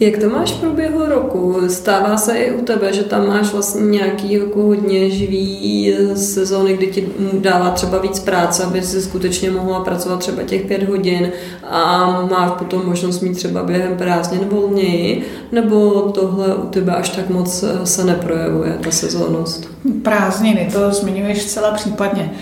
Jak 0.00 0.18
to 0.18 0.28
máš 0.28 0.52
v 0.52 0.60
průběhu 0.60 1.06
roku? 1.08 1.56
Stává 1.68 2.16
se 2.16 2.38
i 2.38 2.52
u 2.52 2.64
tebe, 2.64 2.92
že 2.92 3.02
tam 3.02 3.26
máš 3.26 3.52
vlastně 3.52 3.86
nějaký 3.86 4.32
jako 4.32 4.62
hodně 4.62 5.10
živý 5.10 5.94
sezóny, 6.14 6.76
kdy 6.76 6.86
ti 6.86 7.08
dává 7.32 7.70
třeba 7.70 7.98
víc 7.98 8.18
práce, 8.18 8.64
aby 8.64 8.82
si 8.82 9.02
skutečně 9.02 9.50
mohla 9.50 9.80
pracovat 9.80 10.20
třeba 10.20 10.42
těch 10.42 10.66
pět 10.66 10.88
hodin 10.88 11.32
a 11.70 12.10
máš 12.30 12.50
potom 12.58 12.86
možnost 12.86 13.20
mít 13.20 13.36
třeba 13.36 13.62
během 13.62 13.96
prázdnin 13.96 14.48
volněji, 14.48 15.22
nebo 15.52 16.00
tohle 16.00 16.54
u 16.54 16.66
tebe 16.66 16.94
až 16.94 17.08
tak 17.08 17.28
moc 17.28 17.64
se 17.84 18.04
neprojevuje, 18.04 18.78
ta 18.84 18.90
sezónnost? 18.90 19.68
Prázdniny, 20.02 20.68
to 20.72 20.92
zmiňuješ 20.92 21.44
celá 21.44 21.70
případně. 21.70 22.32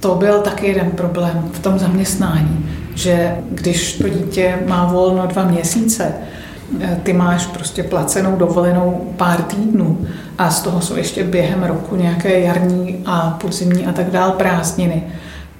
To 0.00 0.14
byl 0.14 0.40
taky 0.40 0.66
jeden 0.66 0.90
problém 0.90 1.50
v 1.52 1.58
tom 1.58 1.78
zaměstnání, 1.78 2.70
že 2.94 3.36
když 3.50 3.98
to 3.98 4.08
dítě 4.08 4.58
má 4.66 4.92
volno 4.92 5.26
dva 5.26 5.44
měsíce, 5.44 6.14
ty 7.02 7.12
máš 7.12 7.46
prostě 7.46 7.82
placenou 7.82 8.36
dovolenou 8.36 9.12
pár 9.16 9.42
týdnů 9.42 9.98
a 10.38 10.50
z 10.50 10.62
toho 10.62 10.80
jsou 10.80 10.96
ještě 10.96 11.24
během 11.24 11.62
roku 11.62 11.96
nějaké 11.96 12.40
jarní 12.40 13.02
a 13.06 13.38
podzimní 13.40 13.86
a 13.86 13.92
tak 13.92 14.10
dál 14.10 14.30
prázdniny, 14.30 15.02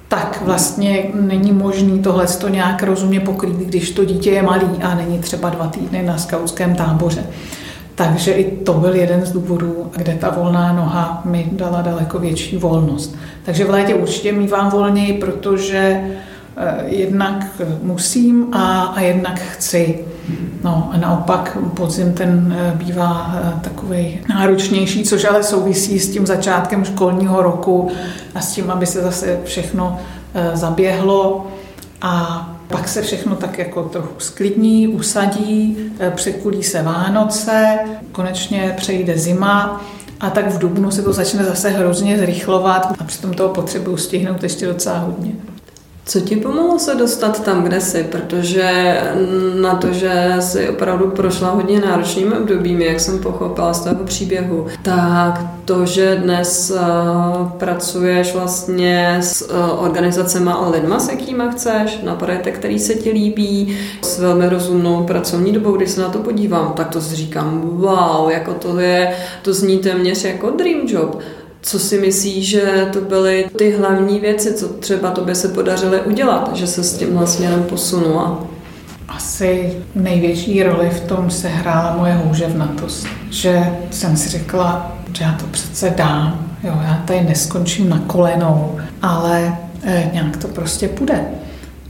tak 0.07 0.41
vlastně 0.45 1.03
není 1.13 1.51
možný 1.51 1.99
tohle 1.99 2.27
to 2.27 2.49
nějak 2.49 2.83
rozumně 2.83 3.19
pokrýt, 3.19 3.55
když 3.55 3.91
to 3.91 4.05
dítě 4.05 4.31
je 4.31 4.41
malý 4.41 4.67
a 4.83 4.95
není 4.95 5.19
třeba 5.19 5.49
dva 5.49 5.67
týdny 5.67 6.03
na 6.03 6.17
skautském 6.17 6.75
táboře. 6.75 7.23
Takže 7.95 8.31
i 8.31 8.51
to 8.51 8.73
byl 8.73 8.95
jeden 8.95 9.25
z 9.25 9.31
důvodů, 9.31 9.91
kde 9.97 10.13
ta 10.13 10.29
volná 10.29 10.73
noha 10.73 11.21
mi 11.25 11.49
dala 11.51 11.81
daleko 11.81 12.19
větší 12.19 12.57
volnost. 12.57 13.15
Takže 13.43 13.65
v 13.65 13.69
létě 13.69 13.95
určitě 13.95 14.31
mývám 14.31 14.69
volněji, 14.69 15.13
protože 15.13 16.01
eh, 16.57 16.83
jednak 16.85 17.61
musím 17.83 18.47
a, 18.53 18.81
a 18.81 19.01
jednak 19.01 19.39
chci. 19.39 19.99
No 20.63 20.89
a 20.93 20.97
naopak 20.97 21.57
podzim 21.73 22.13
ten 22.13 22.55
eh, 22.57 22.71
bývá 22.75 23.35
eh, 23.35 23.59
takový 23.61 24.19
náročnější, 24.29 25.03
což 25.03 25.25
ale 25.25 25.43
souvisí 25.43 25.99
s 25.99 26.11
tím 26.11 26.25
začátkem 26.25 26.85
školního 26.85 27.41
roku 27.41 27.91
a 28.35 28.41
s 28.41 28.53
tím, 28.53 28.71
aby 28.71 28.85
se 28.85 29.01
zase 29.01 29.39
všechno 29.43 29.99
zaběhlo 30.53 31.47
a 32.01 32.47
pak 32.71 32.87
se 32.87 33.01
všechno 33.01 33.35
tak 33.35 33.57
jako 33.57 33.83
trochu 33.83 34.13
sklidní, 34.17 34.87
usadí, 34.87 35.77
eh, 35.99 36.11
překulí 36.11 36.63
se 36.63 36.83
Vánoce, 36.83 37.79
konečně 38.11 38.73
přejde 38.77 39.17
zima 39.17 39.81
a 40.19 40.29
tak 40.29 40.49
v 40.49 40.59
Dubnu 40.59 40.91
se 40.91 41.01
to 41.01 41.13
začne 41.13 41.43
zase 41.43 41.69
hrozně 41.69 42.17
zrychlovat 42.17 42.95
a 42.99 43.03
přitom 43.03 43.33
toho 43.33 43.49
potřebuju 43.49 43.97
stihnout 43.97 44.43
ještě 44.43 44.65
docela 44.65 44.99
hodně. 44.99 45.31
Co 46.05 46.19
ti 46.21 46.35
pomohlo 46.35 46.79
se 46.79 46.95
dostat 46.95 47.43
tam, 47.43 47.63
kde 47.63 47.81
jsi? 47.81 48.03
Protože 48.03 48.97
na 49.61 49.75
to, 49.75 49.93
že 49.93 50.35
jsi 50.39 50.69
opravdu 50.69 51.07
prošla 51.09 51.49
hodně 51.49 51.79
náročnými 51.79 52.35
obdobími, 52.35 52.85
jak 52.85 52.99
jsem 52.99 53.19
pochopila 53.19 53.73
z 53.73 53.83
toho 53.83 53.95
příběhu, 53.95 54.67
tak 54.83 55.41
to, 55.65 55.85
že 55.85 56.15
dnes 56.15 56.71
uh, 56.71 57.49
pracuješ 57.49 58.33
vlastně 58.33 59.17
s 59.21 59.49
uh, 59.51 59.83
organizacemi 59.83 60.49
a 60.49 60.69
lidma, 60.69 60.99
s 60.99 61.09
jakýma 61.09 61.51
chceš, 61.51 61.99
na 62.03 62.15
projektech, 62.15 62.57
který 62.57 62.79
se 62.79 62.93
ti 62.93 63.11
líbí, 63.11 63.77
s 64.01 64.19
velmi 64.19 64.49
rozumnou 64.49 65.03
pracovní 65.03 65.51
dobou, 65.51 65.71
když 65.71 65.89
se 65.89 66.01
na 66.01 66.09
to 66.09 66.19
podívám, 66.19 66.73
tak 66.75 66.89
to 66.89 67.01
si 67.01 67.15
říkám, 67.15 67.61
wow, 67.63 68.29
jako 68.29 68.53
to 68.53 68.79
je, 68.79 69.15
to 69.41 69.53
zní 69.53 69.77
téměř 69.77 70.23
jako 70.23 70.49
dream 70.49 70.81
job. 70.85 71.21
Co 71.61 71.79
si 71.79 71.99
myslíš, 71.99 72.49
že 72.49 72.89
to 72.93 73.01
byly 73.01 73.49
ty 73.57 73.71
hlavní 73.71 74.19
věci, 74.19 74.53
co 74.53 74.67
třeba 74.67 75.11
tobě 75.11 75.35
se 75.35 75.47
podařily 75.47 76.01
udělat, 76.01 76.55
že 76.55 76.67
se 76.67 76.83
s 76.83 76.97
tímhle 76.97 77.27
směrem 77.27 77.63
posunula? 77.63 78.43
Asi 79.07 79.73
největší 79.95 80.63
roli 80.63 80.89
v 80.89 80.99
tom 80.99 81.29
se 81.29 81.47
hrála 81.47 81.97
moje 81.97 82.13
houževnatost. 82.13 83.07
Že 83.29 83.77
jsem 83.91 84.17
si 84.17 84.29
řekla, 84.29 84.97
že 85.13 85.23
já 85.23 85.33
to 85.33 85.45
přece 85.51 85.89
dám, 85.89 86.55
jo, 86.63 86.73
já 86.83 87.03
tady 87.05 87.21
neskončím 87.21 87.89
na 87.89 87.99
kolenou, 88.07 88.79
ale 89.01 89.57
e, 89.83 90.09
nějak 90.13 90.37
to 90.37 90.47
prostě 90.47 90.87
půjde. 90.87 91.25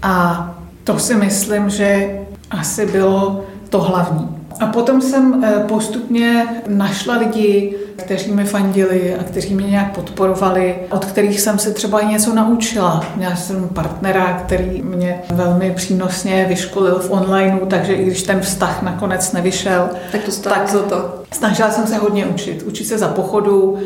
A 0.02 0.46
to 0.84 1.00
si 1.00 1.16
myslím, 1.16 1.70
že 1.70 2.20
asi 2.52 2.86
bylo 2.86 3.46
to 3.70 3.80
hlavní. 3.82 4.30
A 4.60 4.66
potom 4.66 5.02
jsem 5.02 5.44
e, 5.44 5.64
postupně 5.68 6.46
našla 6.68 7.18
lidi, 7.18 7.76
kteří 7.96 8.32
mi 8.32 8.46
fandili 8.46 9.16
a 9.16 9.24
kteří 9.24 9.56
mě 9.56 9.68
nějak 9.68 9.96
podporovali, 9.96 10.76
od 10.90 11.06
kterých 11.06 11.42
jsem 11.42 11.60
se 11.60 11.72
třeba 11.72 12.00
i 12.00 12.06
něco 12.06 12.36
naučila. 12.36 13.06
Měla 13.16 13.36
jsem 13.36 13.70
partnera, 13.70 14.42
který 14.46 14.82
mě 14.82 15.22
velmi 15.32 15.72
přínosně 15.72 16.46
vyškolil 16.50 17.00
v 17.00 17.12
onlineu, 17.12 17.66
takže 17.66 17.94
i 17.94 18.06
když 18.06 18.24
ten 18.24 18.40
vztah 18.40 18.82
nakonec 18.82 19.32
nevyšel, 19.32 19.90
tak 20.12 20.22
to 20.24 20.32
tak 20.32 20.70
za 20.70 20.80
to. 20.80 21.24
Snažila 21.32 21.72
jsem 21.72 21.88
se 21.88 21.98
hodně 21.98 22.26
učit. 22.26 22.64
Učit 22.64 22.86
se 22.86 22.98
za 22.98 23.08
pochodu 23.08 23.78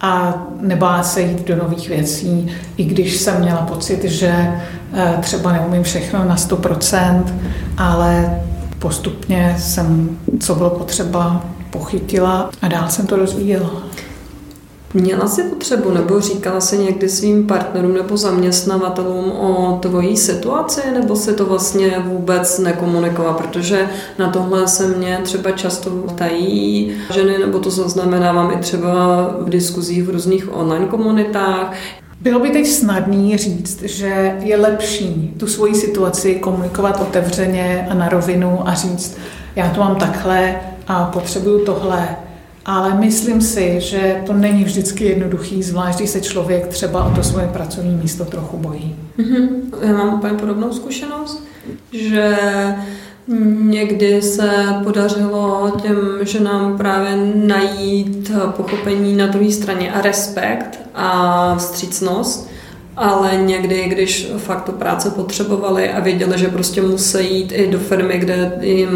a 0.00 0.42
nebát 0.60 1.06
se 1.06 1.20
jít 1.20 1.46
do 1.46 1.56
nových 1.56 1.88
věcí, 1.88 2.52
i 2.76 2.84
když 2.84 3.16
jsem 3.16 3.40
měla 3.40 3.62
pocit, 3.62 4.04
že 4.04 4.34
eh, 4.94 5.14
třeba 5.20 5.52
neumím 5.52 5.82
všechno 5.82 6.24
na 6.24 6.36
100%, 6.36 7.24
ale 7.78 8.40
postupně 8.78 9.56
jsem, 9.58 10.18
co 10.40 10.54
bylo 10.54 10.70
potřeba, 10.70 11.44
pochytila 11.72 12.50
a 12.62 12.68
dál 12.68 12.90
jsem 12.90 13.06
to 13.06 13.16
rozvíjela. 13.16 13.82
Měla 14.94 15.28
jsi 15.28 15.42
potřebu 15.42 15.90
nebo 15.90 16.20
říkala 16.20 16.60
si 16.60 16.78
někdy 16.78 17.08
svým 17.08 17.46
partnerům 17.46 17.94
nebo 17.94 18.16
zaměstnavatelům 18.16 19.32
o 19.32 19.78
tvojí 19.82 20.16
situaci, 20.16 20.80
nebo 20.94 21.16
si 21.16 21.32
to 21.34 21.46
vlastně 21.46 22.02
vůbec 22.04 22.58
nekomunikovala, 22.58 23.34
protože 23.34 23.88
na 24.18 24.30
tohle 24.30 24.68
se 24.68 24.88
mě 24.88 25.20
třeba 25.22 25.50
často 25.50 25.90
ptají 25.90 26.92
ženy, 27.14 27.38
nebo 27.38 27.58
to 27.58 27.70
zaznamenávám 27.70 28.50
i 28.50 28.56
třeba 28.56 29.26
v 29.40 29.48
diskuzích 29.48 30.02
v 30.02 30.10
různých 30.10 30.56
online 30.56 30.86
komunitách. 30.86 31.72
Bylo 32.20 32.40
by 32.40 32.50
teď 32.50 32.66
snadný 32.66 33.36
říct, 33.36 33.82
že 33.82 34.36
je 34.40 34.56
lepší 34.56 35.34
tu 35.38 35.46
svoji 35.46 35.74
situaci 35.74 36.34
komunikovat 36.34 37.00
otevřeně 37.00 37.86
a 37.90 37.94
na 37.94 38.08
rovinu 38.08 38.68
a 38.68 38.74
říct, 38.74 39.18
já 39.56 39.68
to 39.68 39.80
mám 39.80 39.96
takhle, 39.96 40.60
a 40.88 41.04
potřebuju 41.04 41.64
tohle. 41.64 42.16
Ale 42.64 42.94
myslím 42.94 43.40
si, 43.40 43.80
že 43.80 44.22
to 44.26 44.32
není 44.32 44.64
vždycky 44.64 45.04
jednoduchý, 45.04 45.62
zvlášť 45.62 45.98
když 45.98 46.10
se 46.10 46.20
člověk 46.20 46.66
třeba 46.66 47.04
o 47.04 47.14
to 47.14 47.22
svoje 47.22 47.48
pracovní 47.48 47.94
místo 47.94 48.24
trochu 48.24 48.56
bojí. 48.56 48.96
Mm-hmm. 49.18 49.48
Já 49.82 49.92
mám 49.92 50.14
úplně 50.14 50.34
podobnou 50.34 50.72
zkušenost, 50.72 51.44
že 51.92 52.36
Někdy 53.58 54.22
se 54.22 54.64
podařilo 54.84 55.72
těm 55.82 55.98
ženám 56.22 56.78
právě 56.78 57.16
najít 57.34 58.30
pochopení 58.56 59.16
na 59.16 59.26
druhé 59.26 59.50
straně 59.50 59.92
a 59.92 60.00
respekt 60.00 60.80
a 60.94 61.54
vstřícnost 61.58 62.50
ale 62.96 63.36
někdy, 63.36 63.88
když 63.88 64.28
fakt 64.36 64.64
tu 64.64 64.72
práce 64.72 65.10
potřebovali 65.10 65.90
a 65.90 66.00
věděli, 66.00 66.38
že 66.38 66.48
prostě 66.48 66.82
musí 66.82 67.34
jít 67.34 67.52
i 67.52 67.66
do 67.66 67.78
firmy, 67.78 68.18
kde 68.18 68.58
jim 68.60 68.90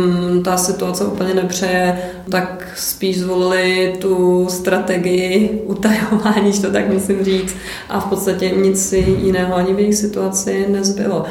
ta 0.44 0.57
situace 0.57 1.05
úplně 1.05 1.34
nepřeje, 1.34 1.99
tak 2.30 2.68
spíš 2.76 3.20
zvolili 3.20 3.94
tu 3.99 4.47
strategii 4.51 5.62
utajování, 5.64 6.53
to 6.62 6.70
tak 6.70 6.88
musím 6.92 7.24
říct, 7.24 7.57
a 7.88 8.01
v 8.01 8.05
podstatě 8.07 8.51
nic 8.51 8.92
jiného 8.92 9.55
ani 9.55 9.74
v 9.74 9.78
jejich 9.78 9.94
situaci 9.94 10.66
nezbylo. 10.68 11.24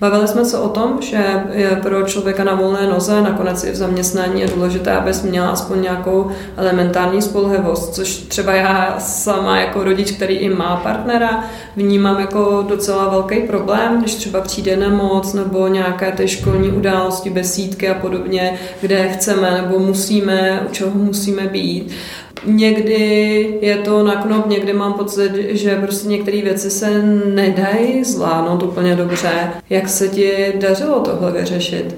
Bavili 0.00 0.28
jsme 0.28 0.44
se 0.44 0.58
o 0.58 0.68
tom, 0.68 0.98
že 1.02 1.44
je 1.52 1.78
pro 1.82 2.02
člověka 2.02 2.44
na 2.44 2.54
volné 2.54 2.86
noze, 2.86 3.22
nakonec 3.22 3.64
i 3.64 3.70
v 3.70 3.76
zaměstnání 3.76 4.40
je 4.40 4.48
důležité, 4.48 4.92
abys 4.92 5.22
měla 5.22 5.50
aspoň 5.50 5.82
nějakou 5.82 6.30
elementární 6.56 7.22
spolehlivost, 7.22 7.94
což 7.94 8.16
třeba 8.16 8.54
já 8.54 9.00
sama 9.00 9.60
jako 9.60 9.84
rodič, 9.84 10.10
který 10.10 10.34
i 10.34 10.48
má 10.48 10.76
partnera, 10.76 11.44
vnímám 11.76 12.20
jako 12.20 12.64
docela 12.68 13.08
velký 13.08 13.40
problém, 13.40 13.98
když 13.98 14.14
třeba 14.14 14.40
přijde 14.40 14.76
nemoc 14.76 15.34
nebo 15.34 15.68
nějaké 15.68 16.12
ty 16.12 16.28
školní 16.28 16.70
události, 16.70 17.30
besídky 17.30 17.88
a 17.88 17.94
podobně, 17.94 18.58
kde 18.80 19.08
chceme 19.08 19.50
nebo 19.50 19.78
musíme, 19.78 20.60
u 20.70 20.72
čeho 20.72 20.90
musíme 20.94 21.46
být 21.46 21.92
Někdy 22.46 23.58
je 23.60 23.76
to 23.76 24.02
na 24.02 24.22
knop, 24.22 24.46
někdy 24.46 24.72
mám 24.72 24.92
pocit, 24.92 25.32
že 25.48 25.76
prostě 25.76 26.08
některé 26.08 26.42
věci 26.42 26.70
se 26.70 27.02
nedají 27.34 28.04
zvládnout 28.04 28.62
úplně 28.62 28.96
dobře. 28.96 29.30
Jak 29.70 29.88
se 29.88 30.08
ti 30.08 30.52
dařilo 30.60 31.00
tohle 31.00 31.32
vyřešit? 31.32 31.96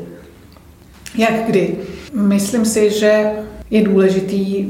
Jak 1.19 1.35
kdy? 1.47 1.75
Myslím 2.15 2.65
si, 2.65 2.91
že 2.91 3.31
je 3.71 3.83
důležitý 3.83 4.69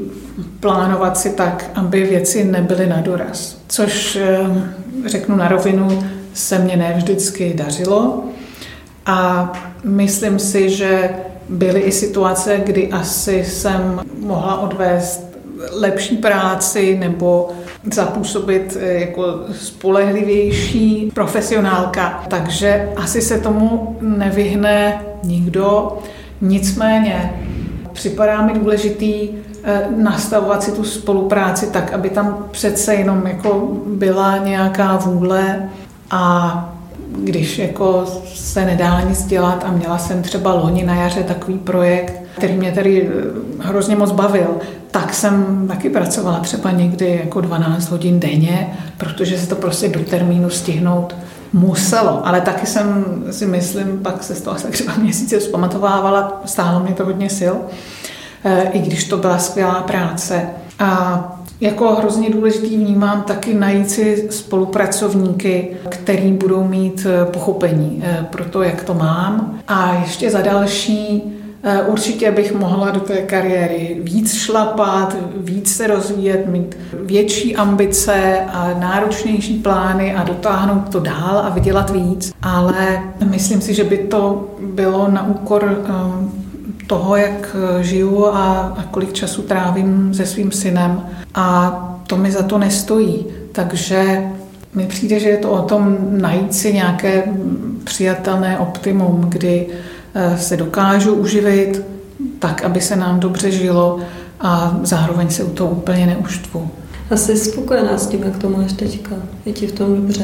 plánovat 0.59 1.17
si 1.17 1.29
tak, 1.29 1.71
aby 1.75 2.03
věci 2.03 2.43
nebyly 2.43 2.87
na 2.87 3.01
doraz. 3.01 3.57
Což 3.67 4.15
eh, 4.15 4.39
řeknu 5.05 5.35
na 5.35 5.47
rovinu, 5.47 6.03
se 6.33 6.59
mně 6.59 6.77
ne 6.77 6.93
vždycky 6.97 7.53
dařilo. 7.53 8.23
A 9.05 9.51
myslím 9.83 10.39
si, 10.39 10.69
že 10.69 11.09
byly 11.49 11.79
i 11.79 11.91
situace, 11.91 12.61
kdy 12.65 12.89
asi 12.89 13.43
jsem 13.43 14.01
mohla 14.19 14.59
odvést 14.59 15.32
lepší 15.71 16.17
práci 16.17 16.97
nebo 16.99 17.49
zapůsobit 17.93 18.77
eh, 18.79 18.93
jako 18.93 19.25
spolehlivější 19.51 21.11
profesionálka. 21.13 22.23
Takže 22.27 22.89
asi 22.95 23.21
se 23.21 23.39
tomu 23.39 23.97
nevyhne 24.01 25.01
nikdo. 25.23 25.97
Nicméně 26.41 27.33
připadá 27.93 28.41
mi 28.41 28.53
důležitý 28.53 29.29
eh, 29.63 29.87
nastavovat 29.97 30.63
si 30.63 30.71
tu 30.71 30.83
spolupráci 30.83 31.67
tak, 31.71 31.93
aby 31.93 32.09
tam 32.09 32.45
přece 32.51 32.95
jenom 32.95 33.27
jako 33.27 33.77
byla 33.87 34.37
nějaká 34.37 34.97
vůle 34.97 35.69
a 36.11 36.69
když 37.17 37.59
jako 37.59 38.05
se 38.35 38.65
nedá 38.65 39.01
nic 39.01 39.25
dělat 39.25 39.63
a 39.67 39.71
měla 39.71 39.97
jsem 39.97 40.21
třeba 40.21 40.53
loni 40.53 40.83
na 40.83 40.95
jaře 40.95 41.23
takový 41.23 41.57
projekt, 41.57 42.22
který 42.37 42.53
mě 42.53 42.71
tady 42.71 43.09
eh, 43.09 43.11
hrozně 43.59 43.95
moc 43.95 44.11
bavil, 44.11 44.57
tak 44.91 45.13
jsem 45.13 45.65
taky 45.67 45.89
pracovala 45.89 46.39
třeba 46.39 46.71
někdy 46.71 47.21
jako 47.23 47.41
12 47.41 47.89
hodin 47.89 48.19
denně, 48.19 48.77
protože 48.97 49.37
se 49.39 49.47
to 49.47 49.55
prostě 49.55 49.89
do 49.89 49.99
termínu 49.99 50.49
stihnout 50.49 51.15
muselo. 51.53 52.27
Ale 52.27 52.41
taky 52.41 52.65
jsem 52.67 53.05
si 53.31 53.45
myslím, 53.45 53.99
pak 54.03 54.23
se 54.23 54.35
z 54.35 54.41
toho 54.41 54.55
asi 54.55 54.67
třeba 54.67 54.93
měsíce 54.97 55.39
vzpamatovávala, 55.39 56.41
stálo 56.45 56.79
mě 56.79 56.93
to 56.93 57.05
hodně 57.05 57.29
sil, 57.39 57.55
eh, 58.43 58.69
i 58.73 58.79
když 58.79 59.03
to 59.03 59.17
byla 59.17 59.37
skvělá 59.37 59.81
práce. 59.81 60.45
A 60.79 61.29
Jako 61.61 61.95
hrozně 61.95 62.29
důležitý 62.29 62.77
vnímám 62.77 63.21
taky 63.21 63.53
najít 63.53 63.89
si 63.89 64.27
spolupracovníky, 64.29 65.67
který 65.89 66.31
budou 66.31 66.63
mít 66.63 67.07
eh, 67.09 67.25
pochopení 67.25 68.03
pro 68.29 68.45
to, 68.45 68.63
jak 68.63 68.83
to 68.83 68.93
mám. 68.93 69.59
A 69.67 69.93
ještě 70.01 70.29
za 70.29 70.41
další, 70.41 71.23
určitě 71.87 72.31
bych 72.31 72.53
mohla 72.53 72.91
do 72.91 72.99
té 72.99 73.17
kariéry 73.17 73.97
víc 74.01 74.33
šlapat, 74.33 75.15
víc 75.37 75.75
se 75.75 75.87
rozvíjet, 75.87 76.47
mít 76.47 76.77
větší 76.93 77.55
ambice 77.55 78.39
a 78.53 78.75
náročnější 78.79 79.59
plány 79.59 80.15
a 80.15 80.23
dotáhnout 80.23 80.89
to 80.89 80.99
dál 80.99 81.37
a 81.37 81.49
vydělat 81.49 81.89
víc. 81.89 82.33
Ale 82.41 83.03
myslím 83.25 83.61
si, 83.61 83.73
že 83.73 83.83
by 83.83 83.97
to 83.97 84.47
bylo 84.61 85.11
na 85.11 85.27
úkor 85.27 85.85
toho, 86.87 87.15
jak 87.15 87.55
žiju 87.81 88.25
a, 88.27 88.77
kolik 88.91 89.13
času 89.13 89.41
trávím 89.41 90.13
se 90.13 90.25
svým 90.25 90.51
synem 90.51 91.01
a 91.35 91.79
to 92.07 92.17
mi 92.17 92.31
za 92.31 92.43
to 92.43 92.57
nestojí. 92.57 93.25
Takže 93.51 94.23
mi 94.75 94.85
přijde, 94.85 95.19
že 95.19 95.29
je 95.29 95.37
to 95.37 95.51
o 95.51 95.61
tom 95.61 95.97
najít 96.09 96.53
si 96.53 96.73
nějaké 96.73 97.23
přijatelné 97.83 98.59
optimum, 98.59 99.25
kdy 99.29 99.67
eh, 99.69 99.92
se 100.35 100.57
dokážu 100.57 101.13
uživit 101.13 101.81
tak, 102.39 102.63
aby 102.63 102.81
se 102.81 102.95
nám 102.95 103.19
dobře 103.19 103.51
žilo 103.51 103.99
a 104.39 104.79
zároveň 104.83 105.29
se 105.29 105.43
u 105.43 105.49
toho 105.49 105.71
úplně 105.71 106.05
neuštvu. 106.05 106.69
A 107.11 107.15
jsi 107.15 107.37
spokojená 107.37 107.97
s 107.97 108.07
tím, 108.07 108.23
jak 108.23 108.37
to 108.37 108.49
máš 108.49 108.73
teďka? 108.73 109.15
Je 109.45 109.53
ti 109.53 109.67
v 109.67 109.71
tom 109.71 109.95
dobře? 109.95 110.23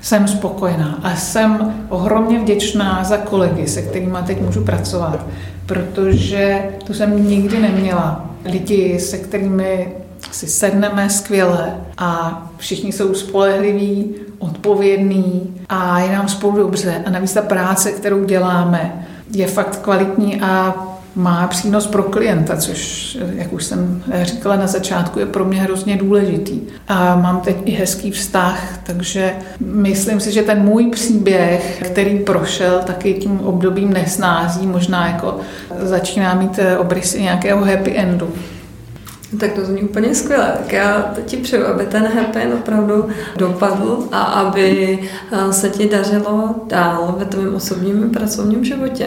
Jsem 0.00 0.28
spokojená 0.28 0.98
a 1.02 1.16
jsem 1.16 1.74
ohromně 1.88 2.38
vděčná 2.38 3.04
za 3.04 3.16
kolegy, 3.16 3.68
se 3.68 3.82
kterými 3.82 4.18
teď 4.26 4.40
můžu 4.40 4.64
pracovat, 4.64 5.26
protože 5.66 6.62
to 6.86 6.94
jsem 6.94 7.28
nikdy 7.28 7.60
neměla. 7.60 8.30
Lidi, 8.44 9.00
se 9.00 9.18
kterými 9.18 9.92
si 10.30 10.46
sedneme 10.46 11.10
skvěle 11.10 11.74
a 11.98 12.42
všichni 12.56 12.92
jsou 12.92 13.14
spolehliví, 13.14 14.14
odpovědní 14.38 15.54
a 15.68 16.00
je 16.00 16.12
nám 16.12 16.28
spolu 16.28 16.56
dobře. 16.56 17.02
A 17.06 17.10
navíc 17.10 17.32
ta 17.32 17.42
práce, 17.42 17.92
kterou 17.92 18.24
děláme, 18.24 19.06
je 19.30 19.46
fakt 19.46 19.76
kvalitní 19.76 20.40
a 20.40 20.74
má 21.16 21.46
přínos 21.46 21.86
pro 21.86 22.02
klienta, 22.02 22.56
což, 22.56 23.18
jak 23.34 23.52
už 23.52 23.64
jsem 23.64 24.02
říkala 24.22 24.56
na 24.56 24.66
začátku, 24.66 25.18
je 25.18 25.26
pro 25.26 25.44
mě 25.44 25.60
hrozně 25.60 25.96
důležitý. 25.96 26.60
A 26.88 27.16
mám 27.16 27.40
teď 27.40 27.56
i 27.64 27.70
hezký 27.70 28.10
vztah, 28.10 28.78
takže 28.86 29.32
myslím 29.60 30.20
si, 30.20 30.32
že 30.32 30.42
ten 30.42 30.62
můj 30.62 30.90
příběh, 30.90 31.82
který 31.84 32.18
prošel 32.18 32.80
taky 32.86 33.14
tím 33.14 33.40
obdobím 33.40 33.92
nesnází, 33.92 34.66
možná 34.66 35.06
jako 35.06 35.40
začíná 35.80 36.34
mít 36.34 36.60
obrysy 36.78 37.22
nějakého 37.22 37.64
happy 37.64 37.98
endu. 37.98 38.32
Tak 39.40 39.52
to 39.52 39.64
zní 39.64 39.82
úplně 39.82 40.14
skvěle. 40.14 40.54
Tak 40.58 40.72
já 40.72 41.14
ti 41.26 41.36
přeju, 41.36 41.66
aby 41.66 41.86
ten 41.86 42.06
happy 42.06 42.52
opravdu 42.54 43.08
dopadl 43.36 44.08
a 44.12 44.22
aby 44.22 44.98
eh, 45.32 45.52
se 45.52 45.70
ti 45.70 45.88
dařilo 45.88 46.54
dál 46.66 47.14
ve 47.18 47.24
tvém 47.24 47.54
osobním 47.54 48.10
pracovním 48.10 48.64
životě. 48.64 49.06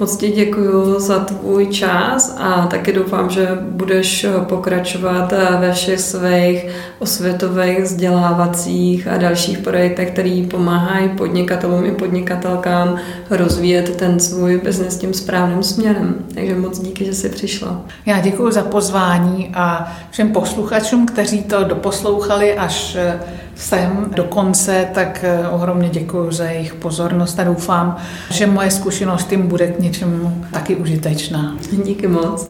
Moc 0.00 0.16
ti 0.16 0.30
děkuji 0.30 1.00
za 1.00 1.18
tvůj 1.18 1.66
čas 1.66 2.36
a 2.38 2.66
taky 2.66 2.92
doufám, 2.92 3.30
že 3.30 3.48
budeš 3.60 4.26
pokračovat 4.48 5.32
ve 5.60 5.72
všech 5.72 6.00
svých 6.00 6.66
osvětových, 6.98 7.82
vzdělávacích 7.82 9.08
a 9.08 9.16
dalších 9.16 9.58
projektech, 9.58 10.10
které 10.10 10.44
pomáhají 10.50 11.08
podnikatelům 11.08 11.84
i 11.84 11.90
podnikatelkám 11.90 12.96
rozvíjet 13.30 13.96
ten 13.96 14.20
svůj 14.20 14.60
biznes 14.64 14.98
tím 14.98 15.14
správným 15.14 15.62
směrem. 15.62 16.14
Takže 16.34 16.54
moc 16.54 16.78
díky, 16.78 17.04
že 17.04 17.14
jsi 17.14 17.28
přišla. 17.28 17.80
Já 18.06 18.20
děkuji 18.20 18.50
za 18.50 18.62
pozvání 18.62 19.50
a 19.54 19.92
všem 20.10 20.32
posluchačům, 20.32 21.06
kteří 21.06 21.42
to 21.42 21.64
doposlouchali 21.64 22.54
až 22.54 22.96
sem 23.56 24.10
do 24.16 24.24
konce, 24.24 24.88
tak 24.94 25.24
eh, 25.24 25.48
ohromně 25.48 25.88
děkuji 25.88 26.32
za 26.32 26.44
jejich 26.44 26.74
pozornost 26.74 27.40
a 27.40 27.44
doufám, 27.44 27.96
že 28.30 28.46
moje 28.46 28.70
zkušenost 28.70 29.32
jim 29.32 29.48
bude 29.48 29.66
k 29.66 29.78
něčemu 29.78 30.44
taky 30.52 30.76
užitečná. 30.76 31.56
Díky 31.84 32.08
moc. 32.08 32.42